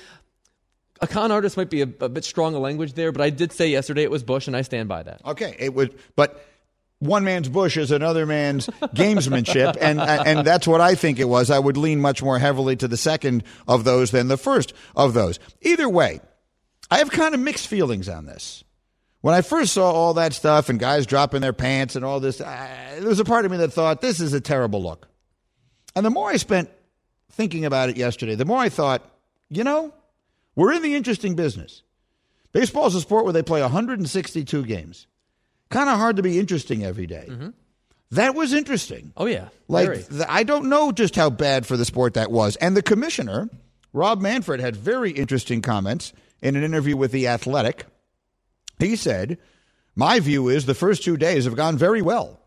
A 1.03 1.07
con 1.07 1.31
artist 1.31 1.59
might 1.59 1.69
be 1.69 1.83
a, 1.83 1.89
a 2.01 2.09
bit 2.09 2.25
strong 2.25 2.55
a 2.55 2.59
language 2.59 2.95
there, 2.95 3.13
but 3.13 3.21
I 3.21 3.29
did 3.29 3.53
say 3.53 3.69
yesterday 3.69 4.03
it 4.03 4.11
was 4.11 4.23
Bush, 4.23 4.47
and 4.47 4.57
I 4.57 4.63
stand 4.63 4.89
by 4.89 5.03
that. 5.03 5.21
Okay, 5.27 5.55
it 5.59 5.75
would, 5.75 5.99
but 6.15 6.43
one 6.99 7.25
man's 7.25 7.49
bush 7.49 7.77
is 7.77 7.91
another 7.91 8.25
man's 8.25 8.67
gamesmanship, 8.95 9.77
and 9.81 10.01
and 10.01 10.47
that's 10.47 10.67
what 10.67 10.81
I 10.81 10.95
think 10.95 11.19
it 11.19 11.29
was. 11.29 11.51
I 11.51 11.59
would 11.59 11.77
lean 11.77 12.01
much 12.01 12.23
more 12.23 12.39
heavily 12.39 12.77
to 12.77 12.89
the 12.89 12.97
second 12.97 13.45
of 13.69 13.85
those 13.85 14.11
than 14.11 14.29
the 14.29 14.39
first 14.39 14.73
of 14.95 15.13
those. 15.13 15.39
Either 15.61 15.89
way, 15.89 16.21
I 16.91 16.99
have 16.99 17.11
kind 17.11 17.35
of 17.35 17.41
mixed 17.41 17.67
feelings 17.69 18.09
on 18.09 18.25
this. 18.25 18.65
When 19.21 19.35
I 19.35 19.43
first 19.43 19.73
saw 19.73 19.91
all 19.91 20.15
that 20.15 20.33
stuff 20.35 20.69
and 20.69 20.79
guys 20.79 21.05
dropping 21.05 21.41
their 21.41 21.53
pants 21.53 21.97
and 21.97 22.05
all 22.05 22.21
this, 22.21 22.41
uh, 22.41 22.97
there 22.99 23.09
was 23.09 23.19
a 23.19 23.25
part 23.25 23.45
of 23.45 23.51
me 23.51 23.57
that 23.59 23.73
thought 23.73 24.01
this 24.01 24.21
is 24.21 24.33
a 24.33 24.41
terrible 24.41 24.83
look. 24.83 25.09
And 25.97 26.07
the 26.07 26.11
more 26.11 26.31
I 26.31 26.37
spent 26.37 26.71
thinking 27.33 27.65
about 27.65 27.89
it 27.89 27.97
yesterday, 27.97 28.37
the 28.37 28.45
more 28.45 28.61
I 28.61 28.69
thought, 28.69 29.03
you 29.51 29.65
know, 29.65 29.93
we're 30.55 30.73
in 30.73 30.83
the 30.83 30.95
interesting 30.95 31.35
business. 31.35 31.83
Baseball 32.53 32.87
is 32.87 32.95
a 32.95 33.01
sport 33.01 33.25
where 33.25 33.33
they 33.33 33.43
play 33.43 33.61
162 33.61 34.65
games 34.65 35.07
kind 35.71 35.89
of 35.89 35.99
hard 35.99 36.17
to 36.17 36.23
be 36.23 36.39
interesting 36.39 36.85
every 36.85 37.07
day. 37.07 37.27
Mm-hmm. 37.29 37.49
That 38.13 38.35
was 38.35 38.53
interesting. 38.53 39.13
Oh 39.17 39.27
yeah, 39.27 39.49
Like 39.69 40.09
th- 40.09 40.23
I 40.29 40.45
don't 40.45 40.69
know 40.69 40.93
just 40.93 41.17
how 41.17 41.29
bad 41.31 41.67
for 41.67 41.77
the 41.77 41.85
sport 41.85 42.15
that 42.15 42.31
was. 42.31 42.57
And 42.57 42.77
the 42.77 42.83
commissioner, 42.83 43.51
Rob 43.93 44.21
Manfred, 44.21 44.61
had 44.61 44.77
very 44.77 45.11
interesting 45.11 45.61
comments 45.61 46.13
in 46.41 46.55
an 46.55 46.63
interview 46.63 46.97
with 46.97 47.11
the 47.11 47.27
Athletic. 47.27 47.85
He 48.79 48.95
said, 48.95 49.39
"My 49.97 50.21
view 50.21 50.49
is 50.49 50.67
the 50.67 50.75
first 50.75 51.03
2 51.03 51.17
days 51.17 51.47
have 51.47 51.57
gone 51.57 51.77
very 51.77 52.01
well. 52.01 52.41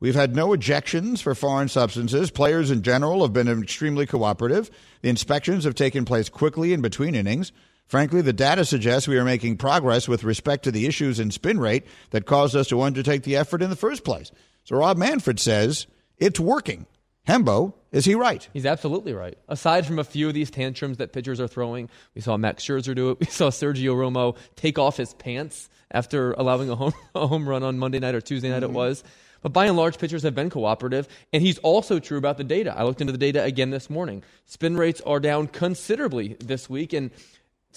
We've 0.00 0.14
had 0.14 0.36
no 0.36 0.48
ejections 0.50 1.20
for 1.22 1.34
foreign 1.34 1.68
substances. 1.68 2.30
Players 2.30 2.70
in 2.70 2.82
general 2.82 3.22
have 3.22 3.32
been 3.32 3.48
extremely 3.48 4.06
cooperative. 4.06 4.70
The 5.02 5.08
inspections 5.08 5.64
have 5.64 5.74
taken 5.74 6.04
place 6.04 6.28
quickly 6.28 6.72
in 6.72 6.82
between 6.82 7.14
innings. 7.14 7.50
Frankly, 7.88 8.20
the 8.20 8.34
data 8.34 8.66
suggests 8.66 9.08
we 9.08 9.18
are 9.18 9.24
making 9.24 9.56
progress 9.56 10.06
with 10.06 10.22
respect 10.22 10.64
to 10.64 10.70
the 10.70 10.86
issues 10.86 11.18
in 11.18 11.30
spin 11.30 11.58
rate 11.58 11.86
that 12.10 12.26
caused 12.26 12.54
us 12.54 12.68
to 12.68 12.82
undertake 12.82 13.22
the 13.22 13.36
effort 13.36 13.62
in 13.62 13.70
the 13.70 13.76
first 13.76 14.04
place. 14.04 14.30
So 14.64 14.76
Rob 14.76 14.98
Manfred 14.98 15.40
says 15.40 15.86
it's 16.18 16.38
working. 16.38 16.86
Hembo, 17.26 17.72
is 17.90 18.04
he 18.04 18.14
right? 18.14 18.46
He's 18.52 18.66
absolutely 18.66 19.12
right. 19.14 19.36
Aside 19.48 19.86
from 19.86 19.98
a 19.98 20.04
few 20.04 20.28
of 20.28 20.34
these 20.34 20.50
tantrums 20.50 20.98
that 20.98 21.12
pitchers 21.12 21.40
are 21.40 21.48
throwing, 21.48 21.88
we 22.14 22.20
saw 22.20 22.36
Max 22.36 22.64
Scherzer 22.64 22.94
do 22.94 23.10
it. 23.10 23.20
We 23.20 23.26
saw 23.26 23.50
Sergio 23.50 23.94
Romo 23.94 24.36
take 24.56 24.78
off 24.78 24.96
his 24.96 25.14
pants 25.14 25.68
after 25.90 26.32
allowing 26.32 26.68
a 26.68 26.76
home, 26.76 26.92
a 27.14 27.26
home 27.26 27.48
run 27.48 27.62
on 27.62 27.78
Monday 27.78 27.98
night 27.98 28.14
or 28.14 28.20
Tuesday 28.20 28.50
night, 28.50 28.62
it 28.62 28.66
mm-hmm. 28.66 28.76
was. 28.76 29.04
But 29.40 29.52
by 29.52 29.66
and 29.66 29.76
large, 29.76 29.98
pitchers 29.98 30.24
have 30.24 30.34
been 30.34 30.50
cooperative. 30.50 31.08
And 31.32 31.42
he's 31.42 31.58
also 31.58 31.98
true 31.98 32.18
about 32.18 32.38
the 32.38 32.44
data. 32.44 32.74
I 32.76 32.84
looked 32.84 33.00
into 33.00 33.12
the 33.12 33.18
data 33.18 33.42
again 33.42 33.70
this 33.70 33.88
morning. 33.88 34.24
Spin 34.46 34.76
rates 34.76 35.00
are 35.02 35.20
down 35.20 35.46
considerably 35.46 36.36
this 36.40 36.68
week. 36.68 36.92
And 36.92 37.10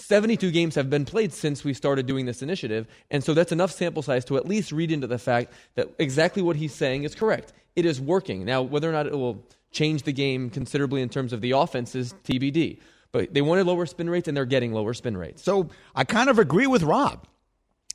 72 0.02 0.52
games 0.52 0.76
have 0.76 0.90
been 0.90 1.06
played 1.06 1.34
since 1.34 1.64
we 1.64 1.74
started 1.74 2.06
doing 2.06 2.26
this 2.26 2.42
initiative. 2.42 2.88
And 3.10 3.24
so 3.24 3.34
that's 3.34 3.52
enough 3.52 3.72
sample 3.72 4.02
size 4.02 4.26
to 4.26 4.38
at 4.38 4.48
least 4.48 4.72
read 4.72 4.92
into 4.92 5.08
the 5.08 5.18
fact 5.18 5.54
that 5.76 5.90
exactly 6.00 6.42
what 6.42 6.56
he's 6.56 6.74
saying 6.74 7.04
is 7.04 7.16
correct. 7.16 7.54
It 7.76 7.86
is 7.86 8.02
working. 8.02 8.46
Now, 8.46 8.62
whether 8.62 8.90
or 8.90 8.94
not 8.94 9.08
it 9.08 9.14
will 9.14 9.46
change 9.72 10.04
the 10.04 10.12
game 10.12 10.50
considerably 10.50 11.02
in 11.02 11.10
terms 11.10 11.34
of 11.34 11.42
the 11.42 11.52
offense 11.52 11.96
is 11.96 12.14
TBD. 12.26 12.80
But 13.12 13.34
they 13.34 13.42
wanted 13.42 13.68
lower 13.68 13.86
spin 13.86 14.10
rates, 14.10 14.28
and 14.28 14.36
they're 14.36 14.46
getting 14.46 14.74
lower 14.74 14.94
spin 14.94 15.18
rates. 15.18 15.44
So 15.44 15.70
I 15.96 16.04
kind 16.04 16.30
of 16.30 16.40
agree 16.40 16.68
with 16.68 16.84
Rob. 16.84 17.28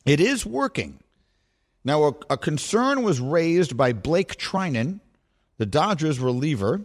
It 0.05 0.21
is 0.21 0.45
working. 0.45 1.01
Now, 1.85 2.05
a, 2.05 2.13
a 2.31 2.37
concern 2.37 3.03
was 3.03 3.21
raised 3.21 3.77
by 3.77 3.93
Blake 3.93 4.37
Treinen, 4.37 5.01
the 5.59 5.67
Dodgers 5.67 6.19
reliever. 6.19 6.83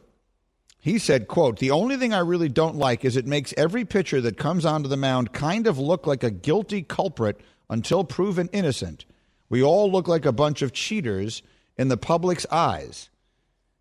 He 0.82 0.98
said, 0.98 1.28
quote, 1.28 1.60
the 1.60 1.70
only 1.70 1.96
thing 1.96 2.12
I 2.12 2.20
really 2.20 2.50
don't 2.50 2.76
like 2.76 3.06
is 3.06 3.16
it 3.16 3.28
makes 3.28 3.54
every 3.56 3.86
pitcher 3.86 4.20
that 4.22 4.38
comes 4.38 4.66
onto 4.66 4.90
the 4.90 4.98
mound 4.98 5.32
kind 5.32 5.68
of 5.68 5.78
look 5.78 6.08
like 6.08 6.24
a 6.24 6.32
guilty 6.32 6.82
culprit 6.82 7.40
until 7.70 8.04
proven 8.04 8.50
innocent. 8.52 9.06
We 9.48 9.62
all 9.62 9.92
look 9.92 10.08
like 10.08 10.26
a 10.26 10.32
bunch 10.32 10.64
of 10.64 10.74
cheaters 10.74 11.44
in 11.78 11.90
the 11.90 11.98
public's 11.98 12.48
eyes. 12.52 13.10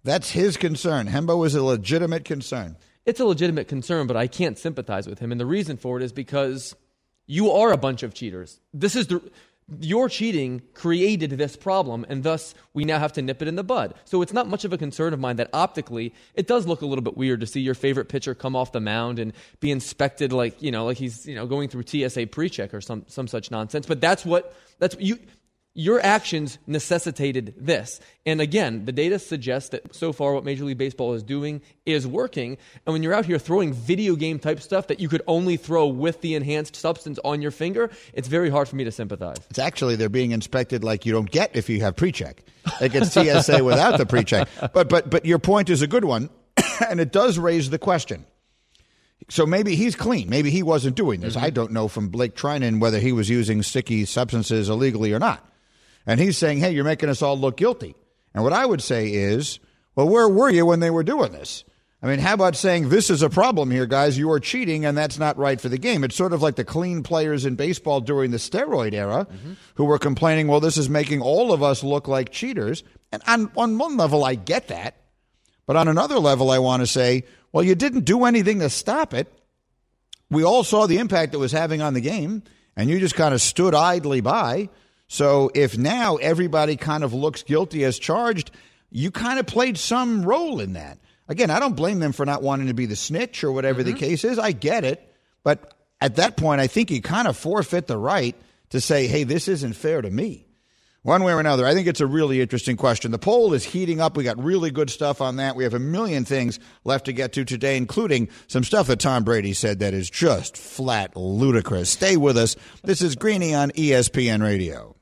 That's 0.05 0.31
his 0.31 0.59
concern. 0.59 1.09
Hembo 1.09 1.47
is 1.47 1.55
a 1.55 1.63
legitimate 1.63 2.27
concern. 2.27 2.77
It's 3.07 3.21
a 3.21 3.25
legitimate 3.25 3.67
concern, 3.67 4.07
but 4.07 4.17
I 4.17 4.27
can't 4.27 4.59
sympathize 4.59 5.07
with 5.07 5.21
him. 5.21 5.33
And 5.33 5.41
the 5.41 5.47
reason 5.47 5.79
for 5.79 5.97
it 5.97 6.03
is 6.03 6.13
because 6.13 6.77
you 7.27 7.51
are 7.51 7.73
a 7.73 7.79
bunch 7.79 8.03
of 8.03 8.13
cheaters. 8.13 8.61
This 8.75 8.95
is 8.95 9.07
the 9.07 9.23
your 9.81 10.09
cheating 10.09 10.63
created 10.75 11.31
this 11.31 11.57
problem, 11.57 12.05
and 12.09 12.23
thus 12.23 12.55
we 12.75 12.85
now 12.85 12.99
have 12.99 13.13
to 13.15 13.23
nip 13.23 13.43
it 13.43 13.49
in 13.49 13.57
the 13.57 13.63
bud. 13.63 13.95
So 14.05 14.23
it's 14.23 14.33
not 14.33 14.49
much 14.49 14.65
of 14.65 14.73
a 14.73 14.79
concern 14.79 15.13
of 15.13 15.21
mine 15.21 15.37
that 15.37 15.51
optically 15.53 16.15
it 16.35 16.47
does 16.47 16.67
look 16.67 16.83
a 16.83 16.87
little 16.87 17.03
bit 17.03 17.17
weird 17.17 17.41
to 17.41 17.47
see 17.47 17.61
your 17.61 17.75
favorite 17.75 18.09
pitcher 18.09 18.35
come 18.35 18.57
off 18.57 18.73
the 18.73 18.81
mound 18.81 19.19
and 19.19 19.33
be 19.61 19.71
inspected 19.71 20.33
like 20.33 20.61
you 20.63 20.71
know 20.71 20.85
like 20.85 20.97
he's 20.97 21.27
you 21.27 21.35
know 21.35 21.47
going 21.47 21.69
through 21.69 21.85
TSA 21.87 22.27
pre-check 22.29 22.75
or 22.75 22.81
some 22.81 23.05
some 23.07 23.29
such 23.29 23.51
nonsense. 23.51 23.87
But 23.87 24.01
that's 24.01 24.25
what 24.25 24.55
that's 24.79 24.97
you. 24.99 25.19
Your 25.75 26.01
actions 26.05 26.59
necessitated 26.67 27.55
this. 27.57 28.01
And 28.27 28.41
again, 28.41 28.87
the 28.87 28.93
data 28.93 29.21
suggests 29.21 29.69
that 29.69 29.95
so 29.95 30.13
far 30.13 30.35
what 30.35 30.45
Major 30.45 30.65
League 30.65 30.79
Baseball 30.79 31.15
is 31.15 31.23
doing 31.23 31.63
is 31.87 32.09
working. 32.09 32.59
And 32.85 32.93
when 32.93 33.05
you're 33.05 33.15
out 33.15 33.25
here 33.25 33.39
throwing 33.39 33.73
video 33.73 34.17
game 34.17 34.41
type 34.41 34.61
stuff 34.61 34.89
that 34.89 34.99
you 34.99 35.09
could 35.09 35.23
only 35.29 35.57
throw 35.57 35.87
with 35.87 36.23
the 36.23 36.35
enhanced 36.35 36.75
substance 36.75 37.21
on 37.25 37.41
your 37.41 37.53
finger, 37.53 37.89
it's 38.13 38.27
very 38.27 38.51
hard 38.51 38.69
for 38.69 38.75
me 38.75 38.83
to 38.83 38.91
sympathize. 38.91 39.37
It's 39.49 39.61
actually 39.61 39.95
they're 39.95 40.09
being 40.09 40.33
inspected 40.33 40.83
like 40.83 41.07
you 41.07 41.13
don't 41.13 41.31
get 41.31 41.55
if 41.55 41.69
you 41.71 41.81
have 41.83 41.95
pre-check. 41.95 42.43
It 42.81 42.91
gets 42.91 43.13
TSA 43.13 43.63
without 43.63 43.97
the 43.97 44.07
pre-check. 44.07 44.49
But 44.73 44.89
but 44.89 45.09
but 45.09 45.25
your 45.25 45.39
point 45.39 45.71
is 45.71 45.83
a 45.83 45.87
good 45.87 46.05
one, 46.05 46.31
and 46.89 46.99
it 46.99 47.13
does 47.13 47.39
raise 47.39 47.71
the 47.71 47.79
question. 47.79 48.27
So 49.29 49.47
maybe 49.47 49.77
he's 49.77 49.95
clean. 49.95 50.29
Maybe 50.29 50.51
he 50.51 50.63
wasn't 50.63 50.97
doing 50.97 51.21
this. 51.21 51.37
Mm-hmm. 51.37 51.45
I 51.45 51.51
don't 51.51 51.71
know 51.71 51.87
from 51.87 52.09
Blake 52.09 52.35
Treinen 52.35 52.81
whether 52.81 52.99
he 52.99 53.13
was 53.13 53.29
using 53.29 53.63
sticky 53.63 54.05
substances 54.05 54.69
illegally 54.69 55.13
or 55.13 55.21
not. 55.21 55.47
And 56.11 56.19
he's 56.19 56.37
saying, 56.37 56.59
"Hey, 56.59 56.73
you're 56.73 56.83
making 56.83 57.09
us 57.09 57.23
all 57.23 57.39
look 57.39 57.57
guilty." 57.57 57.95
And 58.35 58.43
what 58.43 58.53
I 58.53 58.67
would 58.67 58.83
say 58.83 59.13
is, 59.13 59.61
"Well, 59.95 60.09
where 60.09 60.29
were 60.29 60.51
you 60.51 60.67
when 60.67 60.81
they 60.81 60.91
were 60.91 61.05
doing 61.05 61.31
this?" 61.31 61.63
I 62.03 62.09
mean, 62.09 62.19
how 62.19 62.35
about 62.35 62.57
saying 62.57 62.89
this 62.89 63.11
is 63.11 63.23
a 63.23 63.31
problem 63.31 63.71
here, 63.71 63.87
guys? 63.87 64.19
You 64.19 64.29
are 64.33 64.41
cheating, 64.41 64.85
and 64.85 64.99
that's 64.99 65.21
not 65.21 65.39
right 65.39 65.61
for 65.61 65.69
the 65.69 65.79
game. 65.79 66.03
It's 66.03 66.17
sort 66.17 66.33
of 66.33 66.43
like 66.43 66.57
the 66.57 66.65
clean 66.65 67.05
players 67.05 67.45
in 67.45 67.55
baseball 67.55 68.01
during 68.01 68.33
the 68.33 68.39
steroid 68.39 68.93
era 68.93 69.29
mm-hmm. 69.31 69.53
who 69.77 69.85
were 69.85 70.01
complaining, 70.01 70.49
well, 70.49 70.59
this 70.59 70.77
is 70.77 70.89
making 70.89 71.21
all 71.21 71.53
of 71.53 71.63
us 71.63 71.85
look 71.85 72.09
like 72.09 72.33
cheaters. 72.33 72.83
And 73.13 73.23
on, 73.29 73.53
on 73.57 73.79
one 73.79 73.97
level, 73.97 74.25
I 74.25 74.35
get 74.35 74.67
that. 74.67 74.97
But 75.65 75.77
on 75.77 75.87
another 75.87 76.19
level, 76.19 76.51
I 76.51 76.59
want 76.59 76.81
to 76.81 76.89
say, 76.89 77.23
well, 77.53 77.63
you 77.63 77.77
didn't 77.77 78.05
do 78.05 78.25
anything 78.25 78.59
to 78.59 78.71
stop 78.71 79.15
it. 79.15 79.33
We 80.29 80.43
all 80.43 80.65
saw 80.65 80.87
the 80.87 80.99
impact 80.99 81.35
it 81.35 81.39
was 81.39 81.53
having 81.53 81.83
on 81.83 81.95
the 81.95 82.01
game, 82.01 82.43
and 82.77 82.91
you 82.91 82.99
just 82.99 83.15
kind 83.15 83.33
of 83.33 83.41
stood 83.41 83.77
idly 83.77 84.21
by. 84.21 84.71
So 85.13 85.51
if 85.57 85.77
now 85.77 86.17
everybody 86.19 86.77
kind 86.77 87.03
of 87.03 87.13
looks 87.13 87.43
guilty 87.43 87.85
as 87.85 87.99
charged, 87.99 88.53
you 88.91 89.11
kind 89.11 89.41
of 89.41 89.47
played 89.47 89.77
some 89.77 90.23
role 90.23 90.61
in 90.61 90.75
that. 90.75 91.01
Again, 91.27 91.51
I 91.51 91.59
don't 91.59 91.75
blame 91.75 91.99
them 91.99 92.13
for 92.13 92.25
not 92.25 92.45
wanting 92.45 92.69
to 92.69 92.75
be 92.75 92.87
the 92.87 92.95
snitch 92.95 93.43
or 93.43 93.51
whatever 93.51 93.83
mm-hmm. 93.83 93.95
the 93.95 93.99
case 93.99 94.23
is. 94.23 94.39
I 94.39 94.53
get 94.53 94.85
it. 94.85 95.13
But 95.43 95.75
at 96.01 96.15
that 96.15 96.37
point, 96.37 96.61
I 96.61 96.69
think 96.69 96.93
you 96.93 97.03
kind 97.03 97.27
of 97.27 97.37
forfeit 97.37 97.89
the 97.89 97.99
right 97.99 98.37
to 98.69 98.81
say, 98.81 99.09
hey, 99.09 99.25
this 99.25 99.49
isn't 99.49 99.73
fair 99.73 100.01
to 100.01 100.09
me. 100.09 100.47
One 101.03 101.25
way 101.25 101.33
or 101.33 101.41
another, 101.41 101.67
I 101.67 101.75
think 101.75 101.89
it's 101.89 102.01
a 102.01 102.07
really 102.07 102.41
interesting 102.41 102.77
question. 102.77 103.11
The 103.11 103.19
poll 103.19 103.53
is 103.53 103.65
heating 103.65 104.01
up. 104.01 104.17
We 104.17 104.23
got 104.23 104.41
really 104.41 104.71
good 104.71 104.91
stuff 104.91 105.21
on 105.21 105.37
that. 105.37 105.57
We 105.57 105.65
have 105.65 105.75
a 105.75 105.81
million 105.81 106.25
things 106.25 106.61
left 106.85 107.07
to 107.07 107.13
get 107.13 107.33
to 107.33 107.45
today, 107.45 107.77
including 107.77 108.29
some 108.47 108.63
stuff 108.63 108.87
that 108.87 109.01
Tom 109.01 109.25
Brady 109.25 109.55
said 109.55 109.81
that 109.81 109.93
is 109.93 110.09
just 110.09 110.57
flat 110.57 111.17
ludicrous. 111.17 111.91
Stay 111.91 112.17
with 112.17 112.37
us. 112.37 112.55
This 112.85 113.03
is 113.03 113.17
Greeny 113.17 113.57
on 113.57 113.73
ESPN 113.73 114.41
Radio. 114.41 114.95